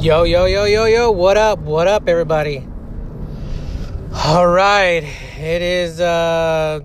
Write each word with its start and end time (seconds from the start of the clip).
Yo, 0.00 0.22
yo, 0.22 0.44
yo, 0.44 0.64
yo, 0.64 0.84
yo, 0.84 1.10
what 1.10 1.36
up? 1.36 1.58
What 1.58 1.88
up, 1.88 2.08
everybody? 2.08 2.64
All 4.14 4.46
right, 4.46 5.02
it 5.02 5.60
is 5.60 6.00
uh 6.00 6.78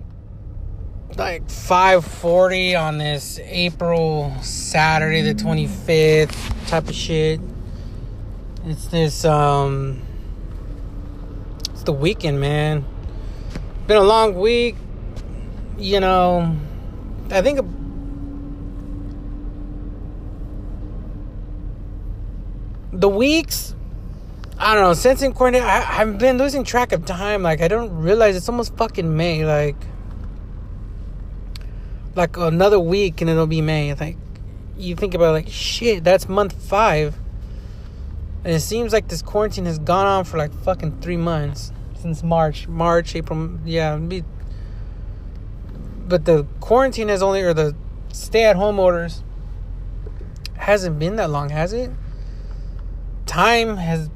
like 1.16 1.48
5:40 1.48 2.76
on 2.76 2.98
this 2.98 3.40
April 3.44 4.34
Saturday 4.42 5.22
the 5.22 5.36
25th 5.36 6.68
type 6.68 6.90
of 6.90 6.96
shit. 6.96 7.40
It's 8.66 8.88
this 8.88 9.26
um 9.26 10.02
it's 11.70 11.84
the 11.84 11.94
weekend, 11.94 12.42
man. 12.42 12.84
Been 13.86 13.98
a 13.98 14.02
long 14.02 14.34
week, 14.34 14.76
you 15.78 16.00
know. 16.00 16.58
I 17.30 17.44
think 17.44 17.60
the 22.94 23.10
weeks 23.10 23.74
I 24.58 24.76
don't 24.76 24.84
know. 24.84 24.94
Since 24.94 25.22
in 25.24 25.34
quarantine, 25.34 25.64
I, 25.64 25.82
have 25.82 26.18
been 26.18 26.38
losing 26.38 26.64
track 26.64 26.92
of 26.92 27.06
time. 27.06 27.44
Like 27.44 27.62
I 27.62 27.68
don't 27.68 27.92
realize 27.98 28.36
it's 28.36 28.48
almost 28.48 28.76
fucking 28.78 29.16
May. 29.16 29.46
Like, 29.46 29.76
like 32.16 32.38
another 32.38 32.80
week 32.80 33.22
and 33.22 33.30
it'll 33.30 33.48
be 33.48 33.62
May. 33.62 33.94
Like, 33.94 34.18
you 34.78 34.96
think 34.96 35.16
about 35.16 35.34
like 35.34 35.50
shit. 35.50 36.04
That's 36.04 36.30
month 36.30 36.54
five, 36.54 37.18
and 38.44 38.54
it 38.54 38.62
seems 38.62 38.94
like 38.94 39.08
this 39.08 39.22
quarantine 39.22 39.66
has 39.66 39.80
gone 39.80 40.06
on 40.06 40.24
for 40.24 40.38
like 40.38 40.54
fucking 40.64 41.02
three 41.02 41.18
months 41.18 41.72
since 42.00 42.24
March, 42.24 42.68
March, 42.68 43.16
April. 43.16 43.60
Yeah, 43.66 43.98
be. 43.98 44.24
But 46.06 46.26
the 46.26 46.46
quarantine 46.60 47.08
has 47.08 47.24
only, 47.24 47.42
or 47.42 47.54
the 47.54 47.76
stay-at-home 48.12 48.78
orders, 48.78 49.24
hasn't 50.56 51.00
been 51.00 51.16
that 51.16 51.30
long, 51.30 51.50
has 51.50 51.74
it? 51.74 51.92
Time 53.26 53.78
has 53.78 54.10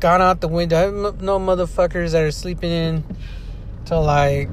gone 0.00 0.20
out 0.20 0.40
the 0.40 0.48
window. 0.48 0.76
I 0.76 0.90
know 1.22 1.38
motherfuckers 1.38 2.12
that 2.12 2.22
are 2.22 2.30
sleeping 2.30 2.70
in 2.70 3.04
till 3.84 4.02
like 4.02 4.50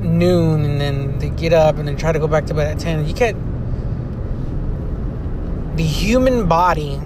noon 0.00 0.64
and 0.64 0.80
then 0.80 1.18
they 1.18 1.30
get 1.30 1.52
up 1.52 1.76
and 1.76 1.88
then 1.88 1.96
try 1.96 2.12
to 2.12 2.18
go 2.18 2.28
back 2.28 2.46
to 2.46 2.54
bed 2.54 2.76
at 2.76 2.78
10. 2.78 3.06
You 3.06 3.14
can't. 3.14 3.36
The 5.76 5.84
human 5.84 6.46
body 6.46 7.00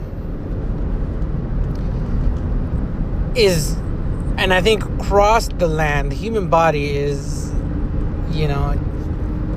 is, 3.34 3.72
and 4.36 4.52
I 4.52 4.60
think 4.60 4.84
across 4.84 5.48
the 5.48 5.66
land, 5.66 6.12
the 6.12 6.16
human 6.16 6.48
body 6.48 6.96
is, 6.96 7.52
you 8.30 8.48
know, 8.48 8.78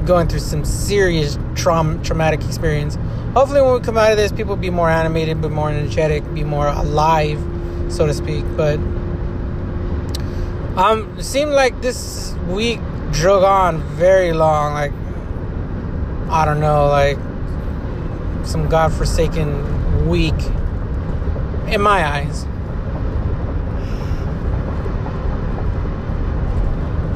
going 0.06 0.28
through 0.28 0.39
some 0.39 0.64
serious 0.64 1.38
trauma, 1.56 2.02
traumatic 2.03 2.44
experience. 2.44 2.98
Hopefully 3.34 3.61
when 3.61 3.73
we 3.73 3.80
come 3.81 3.98
out 3.98 4.12
of 4.12 4.17
this 4.17 4.31
people 4.31 4.56
be 4.56 4.70
more 4.70 4.89
animated 4.89 5.42
be 5.42 5.50
more 5.50 5.70
energetic 5.70 6.23
be 6.34 6.44
more 6.44 6.67
alive 6.67 7.38
so 7.89 8.08
to 8.08 8.14
speak 8.14 8.45
but 8.56 8.78
um 10.78 11.14
it 11.17 11.23
seemed 11.23 11.52
like 11.52 11.81
this 11.81 12.34
week 12.47 12.80
drug 13.12 13.44
on 13.44 13.81
very 13.95 14.31
long 14.31 14.73
like 14.73 14.94
i 16.30 16.45
don't 16.45 16.59
know 16.59 16.88
like 16.88 17.17
some 18.47 18.69
godforsaken 18.69 20.08
week 20.08 20.40
in 21.67 21.81
my 21.81 22.06
eyes. 22.06 22.45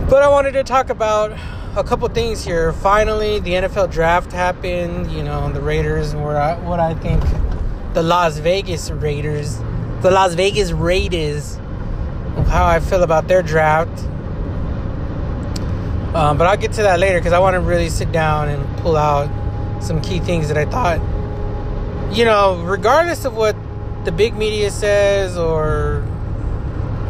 But 0.09 0.23
i 0.23 0.27
wanted 0.27 0.53
to 0.53 0.63
talk 0.63 0.89
about 0.89 1.37
a 1.75 1.83
couple 1.83 2.07
things 2.09 2.43
here. 2.43 2.73
Finally, 2.73 3.39
the 3.39 3.51
NFL 3.51 3.91
draft 3.91 4.31
happened. 4.31 5.11
You 5.11 5.23
know, 5.23 5.51
the 5.51 5.61
Raiders 5.61 6.15
were 6.15 6.55
what 6.63 6.79
I 6.79 6.93
think 6.95 7.23
the 7.93 8.03
Las 8.03 8.37
Vegas 8.37 8.89
Raiders, 8.89 9.57
the 10.01 10.11
Las 10.11 10.33
Vegas 10.33 10.71
Raiders, 10.71 11.57
how 12.47 12.65
I 12.65 12.79
feel 12.79 13.03
about 13.03 13.27
their 13.27 13.41
draft. 13.41 14.05
Um, 16.15 16.37
but 16.37 16.47
I'll 16.47 16.57
get 16.57 16.73
to 16.73 16.81
that 16.83 16.99
later 16.99 17.19
because 17.19 17.33
I 17.33 17.39
want 17.39 17.53
to 17.53 17.59
really 17.59 17.89
sit 17.89 18.11
down 18.11 18.49
and 18.49 18.79
pull 18.79 18.97
out 18.97 19.29
some 19.83 20.01
key 20.01 20.19
things 20.19 20.47
that 20.47 20.57
I 20.57 20.65
thought, 20.65 20.99
you 22.15 22.25
know, 22.25 22.61
regardless 22.63 23.25
of 23.25 23.35
what 23.35 23.55
the 24.05 24.11
big 24.11 24.35
media 24.35 24.71
says 24.71 25.37
or 25.37 26.03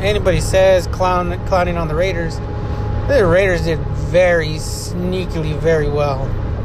anybody 0.01 0.41
says, 0.41 0.87
clown 0.87 1.45
clowning 1.47 1.77
on 1.77 1.87
the 1.87 1.95
Raiders. 1.95 2.39
The 3.09 3.25
Raiders 3.25 3.63
did 3.63 3.79
very 4.11 4.57
sneakily 4.57 5.57
very 5.57 5.89
well. 5.89 6.21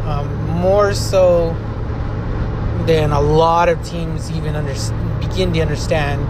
Um, 0.06 0.47
more 0.50 0.93
so 0.93 1.55
than 2.87 3.12
a 3.12 3.21
lot 3.21 3.71
of 3.71 3.82
teams 3.82 4.31
even 4.31 4.54
under, 4.54 4.75
begin 5.27 5.54
to 5.54 5.62
understand. 5.62 6.21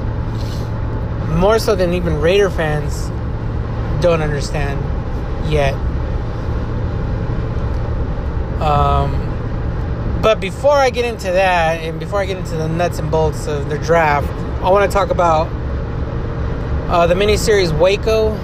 More 1.37 1.59
so 1.59 1.75
than 1.75 1.93
even 1.95 2.21
Raider 2.21 2.49
fans 2.49 3.09
don't 4.01 4.23
understand 4.23 4.81
yet. 5.53 5.75
Um, 8.63 10.21
but 10.23 10.39
before 10.39 10.77
I 10.77 10.91
get 10.91 11.05
into 11.07 11.33
that, 11.33 11.81
and 11.81 11.99
before 11.99 12.21
I 12.21 12.27
get 12.27 12.37
into 12.37 12.57
the 12.57 12.69
nuts 12.69 13.01
and 13.01 13.11
bolts 13.11 13.49
of 13.49 13.69
the 13.69 13.79
draft, 13.79 14.31
I 14.63 14.71
want 14.71 14.89
to 14.89 14.95
talk 14.97 15.11
about 15.11 15.49
uh, 16.89 17.09
the 17.09 17.15
miniseries 17.15 17.77
Waco 17.77 18.39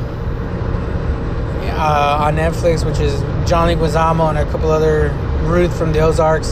uh, 1.80 2.18
on 2.20 2.36
Netflix, 2.36 2.84
which 2.84 3.00
is 3.00 3.18
Johnny 3.48 3.74
Leguizamo 3.74 4.28
and 4.28 4.38
a 4.38 4.44
couple 4.52 4.70
other 4.70 5.08
Ruth 5.44 5.76
from 5.76 5.94
the 5.94 6.00
Ozarks. 6.00 6.48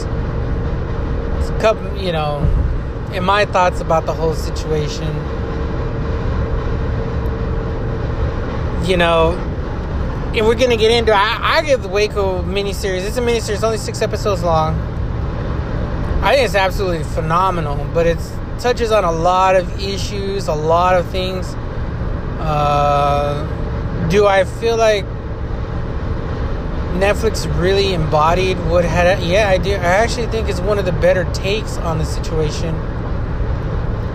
It's 1.37 1.49
a 1.49 1.57
couple, 1.61 1.95
you 1.97 2.11
know, 2.11 2.39
in 3.13 3.23
my 3.23 3.45
thoughts 3.45 3.79
about 3.79 4.07
the 4.07 4.13
whole 4.13 4.33
situation. 4.33 5.07
You 8.89 8.97
know, 8.97 9.33
and 10.35 10.47
we're 10.47 10.55
gonna 10.55 10.77
get 10.77 10.89
into. 10.89 11.13
I, 11.13 11.57
I 11.57 11.61
give 11.61 11.83
the 11.83 11.89
Waco 11.89 12.41
miniseries. 12.41 13.05
It's 13.05 13.17
a 13.17 13.21
miniseries, 13.21 13.61
only 13.61 13.77
six 13.77 14.01
episodes 14.01 14.41
long. 14.41 14.73
I 16.23 16.33
think 16.33 16.45
it's 16.45 16.55
absolutely 16.55 17.03
phenomenal, 17.03 17.87
but 17.93 18.07
it 18.07 18.17
touches 18.57 18.91
on 18.91 19.03
a 19.03 19.11
lot 19.11 19.55
of 19.55 19.79
issues, 19.79 20.47
a 20.47 20.55
lot 20.55 20.95
of 20.95 21.07
things. 21.09 21.53
Uh, 22.39 23.45
do 24.09 24.25
I 24.25 24.43
feel 24.43 24.75
like 24.75 25.05
Netflix 26.97 27.45
really 27.59 27.93
embodied 27.93 28.57
what 28.69 28.83
had? 28.83 29.21
Yeah, 29.21 29.49
I 29.49 29.57
do. 29.57 29.73
I 29.73 29.77
actually 29.77 30.27
think 30.27 30.49
it's 30.49 30.59
one 30.59 30.79
of 30.79 30.85
the 30.85 30.91
better 30.91 31.25
takes 31.33 31.77
on 31.77 31.97
the 31.97 32.05
situation. 32.05 32.75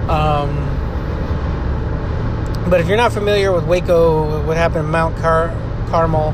Um, 0.09 0.71
but 2.69 2.81
if 2.81 2.89
you're 2.89 2.97
not 2.97 3.13
familiar 3.13 3.53
with 3.53 3.65
Waco, 3.65 4.45
what 4.45 4.57
happened 4.57 4.87
in 4.87 4.91
Mount 4.91 5.17
Car- 5.19 5.55
Carmel, 5.89 6.33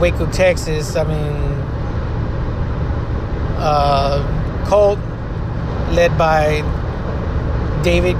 Waco, 0.00 0.30
Texas, 0.30 0.96
I 0.96 1.04
mean, 1.04 1.36
uh, 3.58 4.64
cult 4.68 4.98
led 5.92 6.16
by 6.18 6.62
David 7.82 8.16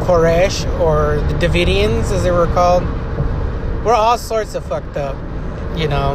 Koresh 0.00 0.64
or 0.80 1.16
the 1.28 1.34
Davidians, 1.34 2.12
as 2.12 2.22
they 2.22 2.30
were 2.30 2.46
called 2.46 2.84
we're 3.86 3.94
all 3.94 4.18
sorts 4.18 4.56
of 4.56 4.64
fucked 4.64 4.96
up, 4.96 5.14
you 5.76 5.88
know. 5.88 6.14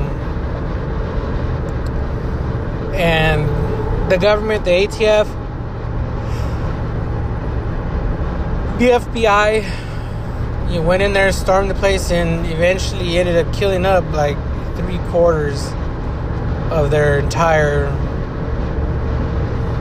And 2.95 3.47
the 4.11 4.17
government, 4.17 4.65
the 4.65 4.71
ATF, 4.71 5.27
the 8.79 8.87
FBI, 8.87 10.73
you 10.73 10.81
went 10.81 11.03
in 11.03 11.13
there, 11.13 11.31
stormed 11.31 11.69
the 11.69 11.75
place, 11.75 12.11
and 12.11 12.45
eventually 12.47 13.17
ended 13.17 13.45
up 13.45 13.53
killing 13.53 13.85
up 13.85 14.03
like 14.11 14.37
three 14.75 14.97
quarters 15.09 15.67
of 16.71 16.89
their 16.89 17.19
entire, 17.19 17.85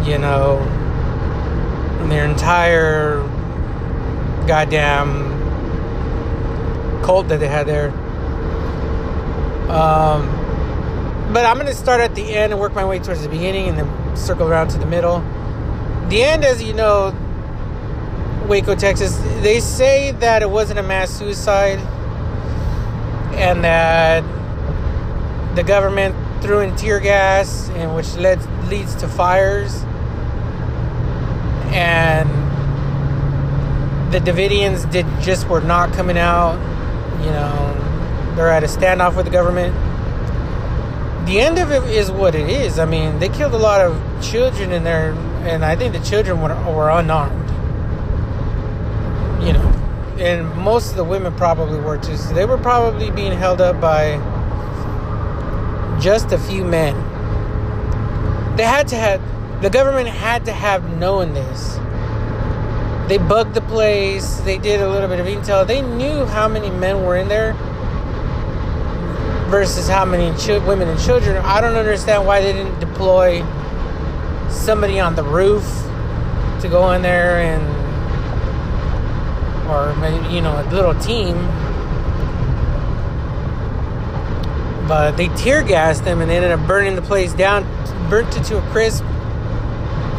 you 0.04 0.18
know, 0.18 0.58
their 2.08 2.24
entire 2.24 3.21
goddamn 4.47 5.30
cult 7.04 7.28
that 7.28 7.38
they 7.38 7.48
had 7.48 7.66
there. 7.66 7.92
Um, 9.70 11.32
but 11.32 11.44
I'm 11.44 11.56
going 11.56 11.66
to 11.66 11.74
start 11.74 12.00
at 12.00 12.14
the 12.14 12.34
end 12.34 12.52
and 12.52 12.60
work 12.60 12.74
my 12.74 12.84
way 12.84 12.98
towards 12.98 13.22
the 13.22 13.28
beginning 13.28 13.68
and 13.68 13.78
then 13.78 14.16
circle 14.16 14.48
around 14.48 14.68
to 14.68 14.78
the 14.78 14.86
middle. 14.86 15.20
The 16.08 16.24
end, 16.24 16.44
as 16.44 16.62
you 16.62 16.72
know, 16.74 17.14
Waco, 18.48 18.74
Texas, 18.74 19.16
they 19.42 19.60
say 19.60 20.10
that 20.12 20.42
it 20.42 20.50
wasn't 20.50 20.80
a 20.80 20.82
mass 20.82 21.10
suicide 21.10 21.78
and 23.34 23.62
that 23.64 24.24
the 25.54 25.62
government 25.62 26.16
threw 26.42 26.60
in 26.60 26.74
tear 26.74 26.98
gas 26.98 27.68
and 27.70 27.94
which 27.94 28.14
led 28.16 28.40
leads 28.68 28.94
to 28.96 29.08
fires 29.08 29.84
and 31.72 32.28
the 34.12 34.18
Davidians 34.18 34.90
did 34.90 35.06
just 35.20 35.48
were 35.48 35.60
not 35.60 35.92
coming 35.92 36.18
out 36.18 36.58
you 37.20 37.30
know, 37.30 37.90
they're 38.36 38.50
at 38.50 38.62
a 38.62 38.66
standoff 38.66 39.16
with 39.16 39.27
the 39.27 39.32
government. 39.32 39.74
The 41.27 41.41
end 41.41 41.59
of 41.59 41.71
it 41.71 41.82
is 41.84 42.10
what 42.10 42.34
it 42.34 42.48
is. 42.48 42.78
I 42.78 42.86
mean, 42.86 43.18
they 43.18 43.28
killed 43.28 43.54
a 43.54 43.59
lot 43.59 43.80
of 43.80 44.00
children 44.22 44.72
in 44.72 44.84
there, 44.84 45.12
and 45.44 45.65
I 45.65 45.77
think 45.77 45.92
the 45.92 46.00
children 46.00 46.41
were, 46.41 46.54
were 46.72 46.91
unarmed. 46.91 47.48
you 49.44 49.53
know, 49.53 49.68
and 50.18 50.53
most 50.56 50.91
of 50.91 50.97
the 50.97 51.04
women 51.04 51.34
probably 51.34 51.78
were 51.80 51.98
too. 51.98 52.16
So 52.16 52.34
they 52.34 52.44
were 52.44 52.59
probably 52.59 53.10
being 53.10 53.32
held 53.32 53.60
up 53.60 53.80
by 53.80 54.16
just 56.00 56.32
a 56.32 56.38
few 56.38 56.65
men. 56.65 56.94
They 58.56 58.65
had 58.65 58.88
to 58.88 58.97
have, 58.97 59.62
the 59.62 59.71
government 59.71 60.09
had 60.09 60.44
to 60.47 60.53
have 60.53 60.98
known 60.98 61.34
this. 61.34 61.78
They 63.09 63.18
bugged 63.18 63.54
the 63.54 63.62
place, 63.62 64.36
they 64.41 64.59
did 64.59 64.80
a 64.80 64.88
little 64.88 65.09
bit 65.09 65.21
of 65.21 65.27
intel. 65.27 65.66
They 65.66 65.82
knew 65.82 66.24
how 66.27 66.48
many 66.48 66.71
men 66.71 67.04
were 67.04 67.16
in 67.16 67.28
there 67.28 67.54
versus 69.50 69.88
how 69.88 70.04
many 70.04 70.32
ch- 70.38 70.62
women 70.64 70.88
and 70.88 70.98
children. 71.00 71.36
I 71.38 71.60
don't 71.60 71.74
understand 71.74 72.24
why 72.24 72.41
they 72.41 72.52
didn't 72.52 72.78
deploy 72.78 73.44
somebody 74.48 75.00
on 75.00 75.16
the 75.16 75.24
roof 75.24 75.64
to 76.60 76.68
go 76.68 76.92
in 76.92 77.02
there 77.02 77.38
and, 77.38 77.62
or 79.68 79.94
maybe, 79.97 80.34
you 80.34 80.41
know, 80.41 80.60
a 80.60 80.64
little 80.72 80.94
team. 81.00 81.36
But 84.86 85.16
they 85.16 85.28
tear 85.28 85.62
gassed 85.62 86.04
them 86.04 86.20
and 86.20 86.30
they 86.30 86.36
ended 86.36 86.53
up 86.53 86.66
burning 86.66 86.94
the 86.94 87.03
place 87.03 87.32
down, 87.32 87.64
burnt 88.08 88.36
it 88.36 88.44
to 88.44 88.58
a 88.58 88.62
crisp, 88.70 89.04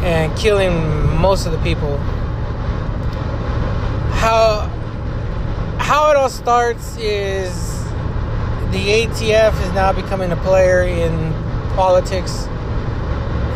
and 0.02 0.36
killing 0.36 1.16
most 1.18 1.46
of 1.46 1.52
the 1.52 1.58
people. 1.58 1.96
How 4.18 4.68
how 5.78 6.10
it 6.10 6.16
all 6.16 6.30
starts 6.30 6.96
is 6.96 7.81
the 8.72 8.78
ATF 8.78 9.52
is 9.66 9.72
now 9.74 9.92
becoming 9.92 10.32
a 10.32 10.36
player 10.36 10.82
in 10.82 11.12
politics 11.74 12.46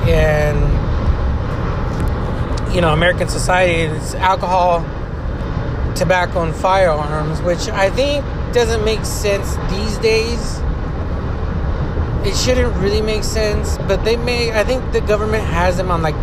and 0.07 0.59
you 2.75 2.83
know 2.83 2.93
American 2.93 3.27
society. 3.27 3.85
It's 3.85 4.15
alcohol, 4.15 4.81
tobacco, 5.95 6.43
and 6.43 6.55
firearms, 6.55 7.41
which 7.41 7.69
I 7.69 7.89
think 7.89 8.27
doesn't 8.53 8.85
make 8.85 9.07
sense 9.07 9.57
these 9.71 9.97
days. 9.99 10.61
It 12.27 12.37
shouldn't 12.37 12.77
really 12.77 13.01
make 13.01 13.25
sense, 13.25 13.79
but 13.89 14.05
they 14.05 14.17
may. 14.17 14.53
I 14.53 14.65
think 14.65 14.93
the 14.93 15.01
government 15.01 15.45
has 15.45 15.79
them 15.79 15.91
on 15.91 16.03
like 16.03 16.15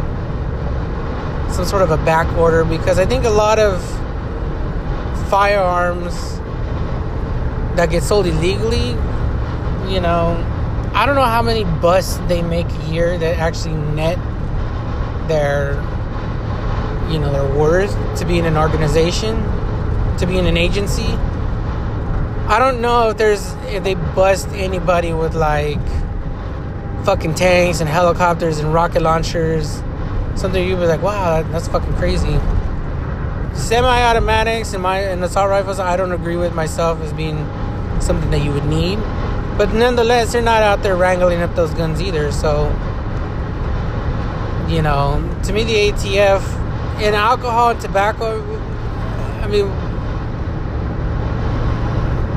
some 1.51 1.65
sort 1.65 1.81
of 1.81 1.89
a 1.89 1.97
back 1.97 2.31
order 2.37 2.63
because 2.63 2.99
I 2.99 3.07
think 3.07 3.25
a 3.25 3.31
lot 3.31 3.57
of 3.57 3.81
firearms 5.31 6.13
that 7.75 7.89
get 7.89 8.03
sold 8.03 8.25
illegally, 8.25 8.89
you 9.91 9.99
know, 9.99 10.37
I 10.93 11.05
don't 11.05 11.15
know 11.15 11.23
how 11.23 11.41
many 11.41 11.63
busts 11.63 12.17
they 12.27 12.41
make 12.41 12.67
a 12.69 12.85
year 12.85 13.17
that 13.17 13.39
actually 13.39 13.73
net 13.73 14.17
their, 15.27 15.73
you 17.09 17.19
know, 17.19 17.31
their 17.31 17.57
worth 17.57 17.91
to 18.19 18.25
be 18.25 18.37
in 18.37 18.45
an 18.45 18.57
organization, 18.57 19.35
to 20.17 20.25
be 20.27 20.37
in 20.37 20.45
an 20.45 20.57
agency. 20.57 21.17
I 22.45 22.59
don't 22.59 22.81
know 22.81 23.09
if 23.09 23.17
there's 23.17 23.53
if 23.67 23.83
they 23.83 23.95
bust 23.95 24.47
anybody 24.49 25.13
with 25.13 25.33
like 25.33 25.79
fucking 27.05 27.35
tanks 27.35 27.79
and 27.79 27.89
helicopters 27.89 28.59
and 28.59 28.73
rocket 28.73 29.01
launchers. 29.01 29.81
Something 30.35 30.67
you'd 30.67 30.79
be 30.79 30.85
like, 30.85 31.01
wow, 31.01 31.43
that's 31.43 31.67
fucking 31.67 31.93
crazy. 31.95 32.39
Semi-automatics 33.53 34.73
and 34.73 34.81
my 34.81 34.99
and 34.99 35.23
assault 35.23 35.49
rifles, 35.49 35.79
I 35.79 35.95
don't 35.95 36.11
agree 36.11 36.35
with 36.35 36.53
myself 36.53 37.01
as 37.01 37.13
being 37.13 37.37
something 38.01 38.31
that 38.31 38.43
you 38.43 38.51
would 38.51 38.65
need. 38.65 38.97
But 39.57 39.73
nonetheless, 39.73 40.33
they're 40.33 40.41
not 40.41 40.63
out 40.63 40.81
there 40.81 40.95
wrangling 40.95 41.41
up 41.41 41.55
those 41.55 41.73
guns 41.73 42.01
either. 42.01 42.31
So, 42.31 42.69
you 44.67 44.81
know, 44.81 45.21
to 45.43 45.53
me, 45.53 45.63
the 45.63 45.91
ATF 45.91 46.41
and 46.99 47.15
alcohol 47.15 47.69
and 47.69 47.79
tobacco, 47.79 48.41
I 49.41 49.47
mean, 49.47 49.67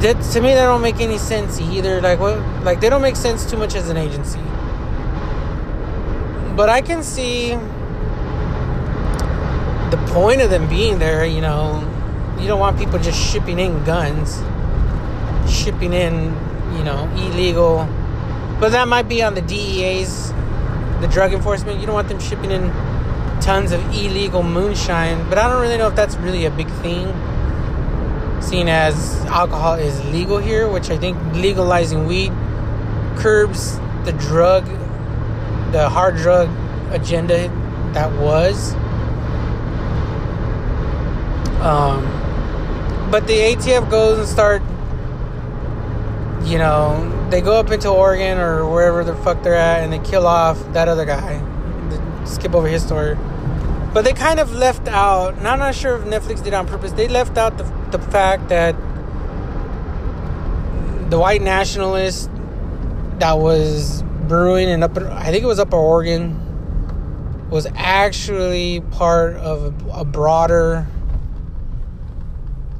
that, 0.00 0.20
to 0.32 0.40
me, 0.42 0.48
they 0.50 0.60
don't 0.60 0.82
make 0.82 1.00
any 1.00 1.16
sense 1.16 1.58
either. 1.58 2.02
Like, 2.02 2.20
what? 2.20 2.38
Like, 2.62 2.80
they 2.80 2.90
don't 2.90 3.02
make 3.02 3.16
sense 3.16 3.50
too 3.50 3.56
much 3.56 3.74
as 3.74 3.88
an 3.88 3.96
agency. 3.96 4.40
But 6.54 6.68
I 6.68 6.82
can 6.82 7.02
see 7.02 7.58
the 9.90 10.12
point 10.12 10.40
of 10.40 10.50
them 10.50 10.68
being 10.68 10.98
there. 10.98 11.24
You 11.24 11.40
know, 11.40 11.80
you 12.40 12.46
don't 12.46 12.60
want 12.60 12.78
people 12.78 12.98
just 12.98 13.18
shipping 13.18 13.58
in 13.58 13.84
guns 13.84 14.42
shipping 15.48 15.92
in, 15.92 16.34
you 16.76 16.84
know, 16.84 17.08
illegal. 17.16 17.88
But 18.60 18.72
that 18.72 18.88
might 18.88 19.08
be 19.08 19.22
on 19.22 19.34
the 19.34 19.42
DEA's, 19.42 20.32
the 21.00 21.08
drug 21.10 21.32
enforcement. 21.32 21.80
You 21.80 21.86
don't 21.86 21.94
want 21.94 22.08
them 22.08 22.20
shipping 22.20 22.50
in 22.50 22.70
tons 23.40 23.72
of 23.72 23.80
illegal 23.94 24.42
moonshine. 24.42 25.28
But 25.28 25.38
I 25.38 25.48
don't 25.48 25.60
really 25.60 25.78
know 25.78 25.88
if 25.88 25.96
that's 25.96 26.16
really 26.16 26.46
a 26.46 26.50
big 26.50 26.68
thing, 26.82 27.06
seeing 28.40 28.68
as 28.68 29.16
alcohol 29.26 29.74
is 29.74 30.04
legal 30.06 30.38
here, 30.38 30.68
which 30.68 30.90
I 30.90 30.96
think 30.96 31.18
legalizing 31.34 32.06
weed 32.06 32.32
curbs 33.16 33.78
the 34.04 34.12
drug, 34.12 34.64
the 35.72 35.88
hard 35.88 36.16
drug 36.16 36.48
agenda 36.92 37.48
that 37.92 38.12
was. 38.20 38.74
Um, 41.60 43.10
but 43.10 43.26
the 43.26 43.34
ATF 43.34 43.90
goes 43.90 44.18
and 44.18 44.28
start 44.28 44.62
you 46.46 46.58
know, 46.58 47.28
they 47.30 47.40
go 47.40 47.58
up 47.58 47.70
into 47.72 47.88
Oregon 47.88 48.38
or 48.38 48.68
wherever 48.70 49.02
the 49.02 49.16
fuck 49.16 49.42
they're 49.42 49.54
at 49.54 49.82
and 49.82 49.92
they 49.92 49.98
kill 49.98 50.26
off 50.26 50.58
that 50.72 50.88
other 50.88 51.04
guy. 51.04 51.42
Skip 52.24 52.54
over 52.54 52.68
his 52.68 52.82
story. 52.84 53.16
But 53.92 54.04
they 54.04 54.12
kind 54.12 54.38
of 54.38 54.52
left 54.52 54.88
out, 54.88 55.34
and 55.34 55.48
I'm 55.48 55.58
not 55.58 55.74
sure 55.74 55.96
if 55.96 56.04
Netflix 56.04 56.44
did 56.44 56.52
on 56.52 56.66
purpose, 56.66 56.92
they 56.92 57.08
left 57.08 57.38
out 57.38 57.56
the, 57.56 57.64
the 57.90 57.98
fact 57.98 58.48
that 58.50 58.74
the 61.10 61.18
white 61.18 61.40
nationalist 61.40 62.30
that 63.18 63.38
was 63.38 64.02
brewing 64.28 64.68
in 64.68 64.82
upper, 64.82 65.08
I 65.10 65.30
think 65.30 65.42
it 65.42 65.46
was 65.46 65.58
upper 65.58 65.76
Oregon, 65.76 67.48
was 67.48 67.66
actually 67.74 68.82
part 68.90 69.36
of 69.36 69.74
a 69.92 70.04
broader 70.04 70.86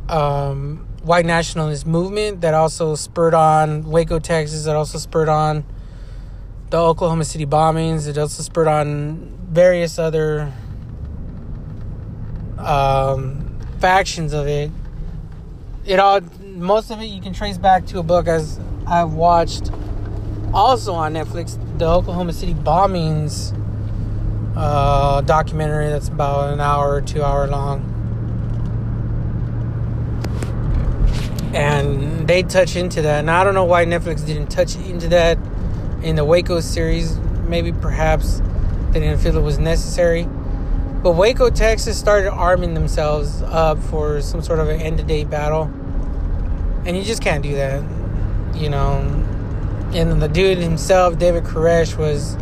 um, 0.09 0.87
white 1.03 1.27
nationalist 1.27 1.87
movement 1.87 2.41
that 2.41 2.55
also 2.55 2.95
spurred 2.95 3.35
on 3.35 3.85
Waco, 3.85 4.19
Texas, 4.19 4.65
that 4.65 4.77
also 4.77 4.99
spurred 4.99 5.29
on 5.29 5.65
the 6.71 6.79
Oklahoma 6.79 7.25
City 7.25 7.47
bombings. 7.47 8.09
It 8.09 8.19
also 8.19 8.43
spurred 8.43 8.69
on 8.69 9.37
various 9.51 9.99
other 9.99 10.53
um, 12.59 13.59
factions 13.79 14.33
of 14.33 14.47
it. 14.47 14.71
It 15.85 16.01
all, 16.01 16.21
most 16.43 16.91
of 16.91 17.01
it, 17.01 17.07
you 17.07 17.21
can 17.21 17.33
trace 17.33 17.59
back 17.59 17.87
to 17.87 17.99
a 17.99 18.03
book 18.03 18.27
as 18.27 18.59
I've 18.87 19.13
watched 19.13 19.71
also 20.53 20.95
on 20.95 21.15
Netflix, 21.15 21.59
the 21.79 21.87
Oklahoma 21.87 22.33
City 22.33 22.55
bombings 22.55 23.53
uh, 24.57 25.21
documentary 25.21 25.89
that's 25.89 26.09
about 26.09 26.53
an 26.53 26.61
hour 26.61 26.95
or 26.95 27.01
two 27.03 27.23
hour 27.23 27.47
long. 27.47 27.96
And 31.57 32.29
they 32.29 32.43
touch 32.43 32.77
into 32.77 33.03
that. 33.03 33.21
And 33.21 33.31
I 33.31 33.43
don't 33.43 33.55
know 33.55 33.65
why 33.65 33.87
Netflix 33.87 34.25
didn't 34.27 34.49
touch 34.49 34.77
into 34.77 35.09
that 35.09 35.39
in 36.03 36.17
the 36.17 36.25
Waco 36.25 36.61
series. 36.61 37.17
Maybe 37.49 37.73
perhaps 37.73 38.43
they 38.91 39.01
didn't 39.01 39.19
feel 39.19 39.37
it 39.37 39.43
was 39.43 39.59
necessary. 39.59 40.29
But 41.03 41.13
Waco, 41.13 41.51
Texas 41.51 41.99
started 41.99 42.31
arming 42.31 42.75
themselves 42.75 43.41
up 43.43 43.79
for 43.85 44.21
some 44.21 44.43
sort 44.43 44.59
of 44.59 44.69
an 44.69 44.81
end 44.81 45.01
of 45.01 45.07
day 45.07 45.25
battle. 45.25 45.63
And 46.85 46.97
you 46.97 47.03
just 47.03 47.23
can't 47.23 47.43
do 47.43 47.55
that. 47.55 47.83
You 48.55 48.69
know. 48.69 48.99
And 49.95 50.21
the 50.21 50.29
dude 50.29 50.59
himself, 50.59 51.19
David 51.19 51.45
Koresh, 51.45 51.97
was 51.97 52.35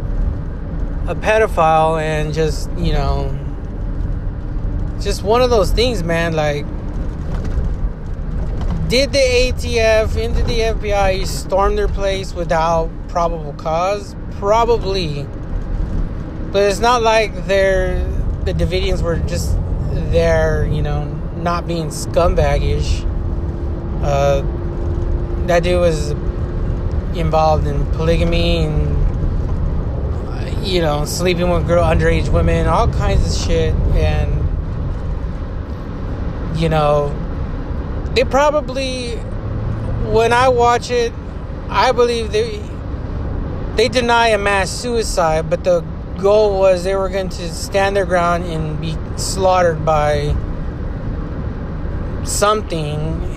a 1.06 1.14
pedophile 1.14 2.02
and 2.02 2.32
just, 2.32 2.70
you 2.72 2.92
know, 2.94 3.38
just 5.00 5.22
one 5.22 5.42
of 5.42 5.50
those 5.50 5.70
things, 5.70 6.02
man. 6.02 6.32
Like, 6.32 6.64
did 8.94 9.12
the 9.12 9.18
ATF 9.18 10.24
and 10.24 10.36
the 10.36 10.60
FBI 10.60 11.26
storm 11.26 11.74
their 11.74 11.88
place 11.88 12.32
without 12.32 12.88
probable 13.08 13.52
cause? 13.54 14.14
Probably. 14.38 15.26
But 16.52 16.70
it's 16.70 16.78
not 16.78 17.02
like 17.02 17.46
they're 17.46 17.98
the 18.44 18.52
Davidians 18.52 19.02
were 19.02 19.16
just 19.16 19.58
there, 20.12 20.64
you 20.66 20.80
know, 20.80 21.06
not 21.34 21.66
being 21.66 21.88
scumbaggish. 21.88 23.02
Uh, 24.04 24.42
that 25.48 25.64
dude 25.64 25.80
was 25.80 26.10
involved 27.18 27.66
in 27.66 27.84
polygamy 27.94 28.58
and 28.58 28.94
you 30.64 30.80
know 30.80 31.04
sleeping 31.04 31.50
with 31.50 31.66
girl 31.66 31.82
underage 31.82 32.28
women, 32.28 32.68
all 32.68 32.86
kinds 32.92 33.26
of 33.26 33.44
shit, 33.44 33.74
and 33.96 34.30
you 36.56 36.68
know 36.68 37.12
they 38.14 38.24
probably 38.24 39.16
when 40.12 40.32
I 40.32 40.48
watch 40.48 40.90
it, 40.90 41.12
I 41.68 41.92
believe 41.92 42.32
they 42.32 42.62
they 43.76 43.88
deny 43.88 44.28
a 44.28 44.38
mass 44.38 44.70
suicide, 44.70 45.50
but 45.50 45.64
the 45.64 45.80
goal 46.18 46.58
was 46.58 46.84
they 46.84 46.94
were 46.94 47.08
going 47.08 47.28
to 47.28 47.52
stand 47.52 47.96
their 47.96 48.06
ground 48.06 48.44
and 48.44 48.80
be 48.80 48.96
slaughtered 49.16 49.84
by 49.84 50.34
something, 52.24 52.88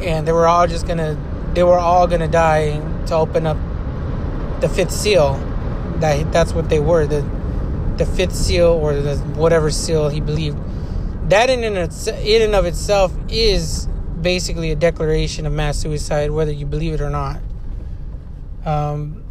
and 0.03 0.27
they 0.27 0.31
were 0.31 0.47
all 0.47 0.67
just 0.67 0.87
gonna 0.87 1.17
they 1.53 1.63
were 1.63 1.79
all 1.79 2.05
gonna 2.07 2.27
die 2.27 2.79
to 3.07 3.15
open 3.15 3.47
up 3.47 3.57
the 4.61 4.69
fifth 4.69 4.91
seal. 4.91 5.33
That 5.99 6.31
that's 6.31 6.53
what 6.53 6.69
they 6.69 6.79
were 6.79 7.07
the 7.07 7.27
the 7.97 8.05
fifth 8.05 8.35
seal 8.35 8.67
or 8.67 8.93
the 8.93 9.17
whatever 9.35 9.71
seal 9.71 10.09
he 10.09 10.21
believed. 10.21 10.57
That 11.29 11.49
in 11.49 11.63
and, 11.63 12.07
in 12.23 12.41
and 12.41 12.55
of 12.55 12.65
itself 12.65 13.11
is 13.27 13.87
basically 14.27 14.71
a 14.71 14.75
declaration 14.75 15.45
of 15.45 15.53
mass 15.53 15.77
suicide, 15.77 16.29
whether 16.31 16.51
you 16.51 16.65
believe 16.65 16.93
it 16.93 16.99
or 16.99 17.09
not. 17.09 17.39
Um, 18.65 19.23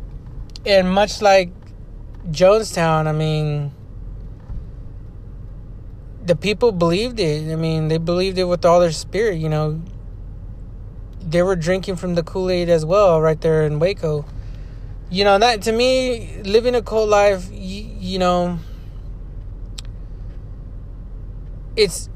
and 0.64 0.90
much 0.90 1.20
like 1.20 1.50
Jonestown, 2.30 3.06
I 3.06 3.12
mean, 3.12 3.72
the 6.24 6.34
people 6.34 6.72
believed 6.72 7.20
it. 7.20 7.52
I 7.52 7.56
mean, 7.56 7.88
they 7.88 7.98
believed 7.98 8.38
it 8.38 8.44
with 8.44 8.64
all 8.64 8.80
their 8.80 8.90
spirit, 8.90 9.34
you 9.34 9.50
know. 9.50 9.82
They 11.20 11.42
were 11.42 11.56
drinking 11.56 11.96
from 11.96 12.14
the 12.14 12.22
Kool 12.22 12.48
Aid 12.48 12.70
as 12.70 12.86
well, 12.86 13.20
right 13.20 13.38
there 13.38 13.66
in 13.66 13.78
Waco. 13.78 14.24
You 15.10 15.24
know, 15.24 15.38
that 15.38 15.60
to 15.64 15.72
me, 15.72 16.40
living 16.42 16.74
a 16.74 16.80
cult 16.80 17.10
life, 17.10 17.50
you, 17.52 17.82
you 18.00 18.18
know, 18.18 18.58
it's 21.76 22.08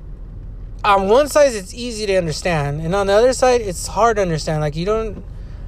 on 0.84 1.08
one 1.08 1.28
side 1.28 1.52
it's 1.52 1.74
easy 1.74 2.06
to 2.06 2.16
understand, 2.16 2.80
and 2.80 2.94
on 2.94 3.06
the 3.06 3.12
other 3.12 3.32
side 3.32 3.60
it's 3.60 3.86
hard 3.86 4.16
to 4.16 4.22
understand. 4.22 4.60
Like 4.60 4.76
you 4.76 4.86
don't. 4.86 5.24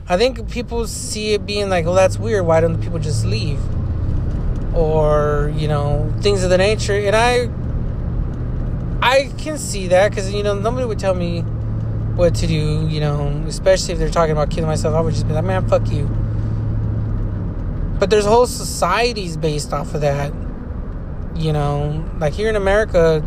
I 0.08 0.16
think 0.16 0.50
people 0.50 0.86
see 0.86 1.34
it 1.34 1.46
being 1.46 1.70
like, 1.70 1.84
well, 1.84 1.94
that's 1.94 2.18
weird. 2.18 2.44
Why 2.44 2.60
don't 2.60 2.80
people 2.82 2.98
just 2.98 3.24
leave? 3.24 3.60
Or 4.74 5.52
you 5.56 5.68
know, 5.68 6.12
things 6.20 6.42
of 6.44 6.50
the 6.50 6.58
nature. 6.58 6.94
And 6.94 7.14
I, 7.14 7.48
I 9.06 9.30
can 9.38 9.58
see 9.58 9.88
that 9.88 10.10
because 10.10 10.32
you 10.32 10.42
know 10.42 10.58
nobody 10.58 10.86
would 10.86 10.98
tell 10.98 11.14
me 11.14 11.40
what 11.40 12.34
to 12.36 12.46
do. 12.46 12.88
You 12.88 13.00
know, 13.00 13.44
especially 13.46 13.92
if 13.92 13.98
they're 13.98 14.10
talking 14.10 14.32
about 14.32 14.50
killing 14.50 14.66
myself, 14.66 14.94
I 14.94 15.00
would 15.00 15.14
just 15.14 15.28
be 15.28 15.34
like, 15.34 15.44
man, 15.44 15.68
fuck 15.68 15.90
you. 15.90 16.06
But 17.98 18.10
there's 18.10 18.24
whole 18.24 18.46
societies 18.46 19.36
based 19.36 19.72
off 19.72 19.94
of 19.94 20.00
that. 20.00 20.32
You 21.36 21.52
know, 21.52 22.04
like 22.18 22.32
here 22.32 22.48
in 22.48 22.56
America, 22.56 23.22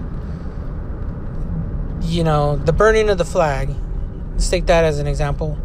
you 2.05 2.23
know, 2.23 2.55
the 2.55 2.73
burning 2.73 3.09
of 3.09 3.17
the 3.17 3.25
flag. 3.25 3.69
Let's 4.31 4.49
take 4.49 4.67
that 4.67 4.83
as 4.83 4.99
an 4.99 5.07
example. 5.07 5.57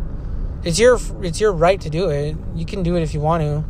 It's 0.62 0.78
your 0.78 0.98
it's 1.22 1.40
your 1.40 1.52
right 1.52 1.80
to 1.80 1.90
do 1.90 2.10
it. 2.10 2.36
You 2.54 2.66
can 2.66 2.82
do 2.82 2.96
it 2.96 3.02
if 3.02 3.14
you 3.14 3.20
want 3.20 3.42
to. 3.42 3.64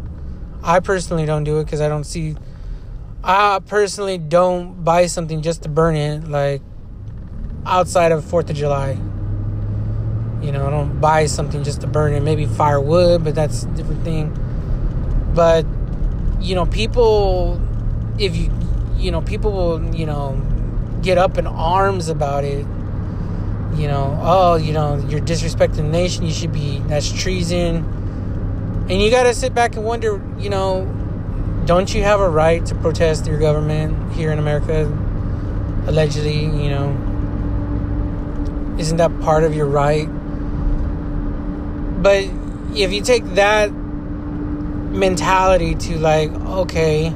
I 0.62 0.80
personally 0.80 1.24
don't 1.24 1.44
do 1.44 1.58
it 1.58 1.64
because 1.64 1.80
I 1.80 1.88
don't 1.88 2.04
see. 2.04 2.36
I 3.22 3.60
personally 3.66 4.18
don't 4.18 4.84
buy 4.84 5.06
something 5.06 5.42
just 5.42 5.62
to 5.62 5.68
burn 5.68 5.94
it, 5.96 6.28
like 6.28 6.62
outside 7.66 8.12
of 8.12 8.24
Fourth 8.24 8.50
of 8.50 8.56
July. 8.56 8.98
You 10.42 10.52
know, 10.52 10.66
I 10.66 10.70
don't 10.70 11.00
buy 11.00 11.26
something 11.26 11.64
just 11.64 11.82
to 11.82 11.86
burn 11.86 12.14
it. 12.14 12.20
Maybe 12.20 12.46
firewood, 12.46 13.24
but 13.24 13.34
that's 13.34 13.64
a 13.64 13.66
different 13.68 14.04
thing. 14.04 14.36
But 15.34 15.66
you 16.40 16.54
know, 16.54 16.66
people, 16.66 17.60
if 18.18 18.34
you, 18.36 18.50
you 18.96 19.10
know, 19.10 19.20
people 19.20 19.52
will, 19.52 19.94
you 19.94 20.06
know, 20.06 20.40
get 21.02 21.18
up 21.18 21.38
in 21.38 21.46
arms 21.46 22.08
about 22.08 22.44
it. 22.44 22.66
You 23.74 23.86
know, 23.86 24.18
oh, 24.20 24.56
you 24.56 24.72
know, 24.72 24.96
you're 25.08 25.20
disrespecting 25.20 25.76
the 25.76 25.82
nation. 25.84 26.26
You 26.26 26.32
should 26.32 26.52
be, 26.52 26.80
that's 26.80 27.10
treason. 27.10 27.76
And 28.90 29.00
you 29.00 29.10
got 29.10 29.22
to 29.22 29.34
sit 29.34 29.54
back 29.54 29.76
and 29.76 29.84
wonder, 29.84 30.20
you 30.38 30.50
know, 30.50 30.86
don't 31.66 31.94
you 31.94 32.02
have 32.02 32.20
a 32.20 32.28
right 32.28 32.64
to 32.66 32.74
protest 32.74 33.26
your 33.26 33.38
government 33.38 34.12
here 34.14 34.32
in 34.32 34.38
America? 34.38 34.86
Allegedly, 35.86 36.40
you 36.40 36.70
know, 36.70 36.90
isn't 38.78 38.96
that 38.96 39.20
part 39.20 39.44
of 39.44 39.54
your 39.54 39.66
right? 39.66 40.06
But 42.02 42.24
if 42.74 42.92
you 42.92 43.02
take 43.02 43.24
that 43.34 43.70
mentality 43.70 45.74
to 45.74 45.98
like, 45.98 46.32
okay, 46.32 47.14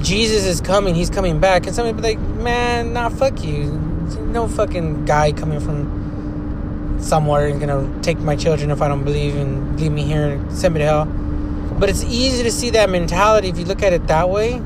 Jesus 0.00 0.44
is 0.44 0.60
coming, 0.60 0.94
he's 0.94 1.10
coming 1.10 1.40
back. 1.40 1.66
And 1.66 1.74
somebody 1.74 1.96
be 1.96 2.16
like, 2.16 2.36
man, 2.36 2.92
nah, 2.92 3.08
fuck 3.08 3.42
you. 3.42 3.72
No 4.18 4.48
fucking 4.48 5.04
guy 5.04 5.32
coming 5.32 5.60
from 5.60 6.98
somewhere 7.00 7.46
and 7.46 7.60
gonna 7.60 8.02
take 8.02 8.18
my 8.18 8.36
children 8.36 8.70
if 8.70 8.82
I 8.82 8.88
don't 8.88 9.04
believe 9.04 9.36
and 9.36 9.78
leave 9.78 9.92
me 9.92 10.02
here 10.02 10.30
and 10.30 10.52
send 10.52 10.74
me 10.74 10.80
to 10.80 10.86
hell. 10.86 11.04
But 11.04 11.90
it's 11.90 12.04
easy 12.04 12.42
to 12.42 12.50
see 12.50 12.70
that 12.70 12.90
mentality 12.90 13.48
if 13.48 13.58
you 13.58 13.64
look 13.64 13.82
at 13.82 13.92
it 13.92 14.06
that 14.06 14.28
way. 14.30 14.62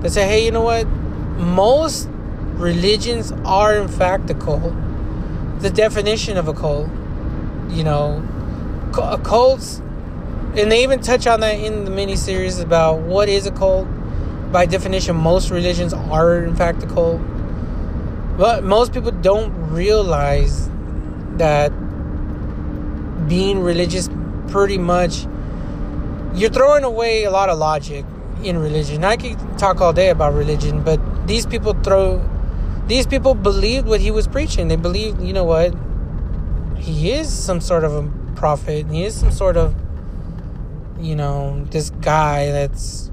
They 0.00 0.08
say, 0.08 0.26
hey, 0.26 0.44
you 0.44 0.50
know 0.50 0.62
what? 0.62 0.86
Most 0.86 2.08
religions 2.54 3.32
are 3.44 3.76
in 3.76 3.88
fact 3.88 4.30
a 4.30 4.34
cult. 4.34 4.74
The 5.60 5.70
definition 5.70 6.36
of 6.36 6.48
a 6.48 6.54
cult, 6.54 6.88
you 7.68 7.84
know, 7.84 8.26
cults, 8.92 9.78
and 10.56 10.72
they 10.72 10.82
even 10.82 11.00
touch 11.00 11.26
on 11.26 11.40
that 11.40 11.54
in 11.54 11.84
the 11.84 11.90
mini 11.90 12.16
series 12.16 12.58
about 12.58 13.00
what 13.00 13.28
is 13.28 13.46
a 13.46 13.52
cult 13.52 13.86
by 14.52 14.66
definition, 14.66 15.16
most 15.16 15.50
religions 15.50 15.92
are 15.92 16.44
in 16.44 16.56
fact 16.56 16.82
a 16.82 16.86
cult. 16.86 17.20
But 18.36 18.64
most 18.64 18.92
people 18.92 19.10
don't 19.10 19.52
realize 19.70 20.68
that 21.36 21.68
being 23.28 23.60
religious 23.60 24.08
pretty 24.48 24.78
much 24.78 25.26
you're 26.34 26.50
throwing 26.50 26.84
away 26.84 27.24
a 27.24 27.30
lot 27.30 27.48
of 27.48 27.58
logic 27.58 28.04
in 28.42 28.58
religion. 28.58 29.04
I 29.04 29.16
could 29.16 29.36
talk 29.58 29.80
all 29.80 29.92
day 29.92 30.10
about 30.10 30.34
religion, 30.34 30.82
but 30.82 31.00
these 31.26 31.46
people 31.46 31.74
throw 31.82 32.26
these 32.86 33.06
people 33.06 33.34
believed 33.34 33.86
what 33.86 34.00
he 34.00 34.10
was 34.10 34.26
preaching. 34.26 34.68
They 34.68 34.76
believed, 34.76 35.22
you 35.22 35.32
know 35.32 35.44
what? 35.44 35.74
He 36.76 37.12
is 37.12 37.32
some 37.32 37.60
sort 37.60 37.84
of 37.84 37.94
a 37.94 38.10
prophet. 38.34 38.86
He 38.90 39.04
is 39.04 39.14
some 39.14 39.30
sort 39.30 39.56
of 39.56 39.74
you 41.00 41.16
know, 41.16 41.64
this 41.70 41.90
guy 41.90 42.50
that's 42.50 43.09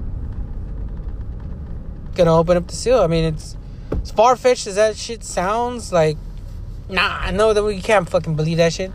gonna 2.18 2.36
open 2.36 2.58
up 2.58 2.68
the 2.68 2.76
seal. 2.76 3.00
I 3.00 3.08
mean, 3.08 3.24
it's 3.24 3.56
as 4.02 4.12
far 4.12 4.36
fetched 4.36 4.68
as 4.68 4.76
that 4.76 4.98
shit 4.98 5.24
sounds. 5.24 5.94
Like, 5.94 6.18
nah, 6.90 7.20
I 7.22 7.32
know 7.32 7.54
that 7.54 7.64
we 7.64 7.80
can't 7.82 8.10
fucking 8.10 8.36
believe 8.36 8.58
that 8.58 8.74
shit. 8.74 8.92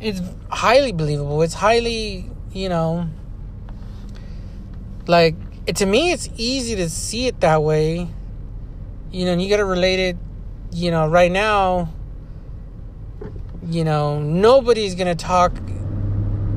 It's 0.00 0.20
highly 0.48 0.92
believable. 0.92 1.42
It's 1.42 1.54
highly, 1.54 2.30
you 2.52 2.68
know, 2.68 3.08
like 5.06 5.34
it, 5.66 5.76
to 5.76 5.86
me, 5.86 6.12
it's 6.12 6.28
easy 6.36 6.76
to 6.76 6.88
see 6.88 7.26
it 7.26 7.40
that 7.40 7.62
way. 7.62 8.08
You 9.10 9.26
know, 9.26 9.32
and 9.32 9.42
you 9.42 9.50
gotta 9.50 9.64
relate 9.64 10.00
it. 10.00 10.16
You 10.72 10.90
know, 10.90 11.06
right 11.08 11.30
now, 11.30 11.92
you 13.68 13.84
know, 13.84 14.20
nobody's 14.20 14.94
gonna 14.94 15.14
talk 15.14 15.52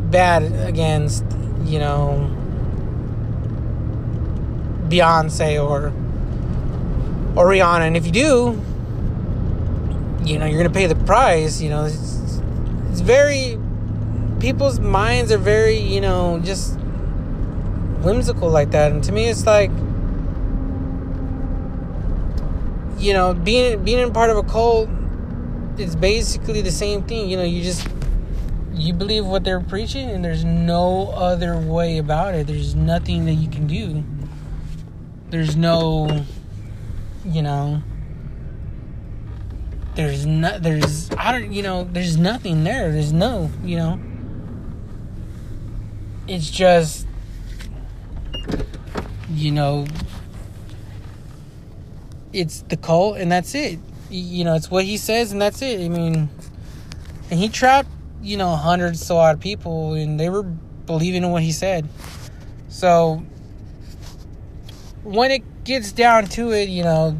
bad 0.09 0.43
against, 0.67 1.25
you 1.65 1.79
know 1.79 2.46
Beyonce 4.89 5.63
or 5.63 5.87
or 7.35 7.47
Rihanna, 7.47 7.81
and 7.81 7.97
if 7.97 8.05
you 8.05 8.11
do, 8.11 8.61
you 10.25 10.39
know 10.39 10.45
you're 10.45 10.61
gonna 10.61 10.73
pay 10.73 10.87
the 10.87 10.95
price. 10.95 11.61
You 11.61 11.69
know, 11.69 11.85
it's, 11.85 12.41
it's 12.91 13.01
very 13.01 13.59
people's 14.39 14.79
minds 14.79 15.31
are 15.31 15.37
very 15.37 15.77
you 15.77 16.01
know 16.01 16.39
just 16.43 16.77
whimsical 18.03 18.49
like 18.49 18.71
that, 18.71 18.91
and 18.91 19.03
to 19.03 19.11
me 19.11 19.27
it's 19.27 19.45
like 19.45 19.71
you 22.99 23.13
know 23.13 23.33
being 23.33 23.83
being 23.83 23.99
in 23.99 24.11
part 24.11 24.29
of 24.29 24.37
a 24.37 24.43
cult 24.43 24.89
it's 25.79 25.95
basically 25.95 26.61
the 26.61 26.71
same 26.71 27.03
thing. 27.03 27.29
You 27.29 27.37
know, 27.37 27.43
you 27.43 27.63
just 27.63 27.87
you 28.73 28.93
believe 28.93 29.25
what 29.25 29.43
they're 29.43 29.61
preaching, 29.61 30.09
and 30.09 30.23
there's 30.23 30.43
no 30.43 31.09
other 31.11 31.57
way 31.57 31.97
about 31.97 32.35
it. 32.35 32.47
There's 32.47 32.75
nothing 32.75 33.25
that 33.25 33.33
you 33.33 33.49
can 33.49 33.67
do 33.67 34.03
there's 35.29 35.55
no 35.55 36.25
you 37.25 37.41
know 37.41 37.81
there's 39.95 40.25
no 40.25 40.57
there's 40.59 41.09
i 41.17 41.31
don't 41.31 41.51
you 41.51 41.63
know 41.63 41.83
there's 41.91 42.17
nothing 42.17 42.63
there. 42.63 42.91
There's 42.91 43.11
no 43.11 43.49
you 43.63 43.77
know. 43.77 43.99
It's 46.27 46.49
just 46.49 47.07
you 49.29 49.51
know 49.51 49.87
it's 52.31 52.61
the 52.69 52.77
cult 52.77 53.17
and 53.17 53.31
that's 53.31 53.55
it. 53.55 53.79
You 54.09 54.43
know 54.43 54.55
it's 54.55 54.69
what 54.69 54.85
he 54.85 54.97
says 54.97 55.31
and 55.31 55.41
that's 55.41 55.61
it. 55.61 55.81
I 55.81 55.89
mean 55.89 56.29
and 57.29 57.39
he 57.39 57.49
trapped 57.49 57.89
you 58.21 58.37
know 58.37 58.55
hundreds 58.55 59.05
so 59.05 59.17
odd 59.17 59.41
people 59.41 59.93
and 59.93 60.19
they 60.19 60.29
were 60.29 60.43
believing 60.43 61.23
in 61.23 61.31
what 61.31 61.43
he 61.43 61.51
said. 61.51 61.89
So 62.69 63.23
when 65.07 65.31
it 65.31 65.63
gets 65.63 65.91
down 65.91 66.25
to 66.25 66.51
it, 66.51 66.69
you 66.69 66.83
know, 66.83 67.17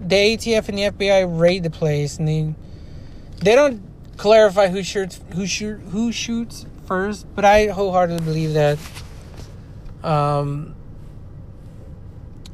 the 0.00 0.16
ATF 0.16 0.68
and 0.68 0.78
the 0.78 0.82
FBI 0.82 1.40
raid 1.40 1.62
the 1.62 1.70
place, 1.70 2.18
and 2.18 2.28
they 2.28 2.54
they 3.40 3.54
don't 3.54 3.82
clarify 4.16 4.68
who 4.68 4.82
shoots 4.82 5.20
who 5.34 5.46
shoot 5.46 5.80
who 5.90 6.12
shoots 6.12 6.66
first. 6.86 7.26
But 7.34 7.44
I 7.44 7.68
wholeheartedly 7.68 8.24
believe 8.24 8.54
that. 8.54 8.78
Um, 10.02 10.74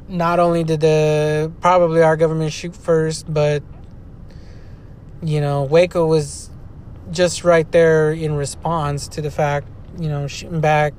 not 0.07 0.39
only 0.39 0.63
did 0.63 0.81
the 0.81 1.51
probably 1.61 2.01
our 2.01 2.17
government 2.17 2.51
shoot 2.51 2.75
first, 2.75 3.31
but 3.31 3.61
you 5.21 5.41
know, 5.41 5.63
Waco 5.63 6.05
was 6.05 6.49
just 7.11 7.43
right 7.43 7.69
there 7.71 8.11
in 8.11 8.35
response 8.35 9.07
to 9.09 9.21
the 9.21 9.31
fact, 9.31 9.67
you 9.99 10.09
know, 10.09 10.27
shooting 10.27 10.61
back. 10.61 10.93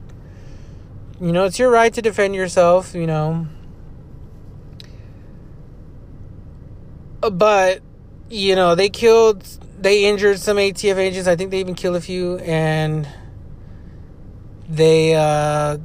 You 1.21 1.33
know, 1.33 1.45
it's 1.45 1.59
your 1.59 1.71
right 1.71 1.93
to 1.93 2.01
defend 2.01 2.35
yourself, 2.35 2.95
you 2.95 3.07
know. 3.07 3.47
But, 7.21 7.83
you 8.31 8.57
know, 8.57 8.75
they 8.75 8.89
killed, 8.89 9.45
they 9.79 10.07
injured 10.07 10.41
some 10.41 10.57
ATF 10.57 10.97
agents. 10.97 11.29
I 11.29 11.37
think 11.37 11.51
they 11.51 11.61
even 11.61 11.75
killed 11.75 11.97
a 11.97 12.01
few. 12.01 12.39
And 12.39 13.07
they, 14.67 15.15
uh, 15.15 15.77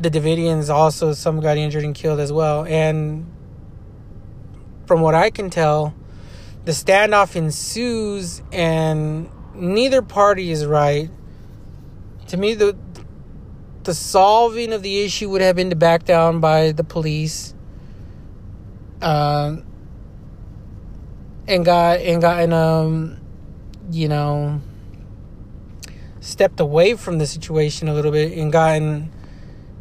the 0.00 0.10
Davidians 0.10 0.70
also, 0.70 1.12
some 1.12 1.40
got 1.40 1.58
injured 1.58 1.84
and 1.84 1.94
killed 1.94 2.18
as 2.18 2.32
well. 2.32 2.64
And 2.64 3.30
from 4.86 5.02
what 5.02 5.14
I 5.14 5.28
can 5.28 5.50
tell, 5.50 5.94
the 6.64 6.72
standoff 6.72 7.36
ensues 7.36 8.40
and 8.50 9.28
neither 9.54 10.00
party 10.00 10.50
is 10.50 10.64
right. 10.64 11.10
To 12.28 12.38
me, 12.38 12.54
the 12.54 12.74
the 13.84 13.94
solving 13.94 14.72
of 14.72 14.82
the 14.82 15.02
issue 15.02 15.30
would 15.30 15.40
have 15.40 15.56
been 15.56 15.70
to 15.70 15.76
back 15.76 16.04
down 16.04 16.40
by 16.40 16.72
the 16.72 16.84
police, 16.84 17.54
uh, 19.00 19.56
and 21.46 21.64
got 21.64 22.00
and 22.00 22.20
gotten 22.20 22.52
um, 22.52 23.18
you 23.90 24.08
know, 24.08 24.60
stepped 26.20 26.60
away 26.60 26.94
from 26.94 27.18
the 27.18 27.26
situation 27.26 27.88
a 27.88 27.94
little 27.94 28.12
bit 28.12 28.36
and 28.36 28.52
gotten 28.52 29.12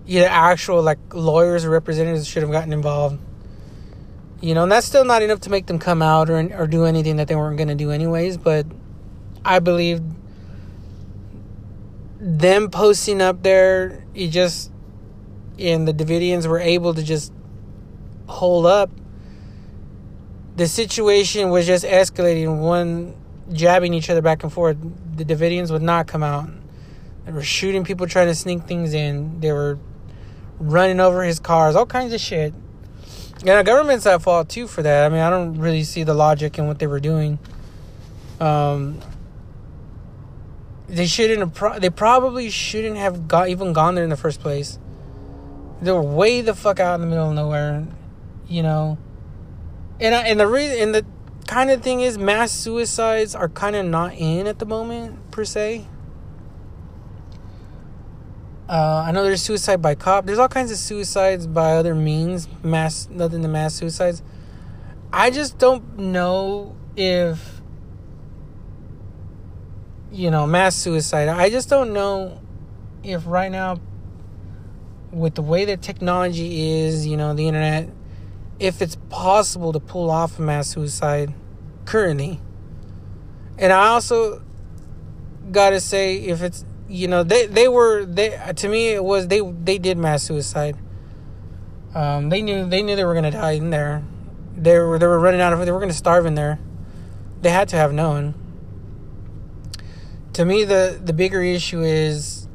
either 0.05 0.27
actual 0.29 0.81
like 0.81 0.99
lawyers 1.13 1.65
or 1.65 1.69
representatives 1.69 2.27
should 2.27 2.43
have 2.43 2.51
gotten 2.51 2.73
involved 2.73 3.19
you 4.43 4.53
know, 4.53 4.63
and 4.63 4.71
that's 4.73 4.85
still 4.85 5.05
not 5.05 5.21
enough 5.21 5.39
to 5.41 5.49
make 5.49 5.67
them 5.67 5.79
come 5.79 6.01
out 6.01 6.29
or 6.29 6.37
or 6.53 6.67
do 6.67 6.83
anything 6.83 7.15
that 7.15 7.29
they 7.29 7.35
weren't 7.35 7.55
going 7.55 7.69
to 7.69 7.75
do 7.75 7.91
anyways. 7.91 8.35
But 8.35 8.65
I 9.45 9.59
believe 9.59 10.01
them 12.23 12.69
posting 12.69 13.21
up 13.21 13.43
there, 13.43 14.05
you 14.15 14.29
just 14.29 14.71
and 15.59 15.85
the 15.87 15.93
Davidians 15.93 16.47
were 16.47 16.59
able 16.59 16.93
to 16.93 17.03
just 17.03 17.33
hold 18.27 18.65
up. 18.65 18.89
The 20.55 20.67
situation 20.67 21.49
was 21.49 21.67
just 21.67 21.83
escalating. 21.83 22.59
One 22.59 23.15
jabbing 23.51 23.93
each 23.93 24.09
other 24.09 24.21
back 24.21 24.43
and 24.43 24.53
forth. 24.53 24.77
The 25.15 25.25
Davidians 25.25 25.69
would 25.69 25.81
not 25.81 26.07
come 26.07 26.23
out. 26.23 26.49
They 27.25 27.33
were 27.33 27.43
shooting 27.43 27.83
people 27.83 28.07
trying 28.07 28.27
to 28.27 28.35
sneak 28.35 28.63
things 28.63 28.93
in. 28.93 29.41
They 29.41 29.51
were 29.51 29.77
running 30.59 31.01
over 31.01 31.23
his 31.23 31.39
cars, 31.39 31.75
all 31.75 31.85
kinds 31.85 32.13
of 32.13 32.21
shit. 32.21 32.53
Yeah, 33.43 33.61
government's 33.63 34.05
at 34.05 34.21
fault 34.21 34.47
too 34.47 34.67
for 34.67 34.81
that. 34.81 35.05
I 35.05 35.09
mean, 35.09 35.19
I 35.19 35.29
don't 35.29 35.59
really 35.59 35.83
see 35.83 36.03
the 36.03 36.13
logic 36.13 36.57
in 36.57 36.67
what 36.67 36.79
they 36.79 36.87
were 36.87 37.01
doing. 37.01 37.37
Um, 38.39 39.01
they 40.93 41.07
shouldn't 41.07 41.39
have. 41.39 41.53
Pro- 41.53 41.79
they 41.79 41.89
probably 41.89 42.49
shouldn't 42.49 42.97
have 42.97 43.27
got 43.27 43.49
even 43.49 43.73
gone 43.73 43.95
there 43.95 44.03
in 44.03 44.09
the 44.09 44.17
first 44.17 44.39
place. 44.39 44.79
They 45.81 45.91
were 45.91 46.01
way 46.01 46.41
the 46.41 46.53
fuck 46.53 46.79
out 46.79 46.95
in 46.95 47.01
the 47.01 47.07
middle 47.07 47.29
of 47.29 47.35
nowhere, 47.35 47.85
you 48.47 48.63
know. 48.63 48.97
And 49.99 50.15
I, 50.15 50.27
and 50.27 50.39
the 50.39 50.47
reason 50.47 50.77
and 50.79 50.95
the 50.95 51.05
kind 51.47 51.71
of 51.71 51.81
thing 51.81 52.01
is, 52.01 52.17
mass 52.17 52.51
suicides 52.51 53.35
are 53.35 53.49
kind 53.49 53.75
of 53.75 53.85
not 53.85 54.13
in 54.13 54.47
at 54.47 54.59
the 54.59 54.65
moment 54.65 55.31
per 55.31 55.43
se. 55.43 55.87
Uh, 58.69 59.03
I 59.07 59.11
know 59.11 59.23
there's 59.23 59.41
suicide 59.41 59.81
by 59.81 59.93
cop. 59.93 60.25
There's 60.25 60.39
all 60.39 60.47
kinds 60.47 60.71
of 60.71 60.77
suicides 60.77 61.47
by 61.47 61.73
other 61.73 61.93
means, 61.93 62.47
mass, 62.63 63.09
nothing 63.09 63.41
to 63.41 63.47
mass 63.47 63.75
suicides. 63.75 64.23
I 65.11 65.29
just 65.31 65.57
don't 65.57 65.99
know 65.99 66.75
if, 66.95 67.52
you 70.13 70.29
know, 70.29 70.45
mass 70.45 70.75
suicide. 70.75 71.27
I 71.27 71.49
just 71.49 71.69
don't 71.69 71.91
know 71.91 72.39
if 73.03 73.25
right 73.25 73.51
now, 73.51 73.79
with 75.11 75.35
the 75.35 75.41
way 75.41 75.65
that 75.65 75.81
technology 75.81 76.81
is, 76.81 77.05
you 77.07 77.17
know, 77.17 77.33
the 77.33 77.47
internet, 77.47 77.89
if 78.59 78.81
it's 78.81 78.95
possible 79.09 79.73
to 79.73 79.79
pull 79.79 80.11
off 80.11 80.37
a 80.37 80.41
mass 80.41 80.67
suicide 80.67 81.33
currently. 81.85 82.39
And 83.57 83.73
I 83.73 83.87
also 83.87 84.43
gotta 85.51 85.79
say, 85.79 86.17
if 86.17 86.41
it's 86.41 86.63
you 86.87 87.07
know 87.07 87.23
they 87.23 87.47
they 87.47 87.67
were 87.67 88.05
they 88.05 88.37
to 88.55 88.67
me 88.67 88.89
it 88.89 89.03
was 89.03 89.27
they 89.27 89.41
they 89.41 89.77
did 89.79 89.97
mass 89.97 90.23
suicide. 90.23 90.77
Um, 91.95 92.29
they 92.29 92.41
knew 92.41 92.67
they 92.67 92.83
knew 92.83 92.95
they 92.95 93.05
were 93.05 93.15
gonna 93.15 93.31
die 93.31 93.53
in 93.53 93.71
there. 93.71 94.03
They 94.55 94.77
were 94.77 94.99
they 94.99 95.07
were 95.07 95.19
running 95.19 95.41
out 95.41 95.53
of 95.53 95.65
they 95.65 95.71
were 95.71 95.79
gonna 95.79 95.93
starve 95.93 96.25
in 96.25 96.35
there. 96.35 96.59
They 97.41 97.49
had 97.49 97.69
to 97.69 97.75
have 97.77 97.93
known. 97.93 98.35
To 100.33 100.45
me, 100.45 100.63
the 100.63 100.99
the 101.03 101.13
bigger 101.13 101.41
issue 101.41 101.81
is, 101.81 102.47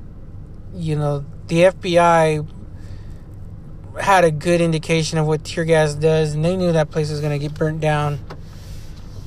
you 0.74 0.96
know, 0.96 1.24
the 1.46 1.62
FBI 1.62 2.46
had 4.00 4.24
a 4.24 4.30
good 4.30 4.60
indication 4.60 5.18
of 5.18 5.26
what 5.26 5.44
tear 5.44 5.64
gas 5.64 5.94
does, 5.94 6.34
and 6.34 6.44
they 6.44 6.56
knew 6.56 6.72
that 6.72 6.90
place 6.90 7.10
was 7.10 7.20
gonna 7.20 7.38
get 7.38 7.54
burnt 7.54 7.80
down. 7.80 8.18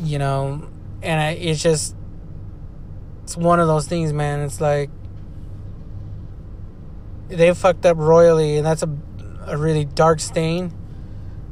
You 0.03 0.19
know, 0.19 0.67
and 1.01 1.21
I, 1.21 1.31
it's 1.31 1.61
just 1.61 1.95
it's 3.23 3.37
one 3.37 3.59
of 3.59 3.67
those 3.67 3.87
things, 3.87 4.11
man. 4.11 4.41
It's 4.41 4.59
like 4.59 4.89
they 7.27 7.53
fucked 7.53 7.85
up 7.85 7.97
royally, 7.97 8.57
and 8.57 8.65
that's 8.65 8.83
a 8.83 8.89
a 9.45 9.57
really 9.57 9.85
dark 9.85 10.19
stain. 10.19 10.73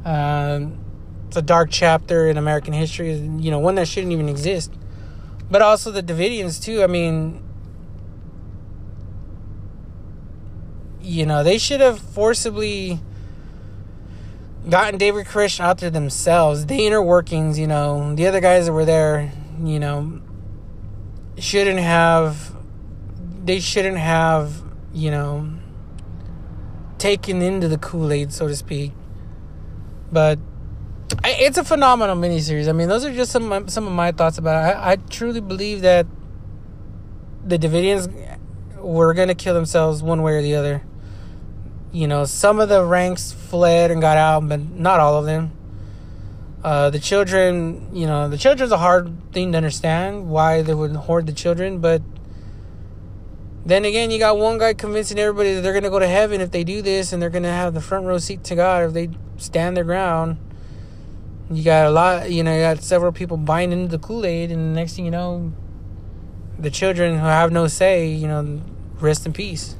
Um, 0.06 0.84
it's 1.28 1.38
a 1.38 1.42
dark 1.42 1.70
chapter 1.72 2.28
in 2.28 2.38
American 2.38 2.74
history. 2.74 3.14
You 3.14 3.52
know, 3.52 3.60
one 3.60 3.76
that 3.76 3.88
shouldn't 3.88 4.12
even 4.12 4.30
exist. 4.30 4.74
But 5.52 5.62
also 5.62 5.92
the 5.92 6.04
Davidians 6.04 6.64
too. 6.64 6.84
I 6.84 6.88
mean, 6.88 7.44
you 11.02 11.26
know, 11.26 11.44
they 11.44 11.58
should 11.58 11.82
have 11.82 12.00
forcibly 12.00 13.00
gotten 14.70 15.00
David 15.00 15.26
Koresh 15.26 15.60
out 15.60 15.80
there 15.80 15.90
themselves. 15.90 16.68
The 16.68 16.86
inner 16.86 17.02
workings, 17.02 17.58
you 17.58 17.68
know, 17.68 18.14
the 18.16 18.28
other 18.28 18.42
guys 18.42 18.68
that 18.68 18.74
were 18.74 18.86
there, 18.86 19.32
you 19.64 19.80
know, 19.80 20.22
shouldn't 21.40 21.80
have 21.80 22.56
they 23.44 23.60
shouldn't 23.60 23.98
have 23.98 24.62
you 24.94 25.10
know 25.10 25.50
taken 26.98 27.42
into 27.42 27.68
the 27.68 27.78
kool-aid 27.78 28.34
so 28.34 28.48
to 28.48 28.56
speak 28.56 28.92
but 30.12 30.38
it's 31.24 31.58
a 31.58 31.64
phenomenal 31.64 32.16
miniseries. 32.16 32.68
I 32.70 32.72
mean 32.72 32.88
those 32.88 33.06
are 33.06 33.14
just 33.14 33.32
some 33.32 33.68
some 33.68 33.88
of 33.88 33.94
my 33.94 34.12
thoughts 34.12 34.38
about 34.38 34.64
it. 34.64 34.78
I, 34.78 34.92
I 34.92 34.96
truly 34.96 35.42
believe 35.42 35.82
that 35.82 36.06
the 37.46 37.58
davidians 37.58 38.08
were 38.78 39.14
going 39.14 39.28
to 39.28 39.36
kill 39.36 39.54
themselves 39.54 40.02
one 40.04 40.22
way 40.22 40.34
or 40.34 40.42
the 40.42 40.56
other. 40.56 40.84
You 41.92 42.08
know 42.08 42.26
some 42.26 42.60
of 42.60 42.70
the 42.70 42.84
ranks 42.84 43.32
fled 43.32 43.92
and 43.92 44.02
got 44.02 44.18
out 44.18 44.48
but 44.48 44.60
not 44.60 45.00
all 45.00 45.18
of 45.18 45.26
them. 45.26 45.54
Uh, 46.64 46.90
the 46.90 47.00
children, 47.00 47.90
you 47.96 48.06
know, 48.06 48.28
the 48.28 48.38
children's 48.38 48.74
a 48.74 48.78
hard 48.78 49.32
thing 49.32 49.54
to 49.54 49.58
understand 49.58 50.30
why 50.30 50.62
they 50.62 50.74
would 50.74 50.94
hoard 50.94 51.26
the 51.26 51.32
children, 51.32 51.80
but 51.80 52.02
then 53.66 53.86
again, 53.86 54.12
you 54.12 54.20
got 54.20 54.38
one 54.38 54.58
guy 54.58 54.74
convincing 54.74 55.20
everybody 55.20 55.54
that 55.54 55.62
they're 55.62 55.74
going 55.74 55.84
to 55.84 55.90
go 55.90 56.00
to 56.00 56.08
heaven 56.08 56.42
if 56.42 56.52
they 56.52 56.64
do 56.64 56.82
this 56.82 57.14
and 57.14 57.22
they're 57.22 57.30
going 57.30 57.44
to 57.44 57.52
have 57.52 57.74
the 57.74 57.82
front 57.82 58.06
row 58.06 58.18
seat 58.18 58.44
to 58.46 58.56
God 58.56 58.84
if 58.84 58.94
they 58.94 59.10
stand 59.38 59.78
their 59.78 59.84
ground. 59.84 60.38
You 61.52 61.64
got 61.64 61.88
a 61.88 61.90
lot, 61.90 62.30
you 62.30 62.44
know, 62.44 62.54
you 62.54 62.62
got 62.62 62.84
several 62.84 63.12
people 63.12 63.36
buying 63.36 63.72
into 63.72 63.88
the 63.88 63.98
Kool 63.98 64.26
Aid, 64.26 64.52
and 64.52 64.76
the 64.76 64.80
next 64.80 64.96
thing 64.96 65.06
you 65.06 65.12
know, 65.12 65.52
the 66.60 66.70
children 66.70 67.18
who 67.18 67.26
have 67.26 67.52
no 67.52 67.68
say, 67.68 68.08
you 68.08 68.28
know, 68.28 68.62
rest 69.00 69.26
in 69.26 69.34
peace. 69.34 69.76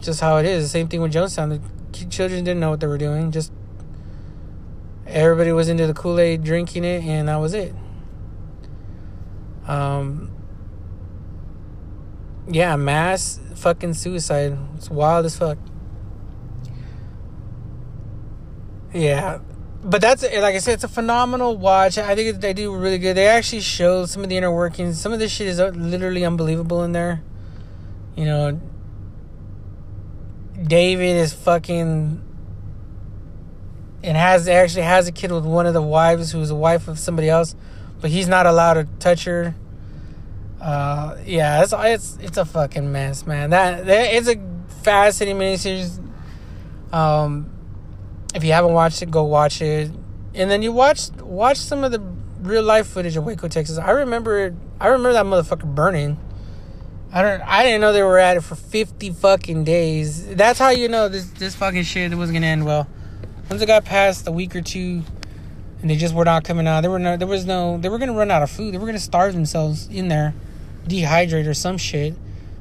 Just 0.00 0.20
how 0.20 0.36
it 0.36 0.46
is. 0.46 0.62
The 0.62 0.68
same 0.68 0.86
thing 0.86 1.00
with 1.00 1.12
Jonestown. 1.12 1.60
The 1.92 2.04
children 2.06 2.44
didn't 2.44 2.60
know 2.60 2.70
what 2.70 2.78
they 2.78 2.86
were 2.86 2.98
doing, 2.98 3.32
just 3.32 3.52
everybody 5.08 5.50
was 5.52 5.68
into 5.68 5.86
the 5.86 5.94
Kool 5.94 6.20
Aid, 6.20 6.44
drinking 6.44 6.84
it, 6.84 7.02
and 7.02 7.28
that 7.28 7.36
was 7.36 7.54
it. 7.54 7.74
Um, 9.66 10.30
yeah, 12.46 12.76
mass 12.76 13.40
fucking 13.54 13.94
suicide. 13.94 14.56
It's 14.76 14.90
wild 14.90 15.26
as 15.26 15.36
fuck. 15.36 15.58
Yeah, 18.94 19.40
but 19.82 20.00
that's 20.00 20.22
like 20.22 20.34
I 20.34 20.58
said, 20.58 20.74
it's 20.74 20.84
a 20.84 20.88
phenomenal 20.88 21.56
watch. 21.56 21.98
I 21.98 22.14
think 22.14 22.40
they 22.40 22.52
do 22.52 22.74
really 22.74 22.98
good. 22.98 23.16
They 23.16 23.28
actually 23.28 23.60
show 23.60 24.06
some 24.06 24.22
of 24.22 24.28
the 24.28 24.36
inner 24.36 24.52
workings. 24.52 25.00
Some 25.00 25.12
of 25.12 25.18
this 25.18 25.30
shit 25.30 25.46
is 25.46 25.58
literally 25.58 26.24
unbelievable 26.24 26.82
in 26.82 26.92
there. 26.92 27.22
You 28.16 28.24
know, 28.24 28.60
David 30.60 31.16
is 31.16 31.32
fucking 31.32 32.22
and 34.02 34.16
has 34.16 34.48
actually 34.48 34.82
has 34.82 35.06
a 35.08 35.12
kid 35.12 35.30
with 35.30 35.44
one 35.44 35.66
of 35.66 35.74
the 35.74 35.82
wives 35.82 36.32
who's 36.32 36.50
a 36.50 36.54
wife 36.54 36.88
of 36.88 36.98
somebody 36.98 37.28
else, 37.28 37.54
but 38.00 38.10
he's 38.10 38.28
not 38.28 38.46
allowed 38.46 38.74
to 38.74 38.84
touch 38.98 39.24
her. 39.24 39.54
Uh, 40.60 41.16
yeah, 41.24 41.62
it's 41.62 41.72
it's 41.76 42.18
it's 42.20 42.36
a 42.36 42.44
fucking 42.44 42.90
mess, 42.90 43.26
man. 43.26 43.50
That, 43.50 43.86
that 43.86 44.14
it's 44.14 44.28
a 44.28 44.40
fascinating 44.82 45.40
miniseries. 45.40 46.02
Um, 46.92 47.50
if 48.38 48.44
you 48.44 48.52
haven't 48.52 48.72
watched 48.72 49.02
it, 49.02 49.10
go 49.10 49.24
watch 49.24 49.60
it, 49.60 49.90
and 50.32 50.48
then 50.48 50.62
you 50.62 50.72
watch 50.72 51.10
watch 51.20 51.56
some 51.56 51.82
of 51.82 51.90
the 51.90 52.00
real 52.40 52.62
life 52.62 52.86
footage 52.86 53.16
of 53.16 53.24
Waco, 53.24 53.48
Texas. 53.48 53.78
I 53.78 53.90
remember 53.90 54.54
I 54.80 54.86
remember 54.86 55.12
that 55.12 55.26
motherfucker 55.26 55.74
burning. 55.74 56.16
I 57.12 57.22
don't 57.22 57.40
I 57.40 57.64
didn't 57.64 57.80
know 57.80 57.92
they 57.92 58.02
were 58.02 58.18
at 58.18 58.36
it 58.36 58.42
for 58.42 58.54
50 58.54 59.10
fucking 59.10 59.64
days. 59.64 60.36
That's 60.36 60.58
how 60.58 60.70
you 60.70 60.88
know 60.88 61.08
this 61.08 61.28
this 61.30 61.56
fucking 61.56 61.82
shit 61.82 62.14
was 62.14 62.30
going 62.30 62.42
to 62.42 62.48
end 62.48 62.64
well. 62.64 62.86
Once 63.50 63.60
it 63.60 63.66
got 63.66 63.84
past 63.84 64.28
a 64.28 64.32
week 64.32 64.54
or 64.54 64.60
two 64.60 65.02
and 65.80 65.90
they 65.90 65.96
just 65.96 66.14
were 66.14 66.24
not 66.24 66.44
coming 66.44 66.68
out. 66.68 66.82
There 66.82 66.90
were 66.92 67.00
no 67.00 67.16
there 67.16 67.26
was 67.26 67.44
no 67.44 67.78
they 67.78 67.88
were 67.88 67.98
going 67.98 68.10
to 68.10 68.14
run 68.14 68.30
out 68.30 68.42
of 68.42 68.50
food. 68.50 68.72
They 68.72 68.78
were 68.78 68.86
going 68.86 68.94
to 68.94 69.02
starve 69.02 69.34
themselves 69.34 69.88
in 69.88 70.06
there, 70.06 70.32
dehydrate 70.86 71.48
or 71.48 71.54
some 71.54 71.76
shit. 71.76 72.14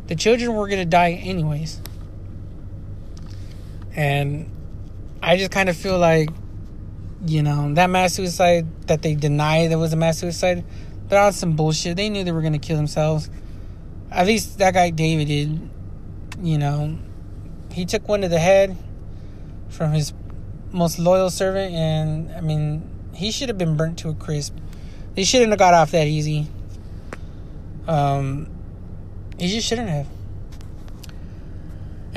The 0.07 0.15
children 0.15 0.55
were 0.55 0.67
going 0.67 0.79
to 0.79 0.85
die 0.85 1.11
anyways. 1.11 1.81
And 3.95 4.49
I 5.21 5.37
just 5.37 5.51
kind 5.51 5.69
of 5.69 5.77
feel 5.77 5.97
like 5.97 6.29
you 7.25 7.41
know, 7.41 7.73
that 7.73 7.89
mass 7.89 8.13
suicide 8.13 8.67
that 8.87 9.01
they 9.01 9.15
denied 9.15 9.71
that 9.71 9.79
was 9.79 9.93
a 9.93 9.95
mass 9.95 10.19
suicide, 10.19 10.63
they're 11.07 11.21
on 11.21 11.33
some 11.33 11.55
bullshit. 11.55 11.97
They 11.97 12.09
knew 12.09 12.23
they 12.23 12.31
were 12.31 12.41
to 12.41 12.59
kill 12.59 12.77
themselves. 12.77 13.29
At 14.11 14.27
least 14.27 14.59
that 14.59 14.73
guy 14.73 14.89
David 14.89 15.27
did. 15.27 15.69
You 16.41 16.57
know, 16.57 16.97
he 17.71 17.85
took 17.85 18.07
one 18.07 18.21
to 18.21 18.27
the 18.27 18.39
head 18.39 18.77
from 19.69 19.91
his 19.91 20.13
most 20.71 20.99
loyal 20.99 21.29
servant, 21.29 21.73
and 21.73 22.31
I 22.31 22.41
mean, 22.41 22.87
he 23.13 23.31
should 23.31 23.49
have 23.49 23.57
been 23.57 23.75
burnt 23.75 23.99
to 23.99 24.09
a 24.09 24.13
crisp. 24.13 24.55
He 25.15 25.23
shouldn't 25.23 25.49
have 25.49 25.59
got 25.59 25.73
off 25.73 25.91
that 25.91 26.05
easy. 26.05 26.47
Um, 27.87 28.47
he 29.39 29.47
just 29.47 29.67
shouldn't 29.67 29.89
have. 29.89 30.07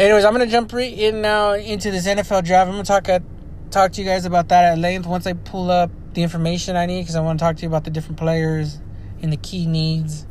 Anyways, 0.01 0.25
I'm 0.25 0.33
gonna 0.33 0.47
jump 0.47 0.73
right 0.73 0.91
in 0.91 1.21
now 1.21 1.53
into 1.53 1.91
this 1.91 2.07
NFL 2.07 2.43
draft. 2.43 2.69
I'm 2.69 2.73
gonna 2.73 2.85
talk 2.85 3.11
at 3.11 3.23
talk 3.71 3.93
to 3.93 4.01
you 4.01 4.09
guys 4.09 4.25
about 4.25 4.49
that 4.49 4.73
at 4.73 4.79
length 4.79 5.07
once 5.07 5.27
I 5.27 5.35
pull 5.35 5.71
up 5.71 5.91
the 6.15 6.23
information 6.23 6.75
I 6.75 6.87
need 6.87 7.03
because 7.03 7.17
I 7.17 7.21
want 7.21 7.39
to 7.39 7.45
talk 7.45 7.57
to 7.57 7.63
you 7.63 7.69
about 7.69 7.85
the 7.85 7.91
different 7.91 8.17
players 8.17 8.79
and 9.21 9.31
the 9.31 9.37
key 9.37 9.67
needs. 9.67 10.27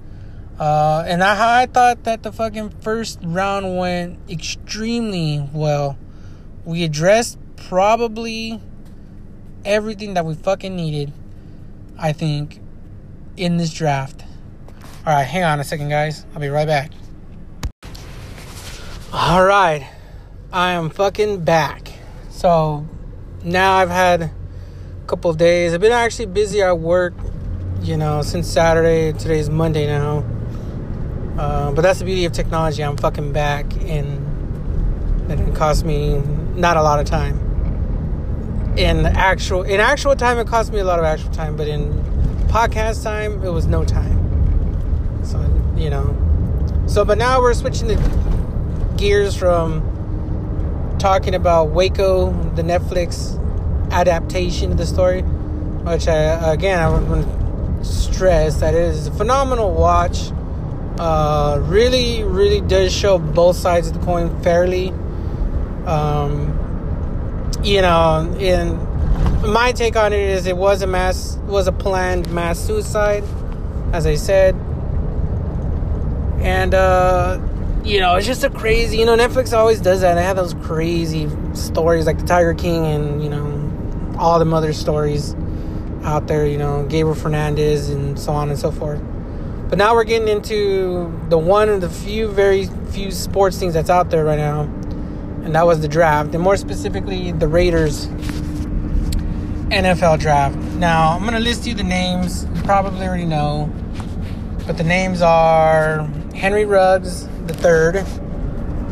Uh, 0.59 1.03
and 1.05 1.23
I, 1.23 1.61
I 1.61 1.65
thought 1.67 2.05
that 2.05 2.23
the 2.23 2.31
fucking 2.31 2.71
first 2.81 3.19
round 3.21 3.77
went 3.77 4.17
extremely 4.27 5.47
well. 5.53 5.99
We 6.65 6.83
addressed 6.83 7.37
probably 7.55 8.59
everything 9.65 10.15
that 10.15 10.25
we 10.25 10.33
fucking 10.33 10.75
needed, 10.75 11.13
I 11.95 12.13
think, 12.13 12.59
in 13.37 13.57
this 13.57 13.71
draft. 13.71 14.23
All 15.05 15.13
right, 15.13 15.25
hang 15.25 15.43
on 15.43 15.59
a 15.59 15.63
second, 15.63 15.89
guys. 15.89 16.25
I'll 16.33 16.41
be 16.41 16.49
right 16.49 16.65
back. 16.65 16.91
All 19.11 19.43
right, 19.43 19.89
I 20.53 20.73
am 20.73 20.91
fucking 20.91 21.43
back. 21.43 21.91
So 22.29 22.85
now 23.43 23.73
I've 23.73 23.89
had 23.89 24.21
a 24.21 24.31
couple 25.07 25.33
days. 25.33 25.73
I've 25.73 25.81
been 25.81 25.91
actually 25.91 26.27
busy 26.27 26.61
at 26.61 26.77
work, 26.77 27.15
you 27.81 27.97
know, 27.97 28.21
since 28.21 28.47
Saturday. 28.47 29.17
Today's 29.17 29.49
Monday 29.49 29.87
now. 29.87 30.23
Uh, 31.39 31.71
but 31.71 31.81
that's 31.81 31.97
the 31.97 32.05
beauty 32.05 32.25
of 32.25 32.33
technology. 32.33 32.83
I'm 32.83 32.97
fucking 32.97 33.33
back, 33.33 33.65
and 33.81 35.31
it 35.31 35.37
didn't 35.37 35.55
cost 35.55 35.85
me 35.85 36.19
not 36.53 36.77
a 36.77 36.83
lot 36.83 36.99
of 36.99 37.07
time. 37.07 37.39
In 38.77 39.07
actual 39.07 39.63
in 39.63 39.79
actual 39.79 40.15
time, 40.15 40.37
it 40.37 40.45
cost 40.45 40.71
me 40.71 40.77
a 40.77 40.85
lot 40.85 40.99
of 40.99 41.05
actual 41.05 41.31
time, 41.31 41.55
but 41.55 41.67
in 41.67 41.93
podcast 42.47 43.01
time, 43.01 43.43
it 43.43 43.49
was 43.49 43.65
no 43.65 43.83
time. 43.83 45.23
So 45.25 45.41
you 45.75 45.89
know, 45.89 46.15
so 46.85 47.03
but 47.03 47.17
now 47.17 47.41
we're 47.41 47.55
switching 47.55 47.87
the 47.87 48.28
gears 48.99 49.33
from 49.35 50.97
talking 50.99 51.33
about 51.33 51.69
Waco, 51.69 52.31
the 52.55 52.61
Netflix 52.61 53.37
adaptation 53.91 54.71
of 54.71 54.77
the 54.77 54.85
story, 54.85 55.21
which 55.21 56.07
I 56.07 56.51
again 56.51 56.79
I 56.79 56.89
want 56.89 57.23
to 57.23 57.85
stress 57.85 58.59
that 58.59 58.75
it 58.75 58.81
is 58.81 59.07
a 59.07 59.11
phenomenal 59.11 59.71
watch. 59.71 60.31
Uh, 60.99 61.61
really, 61.63 62.23
really 62.23 62.59
does 62.59 62.93
show 62.93 63.17
both 63.17 63.55
sides 63.55 63.87
of 63.87 63.93
the 63.93 64.01
coin 64.01 64.37
fairly. 64.43 64.89
Um, 65.85 66.55
you 67.63 67.81
know, 67.81 68.35
in 68.37 68.75
my 69.49 69.71
take 69.71 69.95
on 69.95 70.11
it 70.11 70.19
is 70.19 70.45
it 70.45 70.57
was 70.57 70.81
a 70.81 70.87
mass 70.87 71.37
was 71.47 71.67
a 71.67 71.71
planned 71.71 72.29
mass 72.33 72.59
suicide, 72.59 73.23
as 73.93 74.05
I 74.05 74.15
said, 74.15 74.55
and 76.41 76.73
uh, 76.73 77.39
you 77.83 77.99
know, 77.99 78.15
it's 78.15 78.27
just 78.27 78.43
a 78.43 78.49
crazy, 78.49 78.97
you 78.97 79.05
know, 79.05 79.15
Netflix 79.17 79.57
always 79.57 79.79
does 79.81 80.01
that. 80.01 80.15
They 80.15 80.23
have 80.23 80.35
those 80.35 80.53
crazy 80.55 81.29
stories 81.53 82.05
like 82.05 82.19
the 82.19 82.25
Tiger 82.25 82.53
King 82.53 82.85
and, 82.85 83.23
you 83.23 83.29
know, 83.29 84.15
all 84.17 84.43
the 84.43 84.55
other 84.55 84.73
stories 84.73 85.35
out 86.03 86.27
there, 86.27 86.45
you 86.45 86.57
know, 86.57 86.83
Gabriel 86.83 87.15
Fernandez 87.15 87.89
and 87.89 88.19
so 88.19 88.33
on 88.33 88.49
and 88.49 88.59
so 88.59 88.71
forth. 88.71 89.01
But 89.69 89.77
now 89.77 89.93
we're 89.93 90.03
getting 90.03 90.27
into 90.27 91.15
the 91.29 91.37
one 91.37 91.69
of 91.69 91.81
the 91.81 91.89
few, 91.89 92.27
very 92.27 92.65
few 92.89 93.11
sports 93.11 93.57
things 93.59 93.75
that's 93.75 93.89
out 93.89 94.09
there 94.09 94.25
right 94.25 94.39
now, 94.39 94.61
and 94.61 95.53
that 95.53 95.65
was 95.67 95.81
the 95.81 95.87
draft, 95.87 96.33
and 96.33 96.43
more 96.43 96.57
specifically, 96.57 97.31
the 97.31 97.47
Raiders 97.47 98.07
NFL 99.67 100.19
draft. 100.19 100.55
Now, 100.55 101.11
I'm 101.11 101.21
going 101.21 101.33
to 101.33 101.39
list 101.39 101.67
you 101.67 101.75
the 101.75 101.83
names. 101.83 102.45
You 102.55 102.63
probably 102.63 103.05
already 103.05 103.25
know, 103.25 103.71
but 104.65 104.77
the 104.77 104.83
names 104.83 105.21
are 105.21 106.09
Henry 106.33 106.65
Ruggs, 106.65 107.27
the 107.49 107.55
third, 107.55 108.05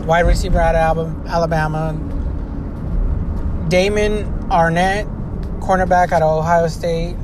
wide 0.08 0.26
receiver 0.26 0.60
out 0.60 0.76
of 0.76 1.28
Alabama. 1.28 1.94
Damon 3.70 4.26
Arnette, 4.50 5.06
cornerback 5.60 6.12
out 6.12 6.22
of 6.22 6.40
Ohio 6.40 6.68
State. 6.68 7.16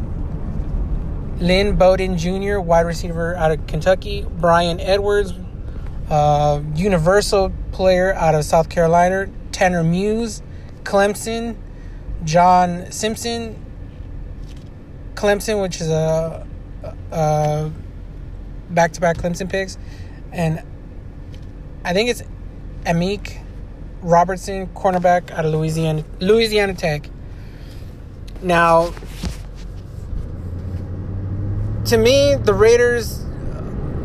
Lynn 1.40 1.76
Bowden 1.76 2.18
Jr., 2.18 2.60
wide 2.60 2.86
receiver 2.86 3.36
out 3.36 3.52
of 3.52 3.66
Kentucky. 3.66 4.26
Bryan 4.30 4.80
Edwards, 4.80 5.34
uh, 6.10 6.62
universal 6.76 7.52
player 7.72 8.14
out 8.14 8.36
of 8.36 8.46
South 8.46 8.70
Carolina. 8.70 9.28
Tanner 9.52 9.84
Muse, 9.84 10.42
Clemson. 10.84 11.56
John 12.24 12.90
Simpson, 12.90 13.62
Clemson, 15.14 15.62
which 15.62 15.82
is 15.82 15.90
a 15.90 16.48
back 18.70 18.94
to 18.94 19.02
back 19.02 19.18
Clemson 19.18 19.50
picks. 19.50 19.78
And 20.32 20.64
I 21.86 21.92
think 21.92 22.10
it's 22.10 22.24
Amik 22.86 23.40
Robertson, 24.02 24.68
cornerback 24.68 25.32
out 25.32 25.46
of 25.46 25.52
Louisiana 25.52 26.06
Louisiana 26.20 26.74
Tech. 26.74 27.10
Now, 28.42 28.94
to 31.86 31.98
me, 31.98 32.36
the 32.36 32.54
Raiders 32.54 33.26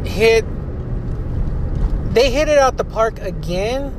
hit 0.05 0.45
they 2.14 2.31
hit 2.31 2.49
it 2.49 2.59
out 2.59 2.77
the 2.77 2.85
park 2.85 3.21
again. 3.21 3.95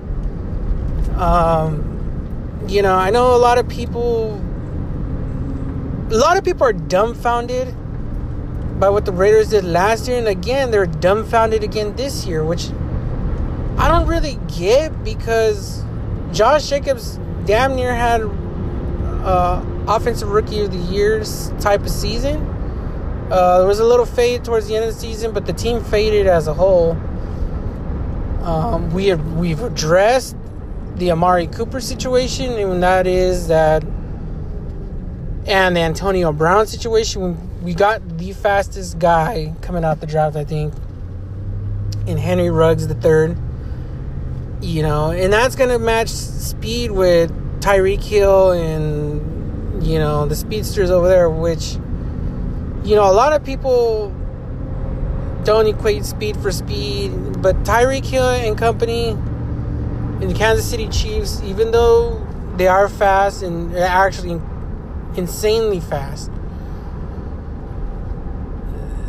Um, 1.15 2.65
you 2.67 2.81
know, 2.81 2.95
I 2.95 3.11
know 3.11 3.33
a 3.35 3.37
lot 3.37 3.57
of 3.57 3.69
people 3.69 4.41
a 6.11 6.15
lot 6.15 6.37
of 6.37 6.43
people 6.43 6.63
are 6.63 6.73
dumbfounded 6.73 7.73
by 8.77 8.89
what 8.89 9.05
the 9.05 9.11
Raiders 9.13 9.49
did 9.49 9.63
last 9.63 10.07
year 10.07 10.17
and 10.17 10.27
again 10.27 10.71
they're 10.71 10.85
dumbfounded 10.85 11.63
again 11.63 11.95
this 11.95 12.25
year, 12.25 12.43
which 12.43 12.71
I 13.79 13.87
don't 13.87 14.07
really 14.07 14.37
get 14.57 15.05
because 15.05 15.85
Josh 16.33 16.67
Jacobs 16.69 17.17
damn 17.45 17.77
near 17.77 17.95
had 17.95 18.21
uh, 18.21 19.65
offensive 19.87 20.27
rookie 20.27 20.59
of 20.59 20.71
the 20.71 20.93
year's 20.93 21.49
type 21.61 21.79
of 21.83 21.89
season. 21.89 22.41
Uh, 23.31 23.59
there 23.59 23.67
was 23.67 23.79
a 23.79 23.85
little 23.85 24.05
fade 24.05 24.43
towards 24.43 24.67
the 24.67 24.75
end 24.75 24.83
of 24.83 24.93
the 24.93 24.99
season, 24.99 25.31
but 25.31 25.45
the 25.45 25.53
team 25.53 25.81
faded 25.81 26.27
as 26.27 26.47
a 26.47 26.53
whole. 26.53 26.91
Um, 28.43 28.91
we 28.91 29.05
have, 29.05 29.35
we've 29.35 29.61
addressed 29.61 30.35
the 30.95 31.11
Amari 31.11 31.47
Cooper 31.47 31.79
situation, 31.79 32.51
and 32.51 32.83
that 32.83 33.07
is 33.07 33.47
that, 33.47 33.85
and 35.47 35.73
the 35.73 35.79
Antonio 35.79 36.33
Brown 36.33 36.67
situation. 36.67 37.63
We 37.63 37.75
got 37.75 38.17
the 38.17 38.33
fastest 38.33 38.99
guy 38.99 39.53
coming 39.61 39.85
out 39.85 40.01
the 40.01 40.05
draft, 40.05 40.35
I 40.35 40.43
think, 40.43 40.73
in 42.07 42.17
Henry 42.17 42.49
Ruggs 42.49 42.85
the 42.85 42.95
third 42.95 43.37
you 44.61 44.83
know, 44.83 45.11
and 45.11 45.31
that's 45.31 45.55
going 45.55 45.69
to 45.69 45.79
match 45.79 46.09
speed 46.09 46.91
with 46.91 47.31
Tyreek 47.61 48.03
Hill 48.03 48.51
and, 48.51 49.85
you 49.85 49.99
know, 49.99 50.25
the 50.25 50.35
speedsters 50.35 50.89
over 50.89 51.07
there, 51.07 51.29
which, 51.29 51.73
you 52.83 52.95
know, 52.95 53.09
a 53.09 53.13
lot 53.13 53.33
of 53.33 53.43
people 53.43 54.13
don't 55.43 55.67
equate 55.67 56.03
speed 56.03 56.35
for 56.37 56.51
speed, 56.51 57.41
but 57.41 57.55
Tyreek 57.63 58.05
Hill 58.05 58.29
and 58.29 58.57
company 58.57 59.09
in 59.09 60.27
the 60.27 60.33
Kansas 60.33 60.69
City 60.69 60.89
Chiefs, 60.89 61.41
even 61.43 61.71
though 61.71 62.25
they 62.57 62.67
are 62.67 62.89
fast 62.89 63.41
and 63.41 63.73
actually 63.75 64.41
insanely 65.15 65.79
fast, 65.79 66.29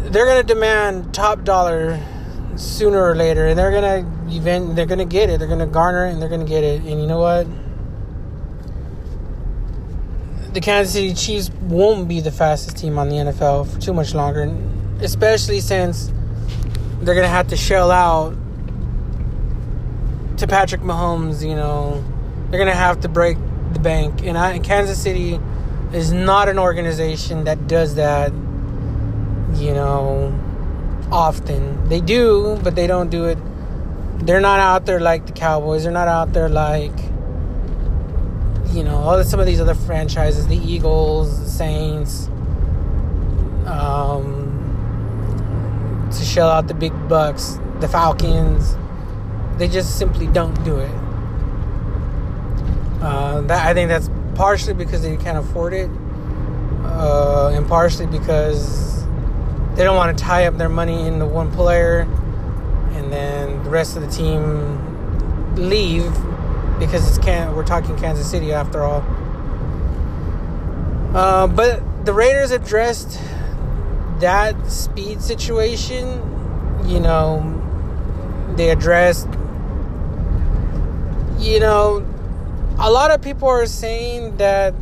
they're 0.04 0.26
going 0.26 0.40
to 0.40 0.46
demand 0.46 1.12
top 1.12 1.42
dollar 1.42 2.00
sooner 2.60 3.02
or 3.02 3.14
later, 3.14 3.46
and 3.46 3.58
they're 3.58 3.72
gonna 3.72 4.06
event. 4.30 4.76
They're 4.76 4.86
gonna 4.86 5.04
get 5.04 5.30
it. 5.30 5.38
They're 5.38 5.48
gonna 5.48 5.66
garner 5.66 6.06
it, 6.06 6.12
and 6.12 6.22
they're 6.22 6.28
gonna 6.28 6.44
get 6.44 6.64
it. 6.64 6.82
And 6.82 7.00
you 7.00 7.06
know 7.06 7.18
what? 7.18 7.46
the 10.52 10.60
Kansas 10.60 10.94
City 10.94 11.14
Chiefs 11.14 11.50
won't 11.62 12.08
be 12.08 12.20
the 12.20 12.32
fastest 12.32 12.76
team 12.76 12.98
on 12.98 13.08
the 13.08 13.16
NFL 13.16 13.72
for 13.72 13.80
too 13.80 13.92
much 13.92 14.14
longer, 14.14 14.52
especially 15.00 15.60
since 15.60 16.12
they're 17.00 17.14
gonna 17.14 17.28
have 17.28 17.48
to 17.48 17.56
shell 17.56 17.90
out 17.90 18.36
to 20.38 20.46
Patrick 20.48 20.80
Mahomes. 20.80 21.46
You 21.46 21.54
know, 21.54 22.04
they're 22.50 22.58
gonna 22.58 22.74
have 22.74 23.00
to 23.02 23.08
break 23.08 23.38
the 23.72 23.78
bank, 23.78 24.22
and, 24.24 24.36
I, 24.36 24.52
and 24.52 24.64
Kansas 24.64 25.00
City 25.00 25.38
is 25.92 26.12
not 26.12 26.48
an 26.48 26.58
organization 26.58 27.44
that 27.44 27.68
does 27.68 27.94
that. 27.94 28.32
You 29.54 29.72
know, 29.74 30.38
often 31.12 31.88
they 31.88 32.00
do, 32.00 32.58
but 32.62 32.74
they 32.74 32.86
don't 32.86 33.10
do 33.10 33.24
it. 33.24 33.38
They're 34.18 34.40
not 34.40 34.60
out 34.60 34.86
there 34.86 35.00
like 35.00 35.26
the 35.26 35.32
Cowboys. 35.32 35.84
They're 35.84 35.92
not 35.92 36.08
out 36.08 36.32
there 36.32 36.48
like 36.48 36.92
you 38.72 38.84
know, 38.84 38.96
all 38.98 39.22
some 39.24 39.40
of 39.40 39.46
these 39.46 39.60
other 39.60 39.74
franchises, 39.74 40.46
the 40.46 40.56
Eagles, 40.56 41.40
the 41.40 41.48
Saints, 41.48 42.28
um, 43.66 44.46
to 46.12 46.24
shell 46.24 46.48
out 46.48 46.68
the 46.68 46.74
big 46.74 46.92
bucks, 47.08 47.58
the 47.80 47.88
Falcons, 47.88 48.76
they 49.58 49.68
just 49.68 49.98
simply 49.98 50.26
don't 50.28 50.54
do 50.64 50.78
it. 50.78 50.90
Uh, 53.02 53.40
that 53.42 53.66
I 53.66 53.74
think 53.74 53.88
that's 53.88 54.10
partially 54.34 54.74
because 54.74 55.02
they 55.02 55.16
can't 55.16 55.38
afford 55.38 55.72
it, 55.72 55.90
uh, 56.84 57.52
and 57.54 57.66
partially 57.66 58.06
because 58.06 58.99
they 59.74 59.84
don't 59.84 59.96
want 59.96 60.16
to 60.16 60.24
tie 60.24 60.46
up 60.46 60.56
their 60.56 60.68
money 60.68 61.06
in 61.06 61.18
the 61.18 61.26
one 61.26 61.50
player, 61.52 62.00
and 62.92 63.12
then 63.12 63.62
the 63.64 63.70
rest 63.70 63.96
of 63.96 64.02
the 64.02 64.08
team 64.08 65.56
leave 65.56 66.12
because 66.78 67.06
it's 67.06 67.18
can 67.18 67.54
we're 67.54 67.64
talking 67.64 67.96
Kansas 67.96 68.28
City 68.28 68.52
after 68.52 68.82
all. 68.82 69.04
Uh, 71.14 71.46
but 71.46 71.82
the 72.04 72.12
Raiders 72.12 72.50
addressed 72.50 73.20
that 74.20 74.70
speed 74.70 75.20
situation. 75.20 76.06
You 76.86 77.00
know, 77.00 78.54
they 78.56 78.70
addressed. 78.70 79.28
You 81.38 81.60
know, 81.60 82.06
a 82.78 82.90
lot 82.90 83.10
of 83.10 83.22
people 83.22 83.48
are 83.48 83.66
saying 83.66 84.36
that 84.38 84.74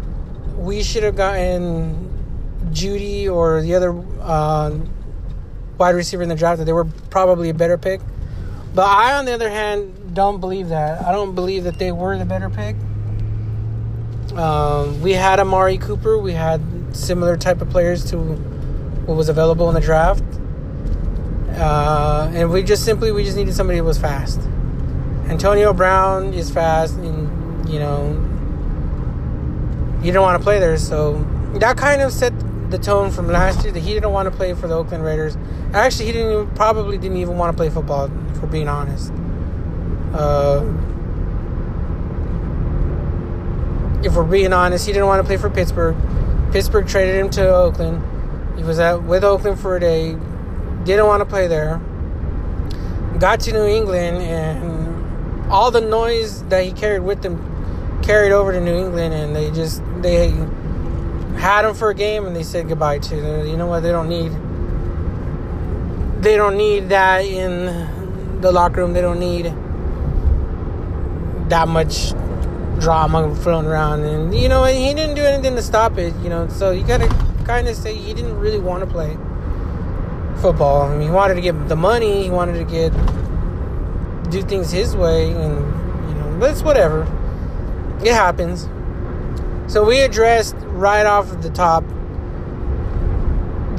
we 0.57 0.83
should 0.83 1.03
have 1.03 1.17
gotten 1.17 2.09
Jeudy 2.73 3.29
or 3.29 3.63
the 3.63 3.75
other 3.75 3.93
uh, 4.29 4.79
wide 5.79 5.95
receiver 5.95 6.23
in 6.23 6.29
the 6.29 6.37
draft. 6.37 6.59
That 6.59 6.67
they 6.67 6.73
were 6.73 6.87
probably 7.11 7.49
a 7.49 7.55
better 7.55 7.79
pick. 7.79 8.01
But 8.75 8.87
I, 8.87 9.15
on 9.15 9.25
the 9.25 9.33
other 9.33 9.51
hand, 9.51 10.15
don't 10.15 10.41
believe 10.41 10.69
that. 10.69 11.03
I 11.05 11.11
don't 11.11 11.35
believe 11.35 11.65
that 11.65 11.79
they 11.79 11.91
were 11.91 12.17
the 12.19 12.25
better 12.25 12.51
pick. 12.51 12.77
Um, 14.39 15.01
we 15.01 15.15
had 15.15 15.41
Amari 15.41 15.79
Cooper. 15.79 16.19
We 16.19 16.33
had 16.33 16.61
similar 16.93 17.37
type 17.37 17.61
of 17.61 17.71
players 17.71 18.05
to 18.11 18.19
what 18.19 19.17
was 19.17 19.29
available 19.29 19.69
in 19.69 19.75
the 19.75 19.81
draft, 19.81 20.23
uh, 21.57 22.31
and 22.35 22.51
we 22.51 22.63
just 22.63 22.85
simply 22.85 23.11
we 23.11 23.25
just 23.25 23.37
needed 23.37 23.55
somebody 23.55 23.79
who 23.79 23.85
was 23.85 23.99
fast. 23.99 24.41
Antonio 25.29 25.73
Brown 25.73 26.35
is 26.35 26.51
fast, 26.51 26.95
and 26.97 27.69
you 27.69 27.79
know 27.79 28.13
you 30.03 30.13
don't 30.13 30.23
want 30.23 30.39
to 30.39 30.45
play 30.45 30.59
there, 30.59 30.77
so 30.77 31.25
that 31.55 31.77
kind 31.77 32.03
of 32.03 32.13
set 32.13 32.33
the 32.71 32.79
tone 32.79 33.11
from 33.11 33.29
last 33.29 33.65
year 33.65 33.73
that 33.73 33.81
he 33.81 33.95
didn't 33.95 34.13
want 34.13 34.31
to 34.31 34.37
play 34.37 34.55
for 34.55 34.69
the 34.69 34.75
Oakland 34.75 35.05
Raiders. 35.05 35.37
Actually, 35.73 36.07
he 36.07 36.13
didn't 36.13 36.33
even, 36.33 36.55
probably 36.55 36.99
didn't 36.99 37.17
even 37.17 37.37
want 37.39 37.53
to 37.53 37.57
play 37.57 37.71
football, 37.71 38.11
for 38.41 38.47
being 38.47 38.69
honest. 38.69 39.13
Uh, 40.13 40.65
if 44.05 44.15
we're 44.15 44.25
being 44.25 44.53
honest, 44.53 44.87
he 44.87 44.93
didn't 44.93 45.09
want 45.09 45.21
to 45.21 45.27
play 45.27 45.37
for 45.37 45.51
Pittsburgh. 45.51 45.97
Pittsburgh 46.53 46.87
traded 46.87 47.17
him 47.17 47.31
to 47.31 47.49
Oakland. 47.49 48.03
He 48.57 48.65
was 48.65 48.79
at 48.79 49.03
with 49.03 49.25
Oakland 49.25 49.61
for 49.61 49.77
a 49.77 49.81
day. 49.81 50.17
Didn't 50.85 51.07
want 51.07 51.21
to 51.21 51.27
play 51.27 51.47
there. 51.47 51.81
Got 53.19 53.41
to 53.41 53.53
New 53.53 53.67
England 53.67 54.19
and 54.19 55.51
all 55.51 55.71
the 55.71 55.81
noise 55.81 56.43
that 56.45 56.65
he 56.65 56.73
carried 56.73 57.01
with 57.01 57.25
him 57.25 57.37
carried 58.03 58.33
over 58.33 58.53
to 58.53 58.61
New 58.61 58.75
England, 58.75 59.13
and 59.13 59.35
they 59.35 59.51
just 59.51 59.83
they 60.01 60.31
had 61.39 61.65
him 61.65 61.75
for 61.75 61.91
a 61.91 61.95
game 61.95 62.27
and 62.27 62.35
they 62.35 62.43
said 62.43 62.69
goodbye 62.69 62.99
to. 62.99 63.17
You 63.47 63.57
know 63.57 63.67
what? 63.67 63.81
They 63.81 63.91
don't 63.91 64.09
need. 64.09 64.33
They 66.23 66.37
don't 66.37 66.57
need 66.57 66.89
that 66.89 67.25
in 67.25 68.41
the 68.41 68.51
locker 68.51 68.81
room. 68.81 68.93
They 68.93 69.01
don't 69.01 69.21
need 69.21 69.47
that 71.49 71.69
much 71.69 72.13
drama 72.81 73.35
floating 73.37 73.71
around, 73.71 74.05
and 74.05 74.35
you 74.35 74.49
know 74.49 74.65
he 74.65 74.95
didn't 74.95 75.15
do 75.15 75.23
anything 75.23 75.57
to 75.57 75.63
stop 75.63 75.97
it. 75.99 76.15
You 76.17 76.29
know, 76.29 76.49
so 76.49 76.71
you 76.71 76.85
gotta 76.85 77.09
kind 77.45 77.69
of 77.69 77.77
say 77.77 77.95
he 77.95 78.13
didn't 78.15 78.39
really 78.39 78.59
want 78.59 78.85
to 78.85 78.87
play 78.87 79.17
football. 80.41 80.83
I 80.83 80.93
mean, 80.93 81.03
he 81.03 81.11
wanted 81.11 81.35
to 81.35 81.41
get 81.41 81.69
the 81.69 81.77
money, 81.77 82.25
he 82.25 82.31
wanted 82.31 82.59
to 82.59 82.65
get 82.65 82.93
do 84.31 84.43
things 84.43 84.71
his 84.71 84.97
way, 84.97 85.31
and 85.31 85.57
you 86.09 86.15
know, 86.15 86.47
it's 86.47 86.63
whatever. 86.63 87.03
It 88.05 88.13
happens. 88.13 88.69
So 89.73 89.85
we 89.85 90.01
addressed 90.01 90.57
right 90.79 91.07
off 91.07 91.31
of 91.33 91.43
the 91.43 91.51
top 91.51 91.85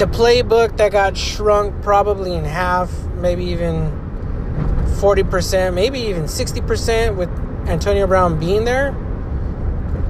the 0.00 0.06
playbook 0.06 0.78
that 0.78 0.92
got 0.92 1.14
shrunk 1.14 1.82
probably 1.82 2.34
in 2.34 2.42
half, 2.42 2.90
maybe 3.16 3.44
even 3.44 3.90
40%, 4.98 5.74
maybe 5.74 5.98
even 6.00 6.22
60% 6.22 7.16
with 7.16 7.28
Antonio 7.68 8.06
Brown 8.06 8.40
being 8.40 8.64
there 8.64 8.92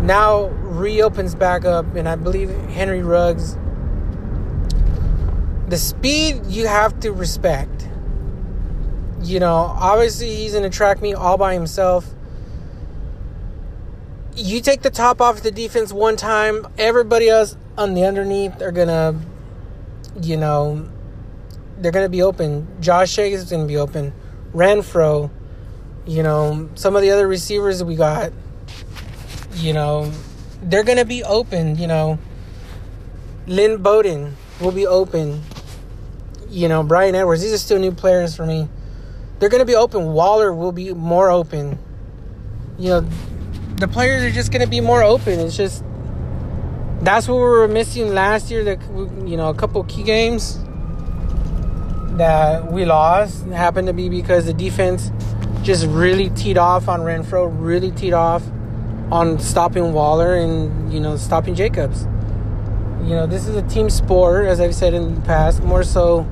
now 0.00 0.46
reopens 0.46 1.34
back 1.34 1.64
up, 1.64 1.94
and 1.94 2.08
I 2.08 2.16
believe 2.16 2.50
Henry 2.70 3.02
Ruggs. 3.02 3.56
The 5.68 5.76
speed 5.76 6.46
you 6.46 6.66
have 6.66 6.98
to 7.00 7.12
respect. 7.12 7.88
You 9.22 9.40
know, 9.40 9.54
obviously 9.54 10.34
he's 10.34 10.54
in 10.54 10.64
a 10.64 10.70
track 10.70 11.02
meet 11.02 11.14
all 11.14 11.36
by 11.36 11.52
himself. 11.52 12.14
You 14.36 14.60
take 14.60 14.82
the 14.82 14.90
top 14.90 15.20
off 15.20 15.42
the 15.42 15.50
defense 15.50 15.92
one 15.92 16.16
time, 16.16 16.66
everybody 16.78 17.28
else 17.28 17.56
on 17.76 17.94
the 17.94 18.04
underneath 18.04 18.62
are 18.62 18.72
gonna, 18.72 19.20
you 20.20 20.36
know, 20.36 20.88
they're 21.78 21.92
gonna 21.92 22.08
be 22.08 22.22
open. 22.22 22.68
Josh 22.80 23.14
Jacobs 23.14 23.42
is 23.42 23.50
gonna 23.50 23.66
be 23.66 23.76
open. 23.76 24.12
Renfrow, 24.54 25.30
you 26.06 26.22
know, 26.22 26.68
some 26.74 26.96
of 26.96 27.02
the 27.02 27.10
other 27.10 27.26
receivers 27.26 27.82
we 27.84 27.96
got, 27.96 28.32
you 29.54 29.72
know, 29.72 30.10
they're 30.62 30.84
to 30.84 31.04
be 31.04 31.22
open, 31.24 31.76
you 31.76 31.86
know. 31.86 32.18
Lynn 33.46 33.78
Bowden 33.82 34.36
will 34.60 34.72
be 34.72 34.86
open. 34.86 35.42
You 36.48 36.68
know, 36.68 36.82
Bryan 36.82 37.14
Edwards, 37.14 37.42
these 37.42 37.52
are 37.52 37.58
still 37.58 37.78
new 37.78 37.92
players 37.92 38.36
for 38.36 38.44
me. 38.44 38.68
They're 39.38 39.48
to 39.48 39.64
be 39.64 39.76
open. 39.76 40.12
Waller 40.12 40.52
will 40.52 40.72
be 40.72 40.92
more 40.92 41.30
open. 41.30 41.78
You 42.78 42.88
know, 42.88 43.08
the 43.80 43.88
players 43.88 44.22
are 44.22 44.30
just 44.30 44.52
going 44.52 44.60
to 44.60 44.68
be 44.68 44.80
more 44.80 45.02
open. 45.02 45.40
It's 45.40 45.56
just 45.56 45.82
that's 47.00 47.26
what 47.26 47.36
we 47.36 47.40
were 47.40 47.66
missing 47.66 48.14
last 48.14 48.50
year. 48.50 48.62
That 48.62 48.78
you 49.26 49.36
know, 49.36 49.48
a 49.48 49.54
couple 49.54 49.82
key 49.84 50.02
games 50.02 50.58
that 52.18 52.70
we 52.70 52.84
lost 52.84 53.46
happened 53.46 53.86
to 53.86 53.94
be 53.94 54.10
because 54.10 54.44
the 54.44 54.52
defense 54.52 55.10
just 55.62 55.86
really 55.86 56.28
teed 56.30 56.58
off 56.58 56.88
on 56.88 57.00
Renfrow, 57.00 57.50
really 57.50 57.90
teed 57.90 58.12
off 58.12 58.42
on 59.10 59.38
stopping 59.38 59.94
Waller 59.94 60.34
and 60.34 60.92
you 60.92 61.00
know 61.00 61.16
stopping 61.16 61.54
Jacobs. 61.54 62.02
You 63.02 63.16
know, 63.16 63.26
this 63.26 63.46
is 63.46 63.56
a 63.56 63.62
team 63.62 63.88
sport, 63.88 64.46
as 64.46 64.60
I've 64.60 64.74
said 64.74 64.92
in 64.92 65.14
the 65.14 65.20
past, 65.22 65.62
more 65.62 65.82
so 65.82 66.28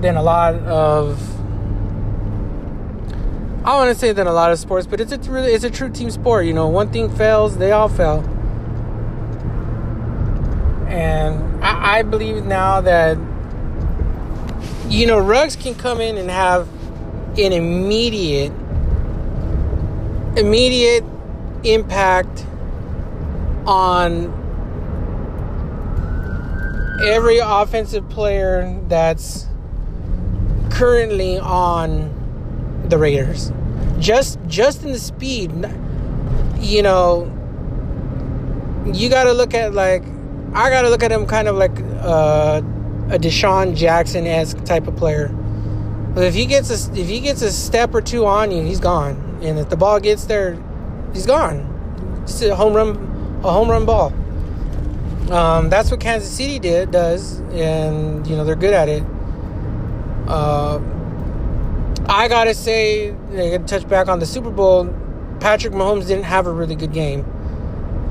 than 0.00 0.16
a 0.16 0.22
lot 0.22 0.54
of. 0.54 1.20
I 3.66 3.74
want 3.74 3.92
to 3.92 3.98
say 3.98 4.12
than 4.12 4.28
a 4.28 4.32
lot 4.32 4.52
of 4.52 4.60
sports, 4.60 4.86
but 4.86 5.00
it's 5.00 5.10
a 5.10 5.18
really 5.28 5.52
it's 5.52 5.64
a 5.64 5.70
true 5.70 5.90
team 5.90 6.08
sport. 6.08 6.46
You 6.46 6.52
know, 6.52 6.68
one 6.68 6.92
thing 6.92 7.10
fails, 7.10 7.56
they 7.56 7.72
all 7.72 7.88
fail. 7.88 8.20
And 10.86 11.64
I, 11.64 11.98
I 11.98 12.02
believe 12.02 12.44
now 12.44 12.80
that 12.82 13.18
you 14.88 15.04
know 15.04 15.18
Ruggs 15.18 15.56
can 15.56 15.74
come 15.74 16.00
in 16.00 16.16
and 16.16 16.30
have 16.30 16.68
an 17.36 17.52
immediate 17.52 18.52
immediate 20.36 21.04
impact 21.64 22.46
on 23.66 24.32
every 27.04 27.38
offensive 27.38 28.08
player 28.10 28.80
that's 28.86 29.48
currently 30.70 31.40
on 31.40 32.12
the 32.88 32.96
Raiders. 32.96 33.50
Just 33.98 34.38
just 34.46 34.82
in 34.82 34.92
the 34.92 34.98
speed, 34.98 35.52
you 36.58 36.82
know, 36.82 37.32
you 38.92 39.08
got 39.08 39.24
to 39.24 39.32
look 39.32 39.54
at 39.54 39.74
like 39.74 40.02
I 40.52 40.70
got 40.70 40.82
to 40.82 40.90
look 40.90 41.02
at 41.02 41.12
him 41.12 41.26
kind 41.26 41.48
of 41.48 41.56
like 41.56 41.78
uh, 42.02 42.60
a 43.10 43.18
DeSean 43.18 43.74
Jackson 43.76 44.26
esque 44.26 44.62
type 44.64 44.86
of 44.86 44.96
player 44.96 45.34
but 46.16 46.24
if 46.24 46.32
he 46.32 46.46
gets 46.46 46.70
a 46.70 46.98
if 46.98 47.08
he 47.08 47.20
gets 47.20 47.42
a 47.42 47.52
step 47.52 47.94
or 47.94 48.00
two 48.00 48.24
on 48.24 48.50
you, 48.50 48.62
he's 48.62 48.80
gone. 48.80 49.38
And 49.42 49.58
if 49.58 49.68
the 49.68 49.76
ball 49.76 50.00
gets 50.00 50.24
there, 50.24 50.58
he's 51.12 51.26
gone. 51.26 52.22
Just 52.26 52.42
a 52.42 52.56
home 52.56 52.72
run, 52.72 52.96
a 53.44 53.52
home 53.52 53.70
run 53.70 53.84
ball. 53.84 54.14
Um, 55.30 55.68
that's 55.68 55.90
what 55.90 56.00
Kansas 56.00 56.30
City 56.30 56.58
did 56.58 56.90
does, 56.90 57.40
and 57.52 58.26
you 58.26 58.34
know 58.34 58.44
they're 58.46 58.56
good 58.56 58.72
at 58.72 58.88
it. 58.88 59.04
Uh, 60.26 60.78
I 62.08 62.28
gotta 62.28 62.54
say, 62.54 63.10
I 63.10 63.50
gotta 63.50 63.64
touch 63.64 63.88
back 63.88 64.08
on 64.08 64.18
the 64.20 64.26
Super 64.26 64.50
Bowl. 64.50 64.88
Patrick 65.40 65.72
Mahomes 65.74 66.06
didn't 66.06 66.24
have 66.24 66.46
a 66.46 66.52
really 66.52 66.76
good 66.76 66.92
game. 66.92 67.24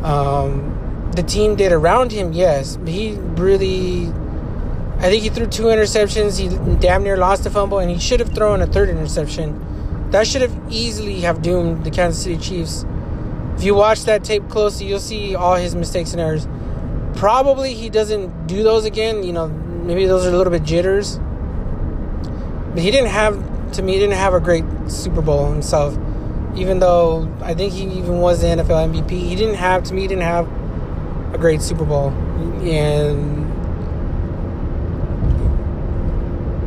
Um, 0.03 1.12
the 1.15 1.23
team 1.23 1.55
did 1.55 1.71
around 1.71 2.12
him, 2.12 2.34
yes, 2.34 2.77
but 2.77 2.89
he 2.89 3.13
really. 3.13 4.12
I 4.97 5.10
think 5.10 5.23
he 5.23 5.29
threw 5.29 5.47
two 5.47 5.63
interceptions. 5.63 6.39
He 6.39 6.49
damn 6.77 7.03
near 7.03 7.17
lost 7.17 7.45
a 7.45 7.49
fumble, 7.49 7.79
and 7.79 7.89
he 7.89 7.99
should 7.99 8.19
have 8.19 8.29
thrown 8.34 8.62
a 8.62 8.67
third 8.67 8.89
interception. 8.89 9.62
That 10.12 10.27
should 10.27 10.41
have 10.41 10.55
easily 10.69 11.21
have 11.21 11.41
doomed 11.41 11.84
the 11.84 11.91
Kansas 11.91 12.23
City 12.23 12.38
Chiefs. 12.38 12.86
If 13.58 13.63
you 13.63 13.75
watch 13.75 14.03
that 14.03 14.23
tape 14.23 14.47
closely, 14.49 14.88
you'll 14.88 14.99
see 14.99 15.36
all 15.36 15.55
his 15.55 15.75
mistakes 15.75 16.12
and 16.12 16.21
errors. 16.21 16.47
Probably 17.15 17.73
he 17.73 17.89
doesn't 17.89 18.47
do 18.47 18.63
those 18.63 18.86
again. 18.86 19.23
You 19.23 19.34
know, 19.34 19.47
maybe 19.47 20.05
those 20.05 20.25
are 20.25 20.29
a 20.29 20.38
little 20.38 20.51
bit 20.51 20.63
jitters. 20.63 21.17
But 22.73 22.79
he 22.84 22.91
didn't 22.91 23.10
have, 23.10 23.36
to 23.75 23.81
me, 23.81 23.93
he 23.93 23.99
didn't 23.99 24.15
have 24.15 24.33
a 24.33 24.39
great 24.39 24.63
Super 24.88 25.21
Bowl 25.21 25.51
himself. 25.51 25.97
Even 26.55 26.79
though 26.79 27.31
I 27.41 27.53
think 27.53 27.73
he 27.73 27.83
even 27.83 28.19
was 28.19 28.41
the 28.41 28.47
NFL 28.47 28.91
MVP, 28.91 29.11
he 29.11 29.35
didn't 29.35 29.55
have, 29.55 29.83
to 29.85 29.93
me, 29.93 30.01
he 30.01 30.07
didn't 30.07 30.23
have 30.23 30.47
a 31.33 31.38
great 31.38 31.61
Super 31.61 31.83
Bowl. 31.83 32.09
And 32.63 33.51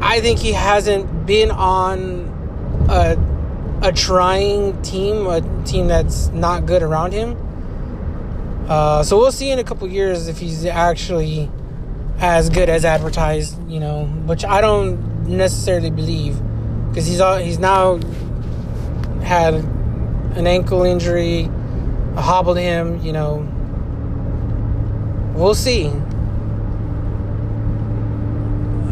I 0.04 0.20
think 0.20 0.38
he 0.38 0.52
hasn't 0.52 1.26
been 1.26 1.50
on 1.50 2.86
a, 2.90 3.16
a 3.82 3.92
trying 3.92 4.80
team, 4.82 5.26
a 5.26 5.40
team 5.64 5.88
that's 5.88 6.28
not 6.28 6.66
good 6.66 6.82
around 6.82 7.12
him. 7.12 7.36
Uh, 8.68 9.02
so 9.02 9.16
we'll 9.16 9.32
see 9.32 9.50
in 9.50 9.58
a 9.58 9.64
couple 9.64 9.88
years 9.88 10.28
if 10.28 10.38
he's 10.38 10.66
actually 10.66 11.50
as 12.18 12.50
good 12.50 12.68
as 12.68 12.84
advertised, 12.84 13.56
you 13.70 13.80
know, 13.80 14.04
which 14.26 14.44
I 14.44 14.60
don't 14.60 15.26
necessarily 15.26 15.90
believe 15.90 16.38
because 16.98 17.06
he's 17.06 17.20
all, 17.20 17.38
he's 17.38 17.60
now 17.60 18.00
had 19.22 19.54
an 19.54 20.48
ankle 20.48 20.82
injury, 20.82 21.48
hobbled 22.16 22.58
him, 22.58 23.00
you 23.02 23.12
know. 23.12 23.46
We'll 25.36 25.54
see. 25.54 25.86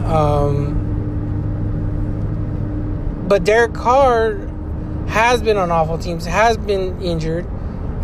Um, 0.07 0.77
but 3.27 3.43
Derek 3.43 3.75
Carr 3.75 4.37
has 5.09 5.43
been 5.43 5.57
on 5.57 5.73
awful 5.73 5.99
teams, 5.99 6.27
has 6.27 6.57
been 6.57 7.03
injured, 7.03 7.45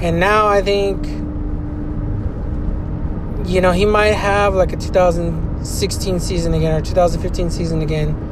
and 0.00 0.18
now 0.18 0.48
I 0.48 0.62
think 0.62 1.06
you 3.48 3.60
know 3.60 3.70
he 3.70 3.84
might 3.84 4.14
have 4.14 4.54
like 4.54 4.72
a 4.72 4.76
2016 4.76 6.18
season 6.18 6.54
again 6.54 6.74
or 6.74 6.84
2015 6.84 7.50
season 7.52 7.82
again. 7.82 8.31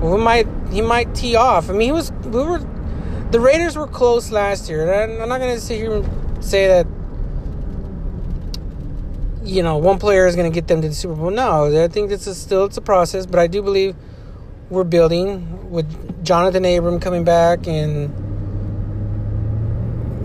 We 0.00 0.16
might 0.16 0.46
he 0.70 0.80
might 0.80 1.14
tee 1.14 1.36
off. 1.36 1.68
I 1.68 1.72
mean, 1.72 1.82
he 1.82 1.92
was 1.92 2.10
we 2.24 2.42
were 2.42 2.60
the 3.30 3.38
Raiders 3.38 3.76
were 3.76 3.86
close 3.86 4.30
last 4.30 4.68
year. 4.68 4.92
I'm 4.92 5.28
not 5.28 5.40
gonna 5.40 5.60
sit 5.60 5.76
here 5.76 5.92
and 5.92 6.44
say 6.44 6.66
that 6.68 6.86
you 9.44 9.62
know 9.62 9.76
one 9.76 9.98
player 9.98 10.26
is 10.26 10.36
gonna 10.36 10.50
get 10.50 10.68
them 10.68 10.80
to 10.82 10.88
the 10.88 10.94
Super 10.94 11.14
Bowl. 11.14 11.30
No, 11.30 11.82
I 11.82 11.88
think 11.88 12.08
this 12.08 12.26
is 12.26 12.40
still 12.40 12.64
it's 12.64 12.76
a 12.76 12.80
process, 12.80 13.26
but 13.26 13.38
I 13.38 13.46
do 13.46 13.62
believe 13.62 13.94
we're 14.70 14.84
building 14.84 15.70
with 15.70 16.24
Jonathan 16.24 16.64
Abram 16.64 16.98
coming 17.00 17.24
back 17.24 17.66
and 17.66 18.10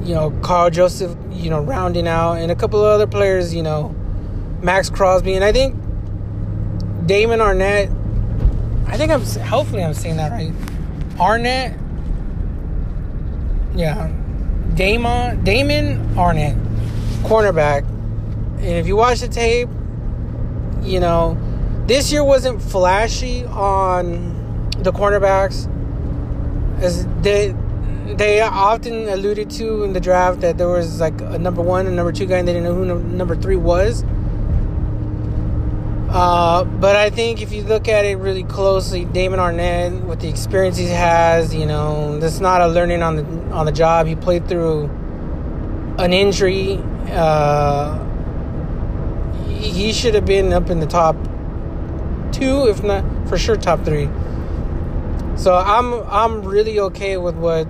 you 0.07 0.13
know 0.13 0.31
Karl 0.41 0.69
Joseph, 0.69 1.17
you 1.31 1.49
know 1.49 1.61
rounding 1.61 2.07
out, 2.07 2.33
and 2.33 2.51
a 2.51 2.55
couple 2.55 2.79
of 2.79 2.85
other 2.85 3.07
players, 3.07 3.53
you 3.53 3.63
know 3.63 3.93
Maxx 4.61 4.89
Crosby, 4.89 5.33
and 5.33 5.43
I 5.43 5.51
think 5.51 5.75
Damon 7.05 7.39
Arnette. 7.39 8.04
I 8.87 8.97
think 8.97 9.11
I'm 9.11 9.21
hopefully 9.45 9.83
I'm 9.83 9.93
saying 9.93 10.17
that 10.17 10.31
right. 10.31 10.51
Arnette. 11.17 11.77
yeah, 13.75 14.11
Damon 14.75 15.43
Damon 15.43 16.15
Arnette, 16.15 16.57
cornerback, 17.23 17.87
and 18.57 18.65
if 18.65 18.87
you 18.87 18.95
watch 18.95 19.21
the 19.21 19.27
tape, 19.27 19.69
you 20.81 20.99
know 20.99 21.37
this 21.87 22.11
year 22.11 22.23
wasn't 22.23 22.61
flashy 22.61 23.45
on 23.45 24.71
the 24.79 24.91
cornerbacks 24.91 25.69
as 26.81 27.05
they 27.21 27.55
they 28.17 28.41
often 28.41 29.09
alluded 29.09 29.49
to 29.49 29.83
in 29.83 29.93
the 29.93 29.99
draft 29.99 30.41
that 30.41 30.57
there 30.57 30.67
was 30.67 30.99
like 30.99 31.19
a 31.21 31.39
number 31.39 31.61
one 31.61 31.87
and 31.87 31.95
number 31.95 32.11
two 32.11 32.25
guy 32.25 32.37
and 32.37 32.47
they 32.47 32.53
didn't 32.53 32.65
know 32.65 32.75
who 32.75 32.85
number 32.85 33.35
three 33.35 33.55
was 33.55 34.03
uh, 36.15 36.63
but 36.63 36.95
I 36.95 37.09
think 37.09 37.41
if 37.41 37.51
you 37.51 37.63
look 37.63 37.89
at 37.89 38.05
it 38.05 38.15
really 38.15 38.45
closely, 38.45 39.03
Damon 39.03 39.37
Arnette, 39.37 40.05
with 40.05 40.21
the 40.21 40.29
experience 40.29 40.77
he 40.77 40.85
has, 40.85 41.53
you 41.53 41.65
know, 41.65 42.17
that's 42.19 42.39
not 42.39 42.61
a 42.61 42.69
learning 42.69 43.03
on 43.03 43.17
the 43.17 43.25
on 43.53 43.65
the 43.65 43.73
job. 43.73 44.07
He 44.07 44.15
played 44.15 44.47
through 44.47 44.85
an 45.99 46.13
injury. 46.13 46.79
Uh, 47.09 48.01
he 49.49 49.91
should 49.91 50.15
have 50.15 50.25
been 50.25 50.53
up 50.53 50.69
in 50.69 50.79
the 50.79 50.85
top 50.85 51.17
two, 52.31 52.69
if 52.69 52.81
not 52.81 53.03
for 53.27 53.37
sure 53.37 53.57
top 53.57 53.83
three. 53.83 54.09
So 55.35 55.53
I'm 55.53 55.95
I'm 56.07 56.43
really 56.43 56.79
okay 56.79 57.17
with 57.17 57.35
what 57.35 57.67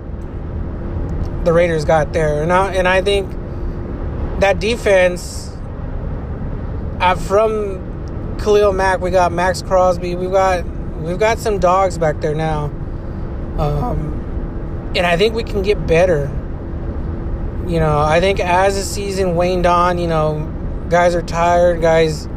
the 1.44 1.52
Raiders 1.52 1.84
got 1.84 2.12
there, 2.12 2.44
and 2.44 2.52
I 2.52 2.72
and 2.74 2.86
I 2.86 3.02
think 3.02 3.28
that 4.38 4.60
defense 4.60 5.50
uh, 7.00 7.16
from 7.16 7.95
Khalil 8.38 8.72
Mack, 8.72 9.00
we 9.00 9.10
got 9.10 9.32
Maxx 9.32 9.62
Crosby, 9.62 10.14
we've 10.14 10.30
got 10.30 10.64
we've 10.98 11.18
got 11.18 11.38
some 11.38 11.58
dogs 11.58 11.98
back 11.98 12.20
there 12.20 12.34
now, 12.34 12.64
um, 13.58 14.92
and 14.96 15.06
I 15.06 15.16
think 15.16 15.34
we 15.34 15.44
can 15.44 15.62
get 15.62 15.86
better. 15.86 16.30
You 17.66 17.80
know, 17.80 17.98
I 17.98 18.20
think 18.20 18.38
as 18.38 18.76
the 18.76 18.82
season 18.82 19.34
waned 19.34 19.66
on, 19.66 19.98
you 19.98 20.06
know, 20.06 20.52
guys 20.88 21.14
are 21.14 21.22
tired, 21.22 21.80
guys 21.80 22.28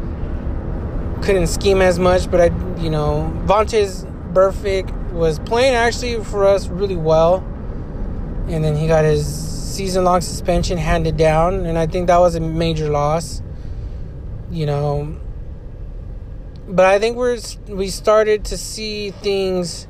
couldn't 1.21 1.47
scheme 1.47 1.81
as 1.81 1.99
much, 1.99 2.29
but 2.31 2.41
I, 2.41 2.45
you 2.79 2.89
know, 2.89 3.31
Vontaze 3.45 4.05
Burfict 4.33 4.91
was 5.12 5.39
playing 5.39 5.75
actually 5.75 6.23
for 6.23 6.45
us 6.45 6.67
really 6.67 6.95
well, 6.95 7.45
and 8.47 8.63
then 8.63 8.75
he 8.75 8.88
got 8.88 9.05
his 9.05 9.25
season-long 9.25 10.21
suspension 10.21 10.77
handed 10.77 11.15
down, 11.15 11.65
and 11.65 11.77
I 11.77 11.88
think 11.88 12.07
that 12.07 12.19
was 12.19 12.35
a 12.35 12.39
major 12.39 12.89
loss. 12.89 13.41
You 14.51 14.65
know, 14.65 15.15
but 16.69 16.86
I 16.86 16.99
think 16.99 17.17
we're 17.17 17.39
we 17.67 17.89
started 17.89 18.45
to 18.45 18.58
see 18.58 19.12
things 19.12 19.88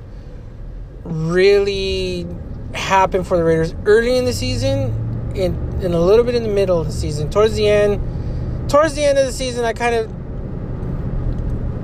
really 1.03 2.27
happen 2.73 3.23
for 3.23 3.37
the 3.37 3.43
Raiders 3.43 3.75
early 3.85 4.17
in 4.17 4.25
the 4.25 4.33
season, 4.33 5.31
and, 5.35 5.83
and 5.83 5.93
a 5.93 5.99
little 5.99 6.23
bit 6.23 6.35
in 6.35 6.43
the 6.43 6.49
middle 6.49 6.79
of 6.79 6.87
the 6.87 6.93
season. 6.93 7.29
Towards 7.29 7.55
the 7.55 7.67
end, 7.67 8.69
towards 8.69 8.95
the 8.95 9.03
end 9.03 9.17
of 9.17 9.25
the 9.25 9.33
season, 9.33 9.65
I 9.65 9.73
kind 9.73 9.95
of 9.95 10.11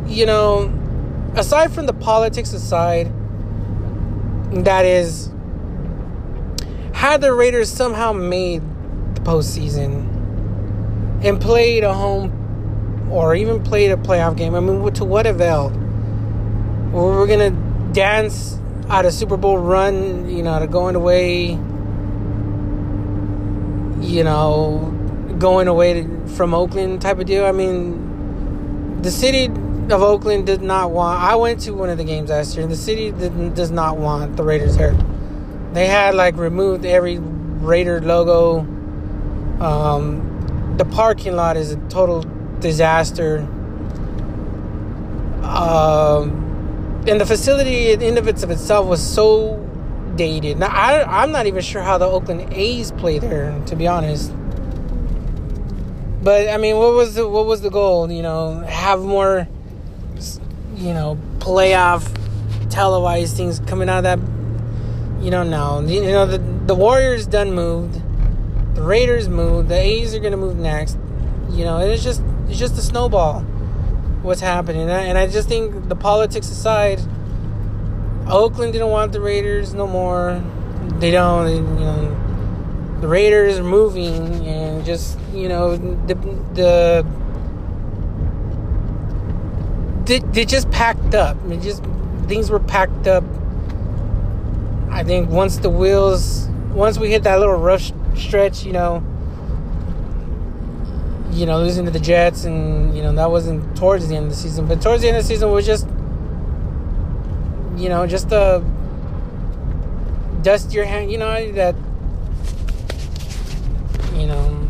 you 0.08 0.26
know, 0.26 0.72
aside 1.36 1.74
from 1.74 1.86
the 1.86 1.94
politics 1.94 2.54
aside, 2.54 3.12
that 4.52 4.86
is, 4.86 5.32
had 6.94 7.22
the 7.22 7.34
Raiders 7.34 7.72
somehow 7.72 8.14
made 8.14 8.62
the 9.16 9.22
postseason 9.22 10.12
and 11.24 11.42
played 11.42 11.84
a 11.84 11.94
home 11.94 12.32
or 13.10 13.36
even 13.36 13.64
played 13.64 13.92
a 13.92 13.98
playoff 13.98 14.36
game, 14.38 14.56
I 14.56 14.60
mean, 14.60 14.92
to 14.94 15.06
what 15.06 15.26
avail? 15.26 15.70
We're 16.92 17.28
to 17.28 17.50
dance 17.94 18.58
out 18.90 19.06
a 19.06 19.12
Super 19.12 19.38
Bowl 19.38 19.58
run, 19.58 20.30
you 20.30 20.44
know, 20.44 20.60
to 20.60 20.68
going 20.68 20.96
away, 20.96 21.52
you 24.02 24.24
know, 24.24 24.92
going 25.40 25.68
away 25.68 26.02
to, 26.02 26.28
from 26.28 26.54
Oakland 26.54 27.02
type 27.02 27.20
of 27.20 27.26
deal. 27.26 27.46
I 27.46 27.52
mean, 27.52 29.02
the 29.02 29.12
city 29.12 29.46
of 29.46 30.02
Oakland 30.02 30.46
did 30.46 30.62
not 30.62 30.92
want. 30.92 31.22
I 31.22 31.36
went 31.36 31.62
to 31.62 31.72
one 31.72 31.90
of 31.90 31.98
the 31.98 32.04
games 32.04 32.30
last 32.30 32.56
year, 32.56 32.64
and 32.64 32.72
the 32.72 32.78
city 32.78 33.12
didn't, 33.12 33.54
does 33.56 33.72
not 33.72 33.98
want 33.98 34.38
the 34.38 34.44
Raiders 34.44 34.78
there. 34.78 34.96
They 35.74 35.88
had 35.88 36.16
like 36.16 36.38
removed 36.38 36.86
every 36.86 37.20
Raider 37.20 38.02
logo. 38.02 38.60
Um, 39.60 40.76
the 40.78 40.86
parking 40.86 41.36
lot 41.36 41.58
is 41.58 41.72
a 41.72 41.78
total 41.88 42.24
disaster. 42.66 43.40
Um, 45.44 47.04
and 47.08 47.22
the 47.22 47.26
facility 47.26 47.92
in 47.92 48.02
and 48.02 48.18
of 48.18 48.28
itself 48.28 48.88
was 48.88 49.02
so 49.02 49.62
dated. 50.16 50.60
Now 50.60 50.68
I, 50.68 51.24
I'm 51.24 51.32
not 51.32 51.46
even 51.46 51.62
sure 51.62 51.82
how 51.82 51.98
the 51.98 52.06
Oakland 52.06 52.54
A's 52.54 52.92
play 52.92 53.20
there, 53.20 53.62
to 53.68 53.76
be 53.76 53.88
honest. 53.88 54.34
But 56.24 56.50
I 56.50 56.58
mean, 56.58 56.78
what 56.78 56.94
was 56.94 57.16
the 57.16 57.28
what 57.28 57.46
was 57.46 57.62
the 57.62 57.70
goal? 57.70 58.12
You 58.12 58.24
know, 58.24 58.60
have 58.62 59.02
more 59.02 59.48
you 60.76 60.94
know, 60.94 61.18
playoff 61.40 62.12
televised 62.70 63.36
things 63.38 63.60
coming 63.62 63.90
out 63.90 64.04
of 64.06 64.20
that. 64.20 65.24
You 65.24 65.32
know, 65.32 65.44
no. 65.44 65.82
You 65.82 66.02
know, 66.02 66.26
the, 66.26 66.38
the 66.38 66.76
Warriors 66.76 67.26
done 67.26 67.54
moved. 67.54 68.02
The 68.76 68.82
Raiders 68.82 69.30
moved, 69.30 69.70
The 69.70 69.76
A's 69.76 70.14
are 70.14 70.20
gonna 70.20 70.38
move 70.38 70.58
next. 70.58 70.98
You 71.50 71.64
know, 71.64 71.80
it's 71.80 72.04
just 72.04 72.22
it's 72.48 72.60
just 72.60 72.78
a 72.78 72.82
snowball. 72.82 73.42
What's 74.22 74.42
happening, 74.42 74.84
and 74.84 74.92
I, 74.92 75.02
and 75.04 75.18
I 75.18 75.28
just 75.28 75.48
think 75.48 75.88
the 75.88 75.96
politics 75.96 76.50
aside, 76.50 77.00
Oakland 78.28 78.74
didn't 78.74 78.90
want 78.90 79.12
the 79.12 79.22
Raiders 79.22 79.74
no 79.74 79.86
more. 79.86 80.42
They 81.00 81.12
don't. 81.12 81.48
You 81.48 81.86
know, 81.86 82.98
the 83.02 83.08
Raiders 83.08 83.60
are 83.60 83.64
moving, 83.64 84.48
and 84.48 84.84
just 84.84 85.20
you 85.32 85.48
know 85.48 85.78
the 85.78 86.16
the 86.54 87.06
they, 90.06 90.20
they 90.20 90.46
just 90.46 90.70
packed 90.72 91.14
up. 91.14 91.38
Just 91.62 91.84
things 92.28 92.50
were 92.50 92.60
packed 92.60 93.08
up. 93.08 93.24
I 94.90 95.04
think 95.04 95.30
once 95.30 95.58
the 95.58 95.70
wheels, 95.70 96.48
once 96.74 96.98
we 96.98 97.12
hit 97.12 97.24
that 97.24 97.40
little 97.40 97.56
rough 97.56 97.92
stretch, 98.18 98.64
you 98.64 98.72
know, 98.72 99.04
you 101.36 101.46
know, 101.46 101.60
losing 101.60 101.84
to 101.84 101.92
the 101.92 102.00
Jets, 102.00 102.46
and 102.46 102.96
you 102.96 103.04
know 103.04 103.14
that 103.14 103.30
wasn't 103.30 103.76
towards 103.76 104.08
the 104.08 104.16
end 104.16 104.28
of 104.28 104.32
the 104.32 104.38
season, 104.38 104.66
but 104.68 104.82
towards 104.82 105.02
the 105.02 105.10
end 105.10 105.18
of 105.18 105.24
the 105.24 105.28
season 105.28 105.52
was 105.52 105.66
just, 105.66 105.86
you 107.76 107.90
know, 107.90 108.08
just 108.08 108.32
a 108.32 108.64
dust 110.42 110.74
your 110.74 110.86
hand, 110.86 111.12
you 111.12 111.18
know 111.18 111.52
that, 111.52 111.76
you 114.14 114.28
know, 114.28 114.68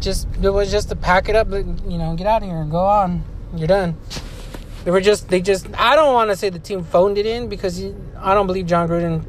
just 0.00 0.26
it 0.42 0.50
was 0.50 0.70
just 0.72 0.88
to 0.88 0.96
pack 0.96 1.28
it 1.28 1.36
up, 1.36 1.48
you 1.50 1.98
know, 1.98 2.16
get 2.16 2.26
out 2.26 2.42
of 2.42 2.48
here, 2.48 2.64
go 2.64 2.78
on, 2.78 3.22
you're 3.54 3.68
done. 3.68 3.96
They 4.84 4.90
were 4.90 5.00
just, 5.00 5.28
they 5.28 5.40
just, 5.40 5.68
I 5.78 5.94
don't 5.94 6.12
want 6.12 6.30
to 6.30 6.36
say 6.36 6.50
the 6.50 6.58
team 6.58 6.82
phoned 6.82 7.16
it 7.16 7.26
in 7.26 7.48
because 7.48 7.84
I 8.18 8.34
don't 8.34 8.48
believe 8.48 8.66
Jon 8.66 8.88
Gruden 8.88 9.24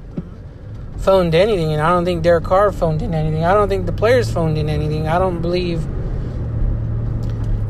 phoned 1.04 1.36
anything, 1.36 1.74
and 1.74 1.82
I 1.82 1.90
don't 1.90 2.06
think 2.06 2.24
Derek 2.24 2.46
Carr 2.46 2.72
phoned 2.72 3.02
in 3.02 3.14
anything. 3.14 3.44
I 3.44 3.54
don't 3.54 3.68
think 3.68 3.86
the 3.86 3.92
players 3.92 4.32
phoned 4.32 4.58
in 4.58 4.70
anything. 4.70 5.08
I 5.08 5.20
don't 5.20 5.42
believe 5.42 5.86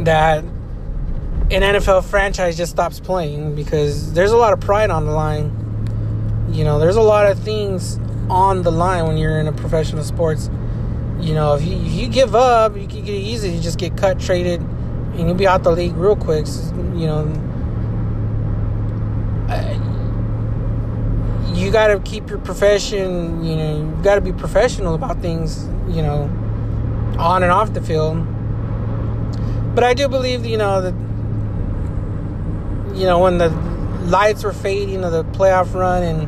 that 0.05 0.43
an 0.43 1.61
NFL 1.61 2.05
franchise 2.05 2.55
just 2.55 2.71
stops 2.71 2.99
playing 2.99 3.55
because 3.55 4.13
there's 4.13 4.31
a 4.31 4.37
lot 4.37 4.53
of 4.53 4.59
pride 4.59 4.91
on 4.91 5.05
the 5.05 5.11
line. 5.11 5.51
You 6.51 6.63
know, 6.63 6.79
there's 6.79 6.95
a 6.95 7.01
lot 7.01 7.25
of 7.25 7.39
things 7.39 7.97
on 8.29 8.61
the 8.61 8.71
line 8.71 9.07
when 9.07 9.17
you're 9.17 9.39
in 9.39 9.47
a 9.47 9.53
professional 9.53 10.03
sports. 10.03 10.49
You 11.19 11.33
know, 11.33 11.55
if 11.55 11.65
you, 11.65 11.77
if 11.77 11.91
you 11.91 12.07
give 12.09 12.35
up, 12.35 12.75
you 12.75 12.87
can 12.87 13.03
get 13.03 13.15
easy. 13.15 13.49
You 13.49 13.61
just 13.61 13.79
get 13.79 13.97
cut, 13.97 14.19
traded, 14.19 14.61
and 14.61 15.19
you'll 15.21 15.33
be 15.33 15.47
out 15.47 15.63
the 15.63 15.71
league 15.71 15.95
real 15.95 16.15
quick. 16.15 16.45
You 16.93 17.07
know, 17.07 17.23
you 21.53 21.71
got 21.71 21.87
to 21.87 21.99
keep 21.99 22.29
your 22.29 22.39
profession, 22.39 23.43
you 23.43 23.55
know, 23.55 23.77
you 23.77 24.03
got 24.03 24.15
to 24.15 24.21
be 24.21 24.33
professional 24.33 24.95
about 24.95 25.21
things, 25.21 25.65
you 25.87 26.01
know, 26.01 26.23
on 27.19 27.43
and 27.43 27.51
off 27.51 27.73
the 27.73 27.81
field. 27.81 28.25
But 29.75 29.83
I 29.83 29.93
do 29.93 30.07
believe, 30.07 30.45
you 30.45 30.57
know, 30.57 30.81
that, 30.81 30.93
you 32.97 33.05
know, 33.05 33.19
when 33.19 33.37
the 33.37 33.49
lights 34.05 34.43
were 34.43 34.53
fading 34.53 35.03
of 35.03 35.11
the 35.11 35.23
playoff 35.23 35.73
run 35.73 36.03
and 36.03 36.27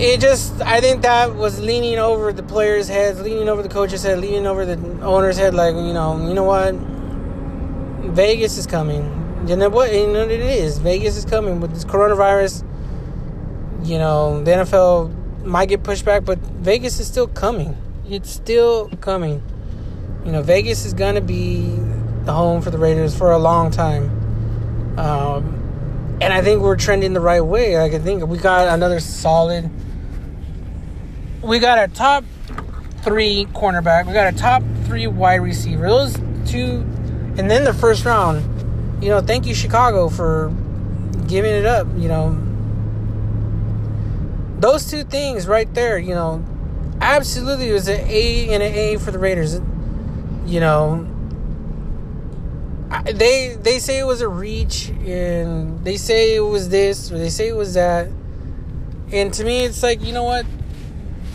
it 0.00 0.20
just, 0.20 0.60
I 0.60 0.80
think 0.80 1.02
that 1.02 1.34
was 1.36 1.60
leaning 1.60 1.98
over 1.98 2.32
the 2.32 2.42
players' 2.42 2.88
heads, 2.88 3.20
leaning 3.20 3.48
over 3.48 3.62
the 3.62 3.68
coaches' 3.68 4.02
head, 4.02 4.20
leaning 4.20 4.46
over 4.46 4.66
the 4.66 4.76
owner's 5.02 5.38
head, 5.38 5.54
like, 5.54 5.74
you 5.74 5.92
know, 5.92 6.26
you 6.26 6.34
know 6.34 6.44
what? 6.44 6.74
Vegas 8.12 8.58
is 8.58 8.66
coming. 8.66 9.04
You 9.46 9.56
know 9.56 9.68
what? 9.68 9.92
You 9.92 10.06
know 10.08 10.20
what 10.20 10.30
it 10.30 10.40
is. 10.40 10.78
Vegas 10.78 11.16
is 11.16 11.24
coming 11.24 11.60
with 11.60 11.72
this 11.72 11.84
coronavirus 11.84 12.65
you 13.86 13.98
know, 13.98 14.42
the 14.42 14.50
NFL 14.50 15.44
might 15.44 15.68
get 15.68 15.84
pushed 15.84 16.04
back, 16.04 16.24
but 16.24 16.38
Vegas 16.38 16.98
is 16.98 17.06
still 17.06 17.28
coming. 17.28 17.76
It's 18.08 18.30
still 18.30 18.88
coming. 19.00 19.42
You 20.24 20.32
know, 20.32 20.42
Vegas 20.42 20.84
is 20.84 20.92
going 20.92 21.14
to 21.14 21.20
be 21.20 21.76
the 22.24 22.32
home 22.32 22.62
for 22.62 22.70
the 22.70 22.78
Raiders 22.78 23.16
for 23.16 23.30
a 23.30 23.38
long 23.38 23.70
time. 23.70 24.10
Um, 24.98 26.18
and 26.20 26.32
I 26.32 26.42
think 26.42 26.62
we're 26.62 26.76
trending 26.76 27.12
the 27.12 27.20
right 27.20 27.40
way. 27.40 27.78
Like, 27.78 27.92
I 27.92 28.00
think 28.00 28.26
we 28.26 28.38
got 28.38 28.68
another 28.68 28.98
solid. 28.98 29.70
We 31.42 31.60
got 31.60 31.78
a 31.78 31.92
top 31.92 32.24
three 33.02 33.46
cornerback. 33.52 34.06
We 34.06 34.12
got 34.12 34.34
a 34.34 34.36
top 34.36 34.64
three 34.84 35.06
wide 35.06 35.36
receiver. 35.36 35.88
Those 35.88 36.14
two. 36.44 36.84
And 37.38 37.48
then 37.50 37.62
the 37.64 37.74
first 37.74 38.04
round. 38.04 38.52
You 39.02 39.10
know, 39.10 39.20
thank 39.20 39.46
you, 39.46 39.54
Chicago, 39.54 40.08
for 40.08 40.52
giving 41.28 41.52
it 41.52 41.66
up. 41.66 41.86
You 41.96 42.08
know, 42.08 42.45
those 44.58 44.90
two 44.90 45.04
things 45.04 45.46
right 45.46 45.72
there, 45.74 45.98
you 45.98 46.14
know, 46.14 46.44
absolutely 47.00 47.70
was 47.72 47.88
an 47.88 48.00
A 48.00 48.48
and 48.54 48.62
an 48.62 48.72
A 48.72 48.96
for 48.98 49.10
the 49.10 49.18
Raiders. 49.18 49.60
You 50.46 50.60
know, 50.60 51.16
they 53.04 53.56
they 53.60 53.78
say 53.78 53.98
it 53.98 54.06
was 54.06 54.20
a 54.20 54.28
reach, 54.28 54.88
and 54.88 55.84
they 55.84 55.96
say 55.96 56.36
it 56.36 56.40
was 56.40 56.68
this, 56.68 57.10
or 57.10 57.18
they 57.18 57.28
say 57.28 57.48
it 57.48 57.56
was 57.56 57.74
that, 57.74 58.08
and 59.12 59.32
to 59.34 59.44
me, 59.44 59.64
it's 59.64 59.82
like 59.82 60.02
you 60.02 60.12
know 60.12 60.24
what, 60.24 60.46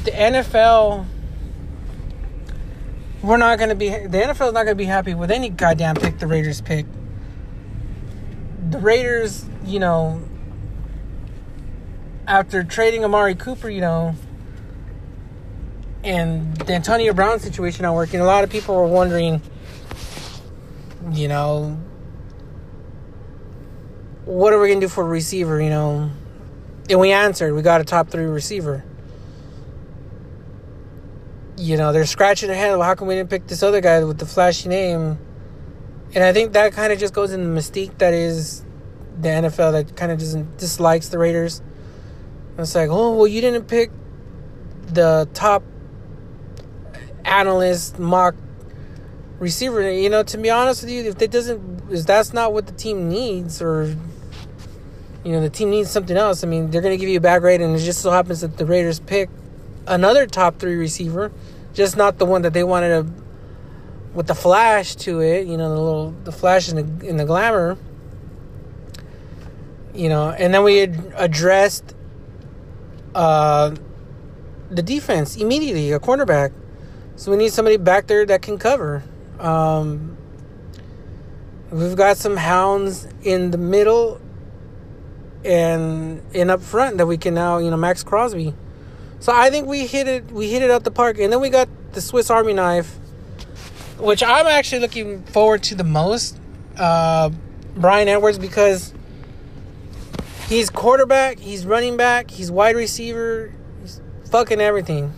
the 0.05 0.11
NFL. 0.11 1.05
We're 3.21 3.37
not 3.37 3.59
gonna 3.59 3.75
be 3.75 3.89
the 3.89 4.17
NFL 4.17 4.47
is 4.47 4.53
not 4.53 4.63
gonna 4.63 4.73
be 4.73 4.85
happy 4.85 5.13
with 5.13 5.29
any 5.29 5.49
goddamn 5.49 5.95
pick 5.95 6.17
the 6.17 6.25
Raiders 6.25 6.59
pick. 6.59 6.87
The 8.71 8.79
Raiders, 8.79 9.45
you 9.63 9.79
know, 9.79 10.23
after 12.27 12.63
trading 12.63 13.03
Amari 13.03 13.35
Cooper, 13.35 13.69
you 13.69 13.81
know, 13.81 14.15
and 16.03 16.55
the 16.57 16.73
Antonio 16.73 17.13
Brown 17.13 17.39
situation 17.39 17.83
not 17.83 17.93
working, 17.93 18.19
a 18.19 18.25
lot 18.25 18.43
of 18.43 18.49
people 18.49 18.75
were 18.75 18.87
wondering, 18.87 19.41
you 21.11 21.27
know, 21.27 21.79
what 24.25 24.53
are 24.53 24.59
we 24.59 24.69
gonna 24.69 24.81
do 24.81 24.87
for 24.87 25.03
a 25.03 25.07
receiver, 25.07 25.61
you 25.61 25.69
know? 25.69 26.11
And 26.89 26.99
we 26.99 27.11
answered, 27.11 27.53
we 27.53 27.61
got 27.61 27.81
a 27.81 27.83
top 27.83 28.09
three 28.09 28.25
receiver. 28.25 28.83
You 31.57 31.77
know, 31.77 31.91
they're 31.91 32.05
scratching 32.05 32.47
their 32.47 32.57
head. 32.57 32.71
Well, 32.71 32.81
how 32.81 32.95
come 32.95 33.07
we 33.07 33.15
didn't 33.15 33.29
pick 33.29 33.47
this 33.47 33.61
other 33.61 33.81
guy 33.81 34.03
with 34.03 34.17
the 34.17 34.25
flashy 34.25 34.67
name? 34.67 35.19
And 36.13 36.23
I 36.23 36.33
think 36.33 36.53
that 36.53 36.73
kind 36.73 36.91
of 36.91 36.99
just 36.99 37.13
goes 37.13 37.31
in 37.31 37.43
the 37.43 37.59
mystique 37.59 37.97
that 37.99 38.13
is 38.13 38.65
the 39.19 39.29
NFL 39.29 39.71
that 39.73 39.95
kind 39.95 40.11
of 40.11 40.19
doesn't 40.19 40.57
dislikes 40.57 41.09
the 41.09 41.19
Raiders 41.19 41.61
it's 42.57 42.75
like, 42.75 42.89
oh, 42.89 43.15
well, 43.15 43.27
you 43.27 43.41
didn't 43.41 43.65
pick 43.65 43.91
the 44.87 45.27
top 45.33 45.63
analyst 47.25 47.97
mock 47.99 48.35
receiver. 49.39 49.89
You 49.91 50.09
know, 50.09 50.23
to 50.23 50.37
be 50.37 50.49
honest 50.49 50.83
with 50.83 50.91
you, 50.91 51.03
if 51.03 51.17
that 51.17 51.31
doesn't, 51.31 51.91
if 51.91 52.05
that's 52.05 52.33
not 52.33 52.53
what 52.53 52.67
the 52.67 52.73
team 52.73 53.09
needs, 53.09 53.61
or 53.61 53.95
you 55.23 55.31
know, 55.31 55.41
the 55.41 55.49
team 55.49 55.69
needs 55.69 55.89
something 55.89 56.17
else. 56.17 56.43
I 56.43 56.47
mean, 56.47 56.71
they're 56.71 56.81
going 56.81 56.97
to 56.97 56.99
give 57.01 57.09
you 57.09 57.17
a 57.17 57.21
bad 57.21 57.39
grade, 57.39 57.61
and 57.61 57.75
it 57.75 57.79
just 57.79 58.01
so 58.01 58.11
happens 58.11 58.41
that 58.41 58.57
the 58.57 58.65
Raiders 58.65 58.99
pick 58.99 59.29
another 59.87 60.25
top 60.27 60.59
three 60.59 60.75
receiver, 60.75 61.31
just 61.73 61.97
not 61.97 62.17
the 62.17 62.25
one 62.25 62.43
that 62.43 62.53
they 62.53 62.63
wanted 62.63 62.89
to, 62.89 63.23
with 64.13 64.27
the 64.27 64.35
flash 64.35 64.95
to 64.95 65.21
it. 65.21 65.47
You 65.47 65.57
know, 65.57 65.69
the 65.69 65.81
little 65.81 66.11
the 66.23 66.31
flash 66.31 66.69
and 66.69 67.01
the 67.01 67.07
in 67.07 67.17
the 67.17 67.25
glamour. 67.25 67.77
You 69.93 70.07
know, 70.07 70.29
and 70.29 70.53
then 70.53 70.63
we 70.63 70.79
addressed 70.79 71.95
uh, 73.15 73.75
the 74.69 74.81
defense 74.81 75.35
immediately, 75.35 75.91
a 75.91 75.99
cornerback. 75.99 76.53
So 77.15 77.31
we 77.31 77.37
need 77.37 77.51
somebody 77.51 77.77
back 77.77 78.07
there 78.07 78.25
that 78.25 78.41
can 78.41 78.57
cover. 78.57 79.03
Um, 79.39 80.17
we've 81.71 81.95
got 81.95 82.17
some 82.17 82.37
hounds 82.37 83.07
in 83.23 83.51
the 83.51 83.57
middle 83.57 84.19
and 85.43 86.21
in 86.33 86.49
up 86.49 86.61
front 86.61 86.97
that 86.97 87.05
we 87.05 87.17
can 87.17 87.33
now, 87.33 87.57
you 87.57 87.69
know, 87.69 87.77
Maxx 87.77 88.03
Crosby. 88.03 88.53
So 89.19 89.31
I 89.33 89.49
think 89.49 89.67
we 89.67 89.85
hit 89.85 90.07
it. 90.07 90.31
We 90.31 90.49
hit 90.49 90.63
it 90.63 90.71
out 90.71 90.83
the 90.83 90.91
park, 90.91 91.19
and 91.19 91.31
then 91.31 91.41
we 91.41 91.49
got 91.49 91.69
the 91.93 92.01
Swiss 92.01 92.29
Army 92.29 92.53
knife, 92.53 92.95
which 93.99 94.23
I'm 94.23 94.47
actually 94.47 94.81
looking 94.81 95.23
forward 95.25 95.63
to 95.63 95.75
the 95.75 95.83
most. 95.83 96.39
Uh, 96.77 97.29
Bryan 97.75 98.07
Edwards 98.07 98.39
because 98.39 98.93
He's 100.51 100.69
quarterback, 100.69 101.39
he's 101.39 101.65
running 101.65 101.95
back, 101.95 102.29
he's 102.29 102.51
wide 102.51 102.75
receiver, 102.75 103.53
he's 103.79 104.01
fucking 104.31 104.59
everything. 104.59 105.13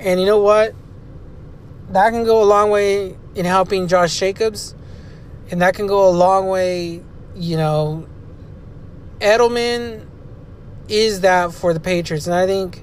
And 0.00 0.18
you 0.18 0.24
know 0.24 0.40
what? 0.40 0.74
That 1.90 2.08
can 2.08 2.24
go 2.24 2.42
a 2.42 2.46
long 2.46 2.70
way 2.70 3.18
in 3.34 3.44
helping 3.44 3.86
Josh 3.86 4.18
Jacobs. 4.18 4.74
And 5.50 5.60
that 5.60 5.74
can 5.74 5.86
go 5.86 6.08
a 6.08 6.10
long 6.10 6.48
way, 6.48 7.02
you 7.34 7.58
know. 7.58 8.08
Edelman 9.18 10.06
is 10.88 11.20
that 11.20 11.52
for 11.52 11.74
the 11.74 11.80
Patriots. 11.80 12.26
And 12.26 12.34
I 12.34 12.46
think, 12.46 12.82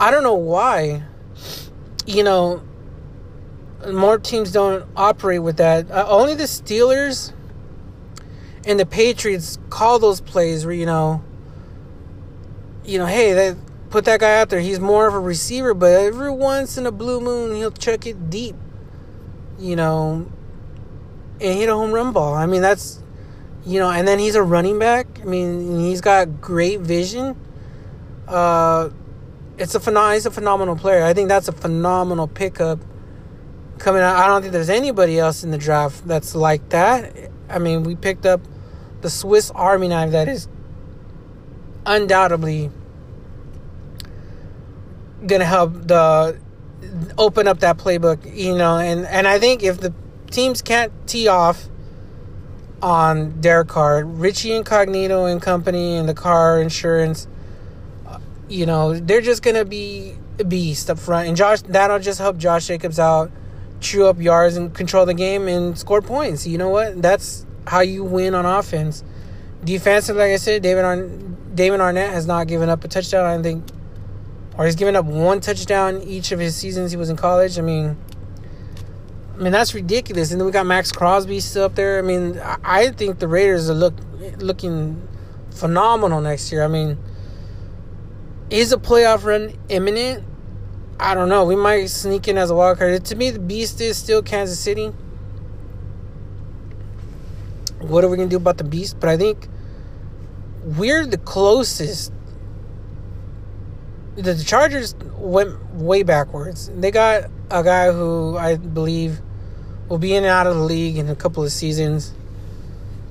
I 0.00 0.10
don't 0.10 0.24
know 0.24 0.34
why, 0.34 1.04
you 2.06 2.24
know, 2.24 2.60
more 3.88 4.18
teams 4.18 4.50
don't 4.50 4.84
operate 4.96 5.44
with 5.44 5.58
that. 5.58 5.88
Uh, 5.92 6.06
only 6.08 6.34
the 6.34 6.42
Steelers 6.42 7.32
and 8.66 8.78
the 8.78 8.86
Patriots 8.86 9.58
call 9.70 9.98
those 9.98 10.20
plays 10.20 10.64
where 10.64 10.74
you 10.74 10.86
know, 10.86 11.22
you 12.84 12.98
know, 12.98 13.06
hey, 13.06 13.32
that 13.32 13.56
put 13.92 14.06
that 14.06 14.20
guy 14.20 14.40
out 14.40 14.48
there. 14.48 14.60
He's 14.60 14.80
more 14.80 15.06
of 15.06 15.14
a 15.14 15.20
receiver, 15.20 15.74
but 15.74 15.92
every 15.92 16.30
once 16.30 16.76
in 16.78 16.86
a 16.86 16.90
blue 16.90 17.20
moon, 17.20 17.54
he'll 17.54 17.70
chuck 17.70 18.06
it 18.06 18.30
deep, 18.30 18.56
you 19.58 19.76
know, 19.76 20.26
and 21.40 21.58
hit 21.58 21.68
a 21.68 21.74
home 21.74 21.92
run 21.92 22.12
ball. 22.12 22.34
I 22.34 22.46
mean, 22.46 22.62
that's, 22.62 23.02
you 23.64 23.78
know, 23.78 23.90
and 23.90 24.08
then 24.08 24.18
he's 24.18 24.34
a 24.34 24.42
running 24.42 24.78
back. 24.78 25.06
I 25.20 25.24
mean, 25.24 25.78
he's 25.78 26.00
got 26.00 26.40
great 26.40 26.80
vision. 26.80 27.36
Uh, 28.26 28.88
it's 29.58 29.74
a 29.74 29.80
phenom- 29.80 30.14
he's 30.14 30.26
a 30.26 30.30
phenomenal 30.30 30.74
player. 30.74 31.04
I 31.04 31.12
think 31.12 31.28
that's 31.28 31.48
a 31.48 31.52
phenomenal 31.52 32.26
pickup 32.26 32.80
coming 33.78 34.00
out. 34.00 34.16
I 34.16 34.26
don't 34.26 34.40
think 34.40 34.52
there's 34.52 34.70
anybody 34.70 35.18
else 35.18 35.44
in 35.44 35.50
the 35.50 35.58
draft 35.58 36.08
that's 36.08 36.34
like 36.34 36.70
that. 36.70 37.14
I 37.50 37.58
mean, 37.58 37.82
we 37.82 37.94
picked 37.94 38.24
up 38.24 38.40
the 39.02 39.10
Swiss 39.10 39.50
Army 39.50 39.88
knife 39.88 40.12
that 40.12 40.28
is 40.28 40.48
undoubtedly 41.84 42.70
gonna 45.26 45.44
help 45.44 45.72
the 45.72 46.38
open 47.18 47.46
up 47.46 47.60
that 47.60 47.78
playbook, 47.78 48.34
you 48.36 48.56
know, 48.56 48.78
and 48.78 49.06
and 49.06 49.26
I 49.28 49.38
think 49.38 49.62
if 49.62 49.80
the 49.80 49.92
teams 50.30 50.62
can't 50.62 50.92
tee 51.06 51.28
off 51.28 51.68
on 52.80 53.40
Derek 53.40 53.68
Carr, 53.68 54.04
Richie 54.04 54.52
Incognito 54.52 55.26
and 55.26 55.40
company 55.40 55.96
and 55.96 56.08
the 56.08 56.14
car 56.14 56.60
insurance, 56.60 57.28
uh, 58.06 58.18
you 58.48 58.66
know, 58.66 58.98
they're 58.98 59.20
just 59.20 59.42
gonna 59.42 59.64
be 59.64 60.14
a 60.38 60.44
beast 60.44 60.90
up 60.90 60.98
front, 60.98 61.28
and 61.28 61.36
Josh 61.36 61.62
that'll 61.62 61.98
just 61.98 62.18
help 62.18 62.38
Josh 62.38 62.66
Jacobs 62.66 62.98
out, 62.98 63.30
chew 63.80 64.06
up 64.06 64.20
yards 64.20 64.56
and 64.56 64.74
control 64.74 65.06
the 65.06 65.14
game 65.14 65.48
and 65.48 65.78
score 65.78 66.02
points. 66.02 66.46
You 66.46 66.58
know 66.58 66.70
what? 66.70 67.00
That's 67.00 67.46
how 67.66 67.80
you 67.80 68.04
win 68.04 68.34
on 68.34 68.46
offense. 68.46 69.04
Defensive, 69.64 70.16
like 70.16 70.32
I 70.32 70.36
said, 70.36 70.62
David 70.62 70.84
Arn- 70.84 71.36
David 71.54 71.80
Arnette 71.80 72.10
has 72.10 72.26
not 72.26 72.46
given 72.46 72.68
up 72.68 72.82
a 72.84 72.88
touchdown. 72.88 73.24
I 73.24 73.42
think 73.42 73.64
or 74.56 74.66
he's 74.66 74.76
given 74.76 74.96
up 74.96 75.06
one 75.06 75.40
touchdown 75.40 76.02
each 76.02 76.32
of 76.32 76.38
his 76.38 76.54
seasons 76.54 76.90
he 76.90 76.96
was 76.96 77.10
in 77.10 77.16
college. 77.16 77.58
I 77.58 77.62
mean, 77.62 77.96
I 79.34 79.42
mean 79.42 79.52
that's 79.52 79.74
ridiculous. 79.74 80.30
And 80.30 80.40
then 80.40 80.46
we 80.46 80.52
got 80.52 80.66
Maxx 80.66 80.92
Crosby 80.92 81.40
still 81.40 81.64
up 81.64 81.74
there. 81.74 81.98
I 81.98 82.02
mean, 82.02 82.38
I 82.64 82.90
think 82.90 83.18
the 83.18 83.28
Raiders 83.28 83.70
are 83.70 83.74
look 83.74 83.94
looking 84.38 85.08
phenomenal 85.50 86.20
next 86.20 86.52
year. 86.52 86.62
I 86.62 86.68
mean, 86.68 86.98
is 88.50 88.72
a 88.72 88.76
playoff 88.76 89.24
run 89.24 89.54
imminent? 89.68 90.24
I 91.00 91.14
don't 91.14 91.28
know. 91.28 91.44
We 91.44 91.56
might 91.56 91.86
sneak 91.86 92.28
in 92.28 92.38
as 92.38 92.50
a 92.50 92.54
wild 92.54 92.78
card. 92.78 93.04
To 93.06 93.16
me, 93.16 93.30
the 93.30 93.38
beast 93.38 93.80
is 93.80 93.96
still 93.96 94.22
Kansas 94.22 94.60
City. 94.60 94.92
What 97.92 98.04
are 98.04 98.08
we 98.08 98.16
gonna 98.16 98.28
do 98.28 98.36
about 98.36 98.58
the 98.58 98.64
beast? 98.64 98.98
But 98.98 99.08
I 99.08 99.16
think 99.16 99.48
we're 100.64 101.06
the 101.06 101.18
closest 101.18 102.12
the 104.16 104.42
Chargers 104.44 104.94
went 105.16 105.74
way 105.74 106.02
backwards. 106.02 106.70
They 106.74 106.90
got 106.90 107.24
a 107.50 107.62
guy 107.62 107.90
who 107.92 108.36
I 108.36 108.56
believe 108.56 109.20
will 109.88 109.98
be 109.98 110.14
in 110.14 110.24
and 110.24 110.30
out 110.30 110.46
of 110.46 110.56
the 110.56 110.62
league 110.62 110.98
in 110.98 111.08
a 111.08 111.16
couple 111.16 111.42
of 111.42 111.50
seasons. 111.50 112.12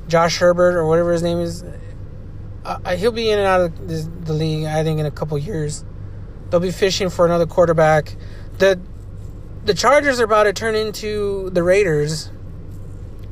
Josh 0.08 0.38
Herbert 0.38 0.76
or 0.76 0.86
whatever 0.86 1.12
his 1.12 1.24
name 1.24 1.40
is. 1.40 1.64
Uh, 2.64 2.96
he'll 2.96 3.12
be 3.12 3.30
in 3.30 3.40
and 3.40 3.48
out 3.48 3.62
of 3.62 4.26
the 4.26 4.34
league, 4.34 4.66
I 4.66 4.84
think, 4.84 5.00
in 5.00 5.06
a 5.06 5.12
couple 5.12 5.38
years. 5.38 5.84
They'll 6.50 6.60
be 6.60 6.72
fishing 6.72 7.10
for 7.10 7.26
another 7.26 7.48
quarterback. 7.48 8.16
The 8.60 8.80
the 9.66 9.74
Chargers 9.74 10.20
are 10.20 10.26
about 10.26 10.44
to 10.44 10.54
turn 10.54 10.76
into 10.76 11.50
the 11.52 11.64
Raiders. 11.64 12.30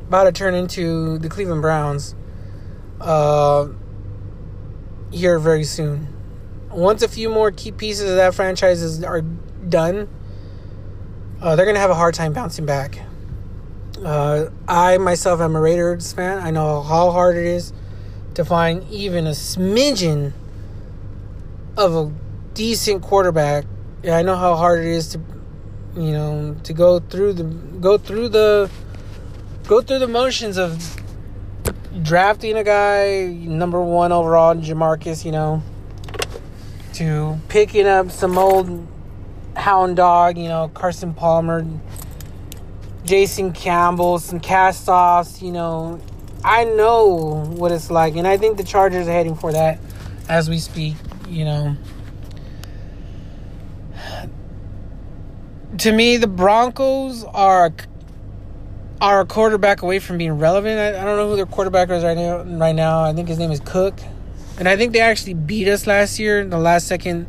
About 0.10 0.26
to 0.26 0.34
turn 0.34 0.54
into 0.54 1.18
the 1.20 1.30
Cleveland 1.30 1.62
Browns. 1.62 2.16
Uh, 3.00 3.70
here 5.12 5.40
very 5.40 5.64
soon 5.64 6.20
once 6.72 7.02
a 7.02 7.08
few 7.08 7.30
more 7.30 7.52
key 7.52 7.72
pieces 7.72 8.10
of 8.10 8.16
that 8.18 8.34
franchise 8.34 9.04
are 9.04 9.22
done, 9.22 10.08
uh, 11.42 11.56
they're 11.56 11.66
gonna 11.66 11.80
have 11.80 11.90
a 11.90 11.96
hard 11.96 12.14
time 12.14 12.34
bouncing 12.34 12.66
back. 12.66 13.00
Uh, 14.04 14.48
I 14.68 14.98
myself 14.98 15.42
am 15.42 15.56
a 15.56 15.62
Raiders 15.62 16.14
fan. 16.14 16.38
I 16.40 16.52
know 16.52 16.82
how 16.82 17.12
hard 17.12 17.36
it 17.36 17.46
is 17.46 17.74
to 18.36 18.46
find 18.46 18.90
even 18.90 19.28
a 19.28 19.32
smidgen 19.32 20.34
of 21.76 21.96
a 21.96 22.12
decent 22.54 23.02
quarterback. 23.02 23.66
Yeah, 24.04 24.18
I 24.18 24.22
know 24.22 24.36
how 24.36 24.56
hard 24.56 24.80
it 24.80 24.88
is 24.88 25.10
to, 25.10 25.22
you 25.96 26.12
know, 26.12 26.56
to 26.64 26.74
go 26.74 27.00
through 27.00 27.34
the 27.34 27.44
go 27.44 27.98
through 27.98 28.30
the 28.30 28.70
go 29.70 29.82
through 29.82 30.00
the 30.00 30.08
motions 30.08 30.58
of 30.58 31.00
drafting 32.02 32.58
a 32.58 32.64
guy 32.64 33.28
number 33.28 33.80
one 33.80 34.12
overall, 34.12 34.56
Jamarcus. 34.56 35.24
You 35.24 35.32
know, 35.32 35.64
to 36.96 37.40
picking 37.50 37.86
up 37.86 38.10
some 38.10 38.36
old 38.40 38.88
hound 39.56 39.96
dog, 39.96 40.40
you 40.40 40.48
know, 40.48 40.72
Carson 40.74 41.14
Palmer, 41.14 41.68
Jason 43.04 43.54
Campbell, 43.54 44.18
some 44.18 44.40
cast 44.40 44.90
offs, 44.90 45.40
you 45.40 45.52
know. 45.52 46.02
I 46.44 46.64
know 46.64 47.46
what 47.50 47.72
it's 47.72 47.92
like, 47.92 48.16
and 48.16 48.28
I 48.28 48.38
think 48.38 48.58
the 48.58 48.64
Chargers 48.64 49.08
are 49.08 49.12
heading 49.12 49.36
for 49.36 49.52
that 49.52 49.78
as 50.28 50.50
we 50.50 50.58
speak, 50.58 50.96
you 51.28 51.46
know. 51.46 51.76
To 55.78 55.92
me, 55.92 56.18
the 56.18 56.28
Broncos 56.28 57.24
are 57.26 57.70
are 59.02 59.22
a 59.22 59.26
quarterback 59.26 59.82
away 59.82 60.00
from 60.00 60.18
being 60.18 60.38
relevant. 60.38 60.78
I, 60.80 61.02
I 61.02 61.06
don't 61.06 61.18
know 61.18 61.30
who 61.30 61.36
their 61.36 61.46
quarterback 61.46 61.90
is 61.90 62.04
right 62.04 62.18
now. 62.18 62.44
Right 62.44 62.76
now, 62.76 63.04
I 63.04 63.14
think 63.14 63.28
his 63.28 63.38
name 63.38 63.52
is 63.52 63.60
Cook. 63.60 64.00
And 64.58 64.68
I 64.68 64.76
think 64.76 64.92
they 64.92 65.00
actually 65.00 65.36
beat 65.36 65.68
us 65.70 65.88
last 65.88 66.20
year 66.20 66.42
in 66.42 66.50
the 66.50 66.58
last 66.58 66.88
second. 66.88 67.28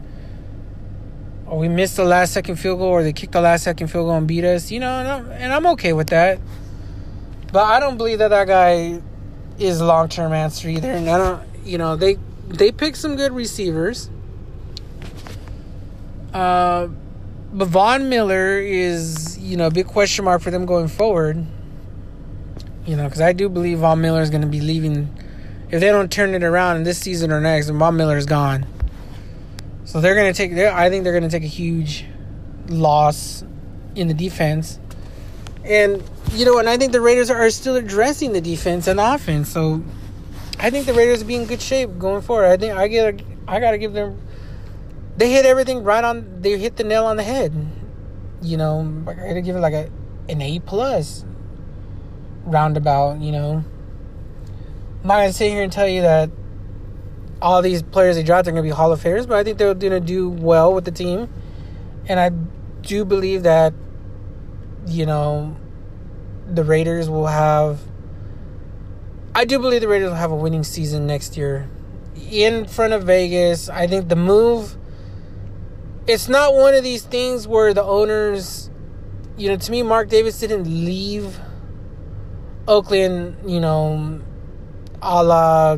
Or 1.46 1.58
we 1.58 1.68
missed 1.68 1.96
the 1.96 2.04
last 2.04 2.32
second 2.32 2.56
field 2.56 2.78
goal, 2.78 2.88
or 2.88 3.02
they 3.02 3.12
kicked 3.12 3.32
the 3.32 3.40
last 3.40 3.64
second 3.64 3.88
field 3.88 4.06
goal 4.06 4.16
and 4.16 4.26
beat 4.26 4.44
us. 4.44 4.70
You 4.70 4.80
know, 4.80 4.98
and 4.98 5.08
I'm, 5.08 5.30
and 5.30 5.52
I'm 5.52 5.66
okay 5.68 5.92
with 5.92 6.08
that. 6.08 6.40
But 7.52 7.64
I 7.64 7.80
don't 7.80 7.96
believe 7.96 8.18
that 8.18 8.28
that 8.28 8.46
guy 8.46 9.00
is 9.58 9.80
long 9.80 10.08
term 10.08 10.32
answer 10.32 10.68
either. 10.68 10.90
And 10.90 11.08
I 11.08 11.18
don't, 11.18 11.42
you 11.64 11.78
know, 11.78 11.94
they 11.94 12.18
they 12.48 12.72
picked 12.72 12.96
some 12.96 13.14
good 13.16 13.32
receivers. 13.32 14.10
Uh, 16.32 16.88
but 17.52 17.68
Von 17.68 18.08
Miller 18.08 18.58
is, 18.58 19.38
you 19.38 19.56
know, 19.56 19.66
a 19.66 19.70
big 19.70 19.86
question 19.86 20.24
mark 20.24 20.42
for 20.42 20.50
them 20.50 20.66
going 20.66 20.88
forward. 20.88 21.44
You 22.86 22.96
know, 22.96 23.04
because 23.04 23.20
I 23.20 23.32
do 23.32 23.48
believe 23.48 23.78
Von 23.78 24.00
Miller 24.00 24.22
is 24.22 24.30
going 24.30 24.42
to 24.42 24.48
be 24.48 24.60
leaving 24.60 25.14
if 25.70 25.80
they 25.80 25.86
don't 25.86 26.10
turn 26.10 26.34
it 26.34 26.42
around 26.42 26.78
in 26.78 26.82
this 26.82 26.98
season 26.98 27.30
or 27.30 27.40
next, 27.40 27.68
Von 27.68 27.96
Miller 27.96 28.16
is 28.16 28.26
gone. 28.26 28.66
So 29.84 30.00
they're 30.00 30.14
gonna 30.14 30.32
take. 30.32 30.52
I 30.52 30.88
think 30.88 31.04
they're 31.04 31.12
gonna 31.12 31.30
take 31.30 31.42
a 31.42 31.48
huge 31.48 32.04
loss 32.68 33.44
in 33.94 34.08
the 34.08 34.14
defense, 34.14 34.78
and 35.64 36.02
you 36.32 36.44
know, 36.44 36.58
and 36.58 36.68
I 36.68 36.76
think 36.76 36.92
the 36.92 37.00
Raiders 37.00 37.30
are 37.30 37.50
still 37.50 37.76
addressing 37.76 38.32
the 38.32 38.40
defense 38.40 38.86
and 38.86 39.00
offense. 39.00 39.48
So 39.50 39.82
I 40.58 40.70
think 40.70 40.86
the 40.86 40.94
Raiders 40.94 41.22
be 41.22 41.36
in 41.36 41.46
good 41.46 41.62
shape 41.62 41.98
going 41.98 42.22
forward. 42.22 42.46
I 42.46 42.56
think 42.56 42.74
I 42.74 42.88
get. 42.88 43.22
I 43.48 43.58
gotta 43.58 43.78
give 43.78 43.92
them. 43.92 44.20
They 45.16 45.30
hit 45.30 45.44
everything 45.44 45.82
right 45.82 46.04
on. 46.04 46.40
They 46.40 46.58
hit 46.58 46.76
the 46.76 46.84
nail 46.84 47.06
on 47.06 47.16
the 47.16 47.24
head. 47.24 47.52
You 48.42 48.56
know, 48.56 49.04
I 49.06 49.14
gotta 49.14 49.42
give 49.42 49.56
it 49.56 49.60
like 49.60 49.74
a 49.74 49.90
an 50.28 50.40
A 50.40 50.60
plus 50.60 51.24
roundabout. 52.44 53.20
You 53.20 53.32
know. 53.32 53.64
I'm 55.02 55.08
not 55.08 55.16
gonna 55.16 55.32
sit 55.32 55.50
here 55.50 55.62
and 55.62 55.72
tell 55.72 55.88
you 55.88 56.02
that 56.02 56.30
all 57.40 57.62
these 57.62 57.82
players 57.82 58.16
they 58.16 58.22
dropped 58.22 58.46
are 58.48 58.50
gonna 58.50 58.62
be 58.62 58.68
Hall 58.68 58.92
of 58.92 59.02
Famers, 59.02 59.26
but 59.26 59.38
I 59.38 59.44
think 59.44 59.56
they're 59.56 59.72
gonna 59.72 59.98
do 59.98 60.28
well 60.28 60.74
with 60.74 60.84
the 60.84 60.90
team, 60.90 61.28
and 62.06 62.20
I 62.20 62.30
do 62.82 63.06
believe 63.06 63.44
that 63.44 63.72
you 64.86 65.06
know 65.06 65.56
the 66.46 66.64
Raiders 66.64 67.08
will 67.08 67.28
have. 67.28 67.80
I 69.34 69.46
do 69.46 69.58
believe 69.58 69.80
the 69.80 69.88
Raiders 69.88 70.10
will 70.10 70.16
have 70.16 70.32
a 70.32 70.36
winning 70.36 70.64
season 70.64 71.06
next 71.06 71.36
year 71.36 71.68
in 72.30 72.66
front 72.66 72.92
of 72.92 73.04
Vegas. 73.04 73.70
I 73.70 73.86
think 73.86 74.08
the 74.08 74.16
move. 74.16 74.76
It's 76.06 76.28
not 76.28 76.54
one 76.54 76.74
of 76.74 76.82
these 76.82 77.04
things 77.04 77.46
where 77.46 77.72
the 77.72 77.84
owners, 77.84 78.68
you 79.36 79.48
know, 79.48 79.56
to 79.56 79.70
me, 79.70 79.82
Mark 79.82 80.08
Davis 80.08 80.40
didn't 80.40 80.64
leave 80.64 81.38
Oakland, 82.70 83.36
you 83.50 83.58
know, 83.58 84.20
a 85.02 85.24
la, 85.24 85.76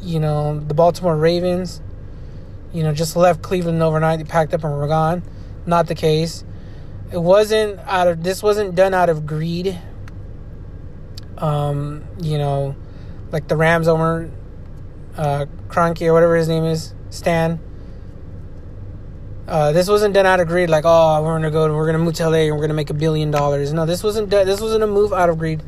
you 0.00 0.18
know, 0.18 0.58
the 0.58 0.74
Baltimore 0.74 1.16
Ravens. 1.16 1.80
You 2.72 2.82
know, 2.82 2.92
just 2.92 3.14
left 3.14 3.40
Cleveland 3.40 3.82
overnight. 3.82 4.18
They 4.18 4.24
packed 4.24 4.52
up 4.52 4.64
and 4.64 4.74
were 4.74 4.88
gone. 4.88 5.22
Not 5.64 5.86
the 5.86 5.94
case. 5.94 6.42
It 7.12 7.18
wasn't 7.18 7.78
out 7.80 8.08
of. 8.08 8.24
This 8.24 8.42
wasn't 8.42 8.74
done 8.74 8.94
out 8.94 9.10
of 9.10 9.24
greed. 9.24 9.78
Um, 11.38 12.04
you 12.20 12.38
know, 12.38 12.74
like 13.30 13.46
the 13.46 13.56
Rams 13.56 13.86
owner, 13.86 14.30
uh, 15.16 15.46
Kroenke 15.68 16.06
or 16.06 16.14
whatever 16.14 16.34
his 16.34 16.48
name 16.48 16.64
is, 16.64 16.94
Stan. 17.10 17.60
Uh, 19.46 19.72
this 19.72 19.88
wasn't 19.88 20.14
done 20.14 20.24
out 20.24 20.40
of 20.40 20.48
greed, 20.48 20.70
like 20.70 20.84
oh 20.86 21.22
we're 21.22 21.34
gonna 21.34 21.50
go, 21.50 21.64
and 21.64 21.74
we're 21.74 21.86
gonna 21.86 21.98
move 21.98 22.14
to 22.14 22.28
LA 22.28 22.48
and 22.48 22.56
we're 22.56 22.62
gonna 22.62 22.74
make 22.74 22.90
a 22.90 22.94
billion 22.94 23.30
dollars. 23.30 23.72
No, 23.72 23.86
this 23.86 24.02
wasn't. 24.02 24.30
This 24.30 24.60
wasn't 24.60 24.84
a 24.84 24.86
move 24.86 25.12
out 25.12 25.28
of 25.28 25.38
greed. 25.38 25.62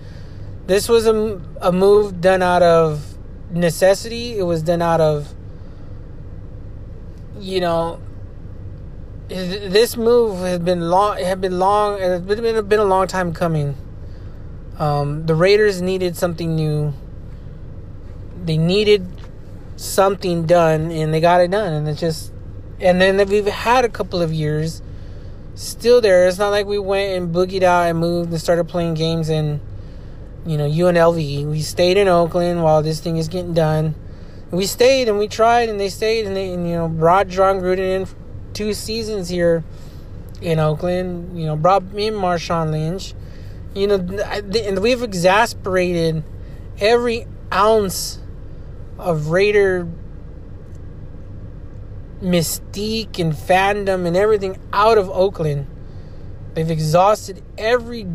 This 0.67 0.89
was 0.89 1.07
a, 1.07 1.41
a 1.61 1.73
move 1.73 2.21
done 2.21 2.43
out 2.43 2.63
of 2.63 3.17
necessity. 3.51 4.39
It 4.39 4.45
was 4.45 4.63
done 4.63 4.81
out 4.81 5.01
of 5.01 5.35
you 7.39 7.61
know, 7.61 8.01
this 9.29 9.97
move 9.97 10.39
has 10.41 10.59
been 10.61 10.81
long. 10.89 11.19
Had 11.19 11.41
been 11.41 11.59
long. 11.59 12.01
It 12.01 12.09
had 12.09 12.27
been, 12.27 12.69
been 12.69 12.81
a 12.81 12.85
long 12.85 13.07
time 13.07 13.33
coming. 13.33 13.77
Um, 14.79 15.27
the 15.27 15.35
Raiders 15.35 15.83
needed 15.83 16.17
something 16.17 16.55
new. 16.55 16.93
They 18.45 18.57
needed 18.57 19.07
something 19.77 20.47
done, 20.47 20.91
and 20.91 21.13
they 21.13 21.21
got 21.21 21.41
it 21.41 21.51
done. 21.51 21.73
And 21.73 21.89
it's 21.89 22.01
just, 22.01 22.33
and 22.81 23.01
then 23.01 23.17
we've 23.29 23.47
had 23.47 23.85
a 23.85 23.89
couple 23.89 24.21
of 24.21 24.33
years 24.33 24.83
still 25.55 26.01
there. 26.01 26.27
It's 26.27 26.39
not 26.39 26.51
like 26.51 26.67
we 26.67 26.79
went 26.79 27.17
and 27.17 27.35
boogied 27.35 27.63
out 27.63 27.89
and 27.89 27.99
moved 27.99 28.31
and 28.31 28.41
started 28.41 28.69
playing 28.69 28.95
games 28.95 29.29
in, 29.29 29.61
you 30.45 30.59
know, 30.59 30.69
UNLV. 30.69 31.47
We 31.47 31.63
stayed 31.63 31.97
in 31.97 32.09
Oakland 32.09 32.63
while 32.63 32.83
this 32.83 33.01
thing 33.01 33.17
is 33.17 33.29
getting 33.29 33.55
done. 33.55 33.95
We 34.51 34.67
stayed 34.67 35.09
and 35.09 35.19
we 35.19 35.27
tried, 35.27 35.69
and 35.69 35.81
they 35.81 35.89
stayed, 35.89 36.27
and 36.27 36.37
they, 36.37 36.53
and, 36.53 36.69
you 36.69 36.75
know, 36.75 36.89
brought 36.89 37.29
Jon 37.29 37.61
Gruden 37.61 37.79
in 37.79 38.09
two 38.53 38.73
seasons 38.73 39.29
here 39.29 39.65
in 40.41 40.59
Oakland. 40.59 41.39
You 41.39 41.47
know, 41.47 41.57
brought 41.57 41.83
me 41.93 42.11
Marshawn 42.11 42.71
Lynch. 42.71 43.15
You 43.75 43.89
know, 43.89 43.97
and 43.97 44.79
we've 44.79 45.03
exasperated 45.03 46.23
every 46.79 47.27
ounce 47.53 48.21
of 48.99 49.29
Raider 49.29 49.89
mystique 52.25 53.19
and 53.19 53.33
fandom 53.33 54.07
and 54.07 54.17
everything 54.17 54.59
out 54.73 54.99
of 54.99 55.09
Oakland. 55.11 55.67
They've 56.55 56.71
exhausted 56.71 57.43
every 57.59 58.07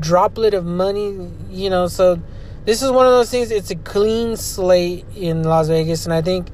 droplet 0.00 0.54
of 0.54 0.64
money, 0.64 1.30
you 1.50 1.70
know, 1.70 1.86
so 1.86 2.20
this 2.64 2.82
is 2.82 2.90
one 2.90 3.06
of 3.06 3.12
those 3.12 3.30
things 3.30 3.50
it's 3.50 3.70
a 3.70 3.76
clean 3.76 4.36
slate 4.36 5.04
in 5.14 5.42
Las 5.42 5.68
Vegas 5.68 6.04
and 6.04 6.14
I 6.14 6.22
think 6.22 6.48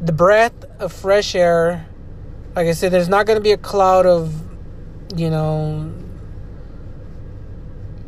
the 0.00 0.12
breath 0.12 0.64
of 0.78 0.92
fresh 0.92 1.34
air 1.34 1.86
like 2.54 2.66
I 2.66 2.72
said 2.72 2.92
there's 2.92 3.08
not 3.08 3.26
going 3.26 3.36
to 3.36 3.42
be 3.42 3.52
a 3.52 3.56
cloud 3.56 4.06
of 4.06 4.34
you 5.16 5.30
know 5.30 5.92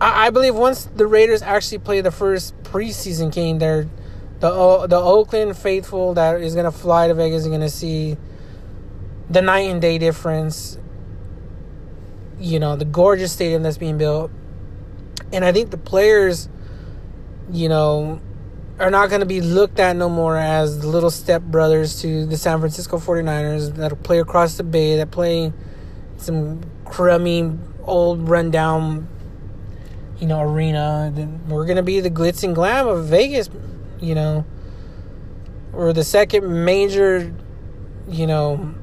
I, 0.00 0.26
I 0.26 0.30
believe 0.30 0.54
once 0.54 0.84
the 0.84 1.06
Raiders 1.06 1.42
actually 1.42 1.78
play 1.78 2.00
the 2.00 2.10
first 2.10 2.54
preseason 2.62 3.32
game 3.32 3.58
there 3.58 3.88
the 4.40 4.86
the 4.86 4.96
Oakland 4.96 5.56
faithful 5.56 6.14
that 6.14 6.40
is 6.40 6.54
gonna 6.54 6.72
fly 6.72 7.08
to 7.08 7.14
Vegas 7.14 7.42
is 7.42 7.48
gonna 7.48 7.68
see 7.68 8.16
the 9.30 9.42
night 9.42 9.70
and 9.70 9.80
day 9.80 9.98
difference. 9.98 10.78
You 12.38 12.58
know 12.58 12.76
the 12.76 12.84
gorgeous 12.84 13.32
stadium 13.32 13.62
that's 13.62 13.78
being 13.78 13.98
built, 13.98 14.30
and 15.32 15.44
I 15.44 15.52
think 15.52 15.70
the 15.70 15.78
players, 15.78 16.48
you 17.50 17.68
know, 17.68 18.20
are 18.78 18.90
not 18.90 19.08
going 19.08 19.20
to 19.20 19.26
be 19.26 19.40
looked 19.40 19.78
at 19.78 19.94
no 19.96 20.08
more 20.08 20.36
as 20.36 20.80
the 20.80 20.88
little 20.88 21.10
step 21.10 21.42
brothers 21.42 22.00
to 22.02 22.26
the 22.26 22.36
San 22.36 22.58
Francisco 22.58 22.98
49ers 22.98 23.76
that'll 23.76 23.96
play 23.98 24.18
across 24.18 24.56
the 24.56 24.64
bay, 24.64 24.96
that 24.96 25.10
play 25.10 25.52
some 26.16 26.62
crummy, 26.84 27.52
old, 27.84 28.28
rundown, 28.28 29.08
you 30.18 30.26
know, 30.26 30.40
arena. 30.40 31.12
We're 31.48 31.66
going 31.66 31.76
to 31.76 31.82
be 31.82 32.00
the 32.00 32.10
glitz 32.10 32.42
and 32.42 32.54
glam 32.54 32.88
of 32.88 33.06
Vegas, 33.06 33.48
you 34.00 34.14
know, 34.14 34.44
or 35.72 35.92
the 35.92 36.04
second 36.04 36.64
major, 36.64 37.34
you 38.08 38.26
know, 38.26 38.74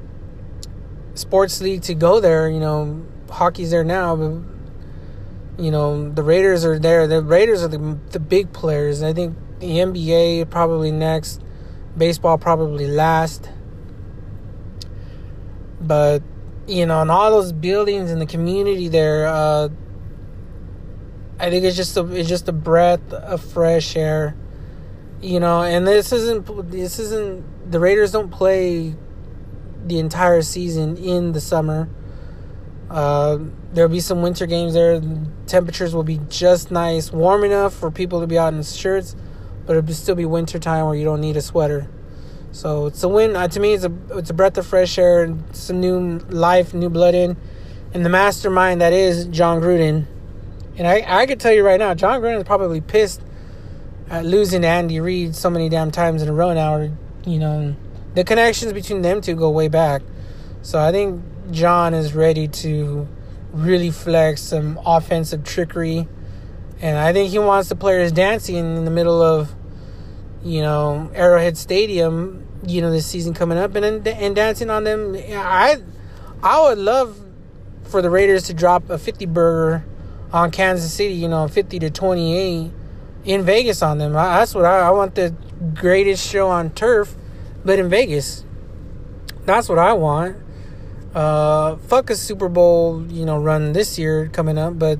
sports 1.15 1.61
league 1.61 1.81
to 1.83 1.93
go 1.93 2.19
there. 2.19 2.49
You 2.49 2.59
know, 2.59 3.05
hockey's 3.29 3.71
there 3.71 3.83
now, 3.83 4.15
but 4.15 5.63
you 5.63 5.71
know 5.71 6.09
the 6.09 6.23
Raiders 6.23 6.65
are 6.65 6.79
there. 6.79 7.07
The 7.07 7.21
Raiders 7.21 7.63
are 7.63 7.67
the 7.67 7.97
the 8.11 8.19
big 8.19 8.53
players. 8.53 9.03
I 9.03 9.13
think 9.13 9.37
the 9.59 9.67
NBA 9.67 10.49
probably 10.49 10.91
next, 10.91 11.41
baseball 11.97 12.37
probably 12.37 12.87
last. 12.87 13.49
But 15.79 16.23
you 16.67 16.85
know, 16.85 17.01
and 17.01 17.11
all 17.11 17.31
those 17.31 17.51
buildings 17.51 18.11
and 18.11 18.21
the 18.21 18.25
community 18.25 18.87
there, 18.87 19.27
uh, 19.27 19.69
I 21.39 21.49
think 21.49 21.65
it's 21.65 21.75
just 21.75 21.97
a 21.97 22.05
it's 22.13 22.29
just 22.29 22.47
a 22.47 22.53
breath 22.53 23.13
of 23.13 23.43
fresh 23.43 23.95
air 23.95 24.35
you 25.21 25.39
know, 25.39 25.61
and 25.61 25.87
this 25.87 26.11
isn't 26.11 26.71
this 26.71 26.99
isn't 26.99 27.71
the 27.71 27.79
Raiders 27.79 28.11
don't 28.11 28.31
play 28.31 28.95
the 29.85 29.99
entire 29.99 30.41
season 30.41 30.97
in 30.97 31.31
the 31.31 31.41
summer. 31.41 31.89
Uh, 32.89 33.37
there'll 33.71 33.89
be 33.89 33.99
some 33.99 34.21
winter 34.21 34.45
games 34.45 34.73
there. 34.73 35.01
Temperatures 35.47 35.95
will 35.95 36.03
be 36.03 36.19
just 36.27 36.71
nice, 36.71 37.11
warm 37.11 37.43
enough 37.43 37.73
for 37.73 37.89
people 37.89 38.19
to 38.19 38.27
be 38.27 38.37
out 38.37 38.53
in 38.53 38.61
shirts, 38.63 39.15
but 39.65 39.77
it'll 39.77 39.93
still 39.93 40.15
be 40.15 40.25
winter 40.25 40.59
time 40.59 40.85
where 40.85 40.95
you 40.95 41.05
don't 41.05 41.21
need 41.21 41.37
a 41.37 41.41
sweater. 41.41 41.89
So 42.51 42.87
it's 42.87 43.01
a 43.03 43.07
win. 43.07 43.35
Uh, 43.35 43.47
to 43.47 43.59
me, 43.59 43.73
it's 43.73 43.85
a 43.85 43.93
it's 44.11 44.29
a 44.29 44.33
breath 44.33 44.57
of 44.57 44.65
fresh 44.65 44.97
air 44.97 45.23
and 45.23 45.55
some 45.55 45.79
new 45.79 46.17
life, 46.29 46.73
new 46.73 46.89
blood 46.89 47.15
in, 47.15 47.37
and 47.93 48.03
the 48.03 48.09
mastermind 48.09 48.81
that 48.81 48.91
is 48.91 49.25
Jon 49.27 49.61
Gruden. 49.61 50.05
And 50.77 50.87
I 50.87 51.03
I 51.07 51.25
can 51.27 51.37
tell 51.37 51.53
you 51.53 51.63
right 51.63 51.79
now, 51.79 51.93
Jon 51.93 52.21
Gruden 52.21 52.37
is 52.37 52.43
probably 52.43 52.81
pissed 52.81 53.21
at 54.11 54.25
losing 54.25 54.65
Andy 54.65 54.99
Reid 54.99 55.35
so 55.35 55.49
many 55.49 55.69
damn 55.69 55.89
times 55.89 56.21
in 56.21 56.27
a 56.27 56.33
row 56.33 56.53
now, 56.53 56.91
you 57.25 57.39
know, 57.39 57.73
the 58.13 58.25
connections 58.25 58.73
between 58.73 59.01
them 59.01 59.21
two 59.21 59.35
go 59.35 59.49
way 59.49 59.69
back. 59.69 60.01
So 60.63 60.77
I 60.79 60.91
think 60.91 61.23
John 61.49 61.93
is 61.93 62.13
ready 62.13 62.49
to 62.49 63.07
really 63.53 63.89
flex 63.89 64.41
some 64.41 64.77
offensive 64.85 65.45
trickery. 65.45 66.09
And 66.81 66.97
I 66.97 67.13
think 67.13 67.31
he 67.31 67.39
wants 67.39 67.69
the 67.69 67.75
players 67.75 68.11
dancing 68.11 68.57
in 68.57 68.83
the 68.83 68.91
middle 68.91 69.21
of, 69.21 69.55
you 70.43 70.61
know, 70.61 71.09
Arrowhead 71.15 71.57
Stadium, 71.57 72.45
you 72.67 72.81
know, 72.81 72.91
this 72.91 73.07
season 73.07 73.33
coming 73.33 73.57
up 73.57 73.75
and 73.75 74.05
and 74.05 74.35
dancing 74.35 74.69
on 74.69 74.83
them. 74.83 75.15
I 75.15 75.81
I 76.43 76.61
would 76.61 76.79
love 76.79 77.17
for 77.83 78.01
the 78.01 78.09
Raiders 78.09 78.43
to 78.43 78.53
drop 78.53 78.89
a 78.89 78.97
50 78.97 79.25
burger 79.27 79.85
on 80.33 80.51
Kansas 80.51 80.93
City, 80.93 81.13
you 81.13 81.29
know, 81.29 81.47
50 81.47 81.79
to 81.79 81.89
28 81.89 82.71
in 83.23 83.43
Vegas 83.43 83.81
on 83.81 83.97
them. 83.97 84.15
I, 84.15 84.39
that's 84.39 84.55
what 84.55 84.65
I, 84.65 84.79
I 84.79 84.89
want 84.91 85.15
the 85.15 85.35
greatest 85.73 86.27
show 86.27 86.49
on 86.49 86.71
turf, 86.71 87.15
but 87.63 87.79
in 87.79 87.89
Vegas. 87.89 88.45
That's 89.45 89.67
what 89.67 89.79
I 89.79 89.93
want. 89.93 90.37
Uh, 91.13 91.75
fuck 91.77 92.09
a 92.09 92.15
Super 92.15 92.47
Bowl, 92.47 93.05
you 93.09 93.25
know, 93.25 93.37
run 93.37 93.73
this 93.73 93.99
year 93.99 94.29
coming 94.29 94.57
up, 94.57 94.79
but 94.79 94.99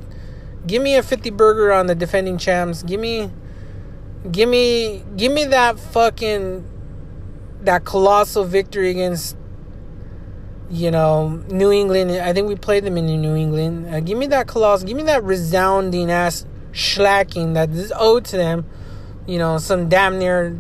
give 0.68 0.82
me 0.82 0.96
a 0.96 1.04
50 1.04 1.30
burger 1.32 1.72
on 1.72 1.88
the 1.88 1.96
defending 1.96 2.38
champs. 2.38 2.84
Give 2.84 3.00
me 3.00 3.32
give 4.30 4.50
me 4.50 5.04
give 5.16 5.32
me 5.32 5.46
that 5.46 5.80
fucking 5.80 6.68
that 7.62 7.86
colossal 7.86 8.44
victory 8.44 8.92
against 8.92 9.38
you 10.70 10.92
know 10.92 11.44
New 11.50 11.72
England. 11.72 12.12
I 12.12 12.34
think 12.34 12.48
we 12.48 12.56
played 12.56 12.84
them 12.84 12.98
in 12.98 13.06
New 13.06 13.36
England. 13.36 13.94
Uh, 13.94 14.00
give 14.02 14.18
me 14.18 14.28
that 14.28 14.48
colossal. 14.48 14.88
Give 14.88 14.98
me 14.98 15.04
that 15.04 15.24
resounding 15.24 16.12
ass 16.12 16.46
Slacking 16.74 17.54
that 17.54 17.70
is 17.70 17.92
owed 17.96 18.26
to 18.26 18.38
them, 18.38 18.66
you 19.28 19.38
know, 19.38 19.58
some 19.58 19.90
damn 19.90 20.20
near 20.20 20.58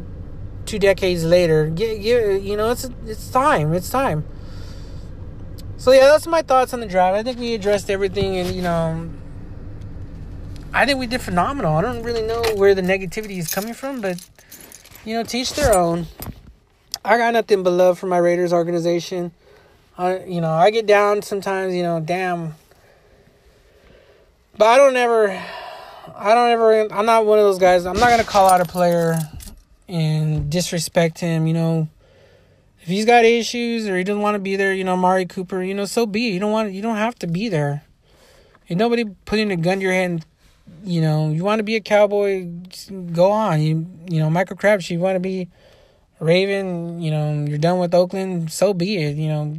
two 0.65 0.79
decades 0.79 1.23
later. 1.23 1.67
Get, 1.67 2.01
get, 2.01 2.41
you 2.41 2.57
know, 2.57 2.71
it's 2.71 2.89
it's 3.05 3.29
time. 3.29 3.73
It's 3.73 3.89
time. 3.89 4.25
So 5.77 5.91
yeah, 5.91 6.07
that's 6.07 6.27
my 6.27 6.41
thoughts 6.41 6.73
on 6.73 6.79
the 6.79 6.85
draft. 6.85 7.15
I 7.15 7.23
think 7.23 7.39
we 7.39 7.53
addressed 7.55 7.89
everything, 7.89 8.37
and 8.37 8.55
you 8.55 8.61
know, 8.61 9.09
I 10.73 10.85
think 10.85 10.99
we 10.99 11.07
did 11.07 11.21
phenomenal. 11.21 11.75
I 11.75 11.81
don't 11.81 12.03
really 12.03 12.21
know 12.21 12.43
where 12.55 12.75
the 12.75 12.81
negativity 12.81 13.37
is 13.37 13.53
coming 13.53 13.73
from, 13.73 13.99
but 13.99 14.23
you 15.05 15.15
know, 15.15 15.23
teach 15.23 15.53
their 15.53 15.75
own. 15.75 16.07
I 17.03 17.17
got 17.17 17.33
nothing 17.33 17.63
but 17.63 17.71
love 17.71 17.97
for 17.97 18.05
my 18.05 18.19
Raiders 18.19 18.53
organization. 18.53 19.31
I, 19.97 20.19
you 20.25 20.39
know, 20.39 20.51
I 20.51 20.69
get 20.69 20.85
down 20.85 21.21
sometimes. 21.23 21.73
You 21.73 21.83
know, 21.83 21.99
damn, 21.99 22.55
but 24.57 24.67
I 24.67 24.77
don't 24.77 24.95
ever 24.95 25.43
I 26.15 26.33
don't 26.33 26.49
ever. 26.49 26.93
I'm 26.93 27.05
not 27.05 27.25
one 27.25 27.37
of 27.39 27.45
those 27.45 27.59
guys. 27.59 27.85
I'm 27.85 27.97
not 27.97 28.09
gonna 28.09 28.23
call 28.23 28.49
out 28.49 28.61
a 28.61 28.65
player 28.65 29.19
and 29.87 30.49
disrespect 30.49 31.19
him. 31.19 31.45
You 31.45 31.53
know, 31.53 31.87
if 32.81 32.87
he's 32.87 33.05
got 33.05 33.25
issues 33.25 33.87
or 33.87 33.97
he 33.97 34.03
doesn't 34.03 34.21
want 34.21 34.35
to 34.35 34.39
be 34.39 34.55
there, 34.55 34.73
you 34.73 34.83
know, 34.83 34.97
Mari 34.97 35.25
Cooper, 35.25 35.61
you 35.61 35.73
know, 35.73 35.85
so 35.85 36.05
be 36.05 36.29
it. 36.29 36.31
You 36.31 36.39
don't 36.39 36.51
want. 36.51 36.73
You 36.73 36.81
don't 36.81 36.97
have 36.97 37.15
to 37.19 37.27
be 37.27 37.49
there. 37.49 37.83
And 38.69 38.79
nobody 38.79 39.05
putting 39.25 39.51
a 39.51 39.57
gun 39.57 39.77
to 39.77 39.83
your 39.83 39.93
head. 39.93 40.09
And, 40.09 40.25
you 40.83 41.01
know, 41.01 41.29
you 41.29 41.43
want 41.43 41.59
to 41.59 41.63
be 41.63 41.75
a 41.75 41.81
cowboy, 41.81 42.47
go 43.13 43.31
on. 43.31 43.61
You 43.61 43.85
you 44.09 44.19
know, 44.19 44.29
Michael 44.29 44.55
Crabtree, 44.55 44.95
you 44.95 45.01
want 45.01 45.15
to 45.15 45.19
be 45.19 45.49
Raven. 46.19 47.01
You 47.01 47.11
know, 47.11 47.45
you're 47.47 47.57
done 47.57 47.77
with 47.77 47.93
Oakland. 47.93 48.51
So 48.51 48.73
be 48.73 48.97
it. 48.97 49.17
You 49.17 49.27
know, 49.27 49.55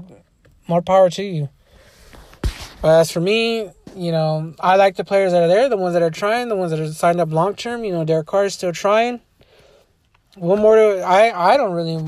more 0.66 0.82
power 0.82 1.10
to 1.10 1.22
you. 1.22 1.48
But 2.80 3.00
as 3.00 3.12
for 3.12 3.20
me, 3.20 3.70
you 3.94 4.12
know, 4.12 4.54
I 4.60 4.76
like 4.76 4.96
the 4.96 5.04
players 5.04 5.32
that 5.32 5.42
are 5.42 5.48
there, 5.48 5.68
the 5.68 5.76
ones 5.76 5.94
that 5.94 6.02
are 6.02 6.10
trying, 6.10 6.48
the 6.48 6.56
ones 6.56 6.70
that 6.70 6.80
are 6.80 6.92
signed 6.92 7.20
up 7.20 7.30
long 7.30 7.54
term. 7.54 7.84
You 7.84 7.92
know, 7.92 8.04
Derek 8.04 8.26
Carr 8.26 8.46
is 8.46 8.54
still 8.54 8.72
trying. 8.72 9.20
One 10.36 10.60
more 10.60 10.76
to 10.76 11.02
I 11.02 11.52
I 11.52 11.56
don't 11.56 11.72
really 11.72 12.04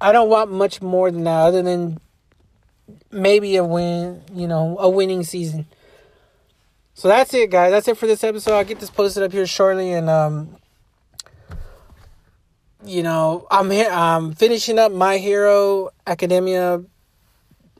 I 0.00 0.12
don't 0.12 0.28
want 0.28 0.50
much 0.52 0.82
more 0.82 1.10
than 1.10 1.24
that 1.24 1.46
other 1.46 1.62
than 1.62 1.98
maybe 3.10 3.56
a 3.56 3.64
win, 3.64 4.22
you 4.32 4.46
know, 4.46 4.76
a 4.78 4.88
winning 4.88 5.22
season. 5.22 5.66
So 6.94 7.08
that's 7.08 7.32
it, 7.34 7.50
guys. 7.50 7.70
That's 7.70 7.88
it 7.88 7.96
for 7.96 8.06
this 8.06 8.24
episode. 8.24 8.54
I'll 8.54 8.64
get 8.64 8.80
this 8.80 8.90
posted 8.90 9.22
up 9.22 9.32
here 9.32 9.46
shortly 9.46 9.92
and 9.92 10.10
um 10.10 10.56
you 12.84 13.02
know, 13.02 13.46
I'm 13.50 13.70
here. 13.70 13.88
I'm 13.90 14.32
finishing 14.32 14.78
up 14.78 14.92
My 14.92 15.18
Hero 15.18 15.90
Academia. 16.06 16.84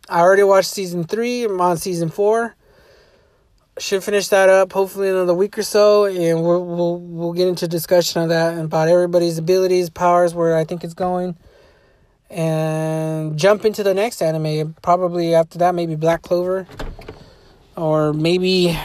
I 0.09 0.21
already 0.21 0.45
watched 0.45 0.71
season 0.71 1.05
three. 1.05 1.45
I'm 1.45 1.61
on 1.61 1.77
season 1.79 2.11
four. 2.11 2.55
Should 3.79 4.05
finish 4.05 4.29
that 4.29 4.49
up 4.49 4.73
hopefully 4.73 5.09
in 5.09 5.15
another 5.15 5.35
week 5.35 5.59
or 5.59 5.63
so, 5.63 6.07
and 6.07 6.43
we'll 6.43 6.65
we'll 6.65 6.99
we'll 6.99 7.33
get 7.33 7.49
into 7.49 7.69
discussion 7.69 8.23
on 8.23 8.29
that 8.29 8.55
and 8.55 8.65
about 8.65 8.89
everybody's 8.89 9.37
abilities, 9.37 9.91
powers, 9.91 10.35
where 10.35 10.57
I 10.57 10.65
think 10.65 10.83
it's 10.83 10.95
going, 10.95 11.37
and 12.31 13.37
jump 13.39 13.67
into 13.67 13.83
the 13.83 13.93
next 13.93 14.23
anime. 14.23 14.75
Probably 14.81 15.35
after 15.35 15.59
that, 15.59 15.75
maybe 15.75 15.95
Black 15.95 16.23
Clover, 16.23 16.67
or 17.77 18.15
maybe 18.15 18.79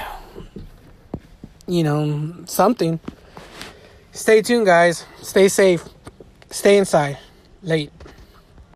you 1.67 1.83
know 1.83 2.35
something. 2.45 2.99
Stay 4.11 4.41
tuned, 4.41 4.65
guys. 4.65 5.05
Stay 5.21 5.47
safe. 5.47 5.85
Stay 6.49 6.77
inside. 6.77 7.17
Late. 7.63 7.91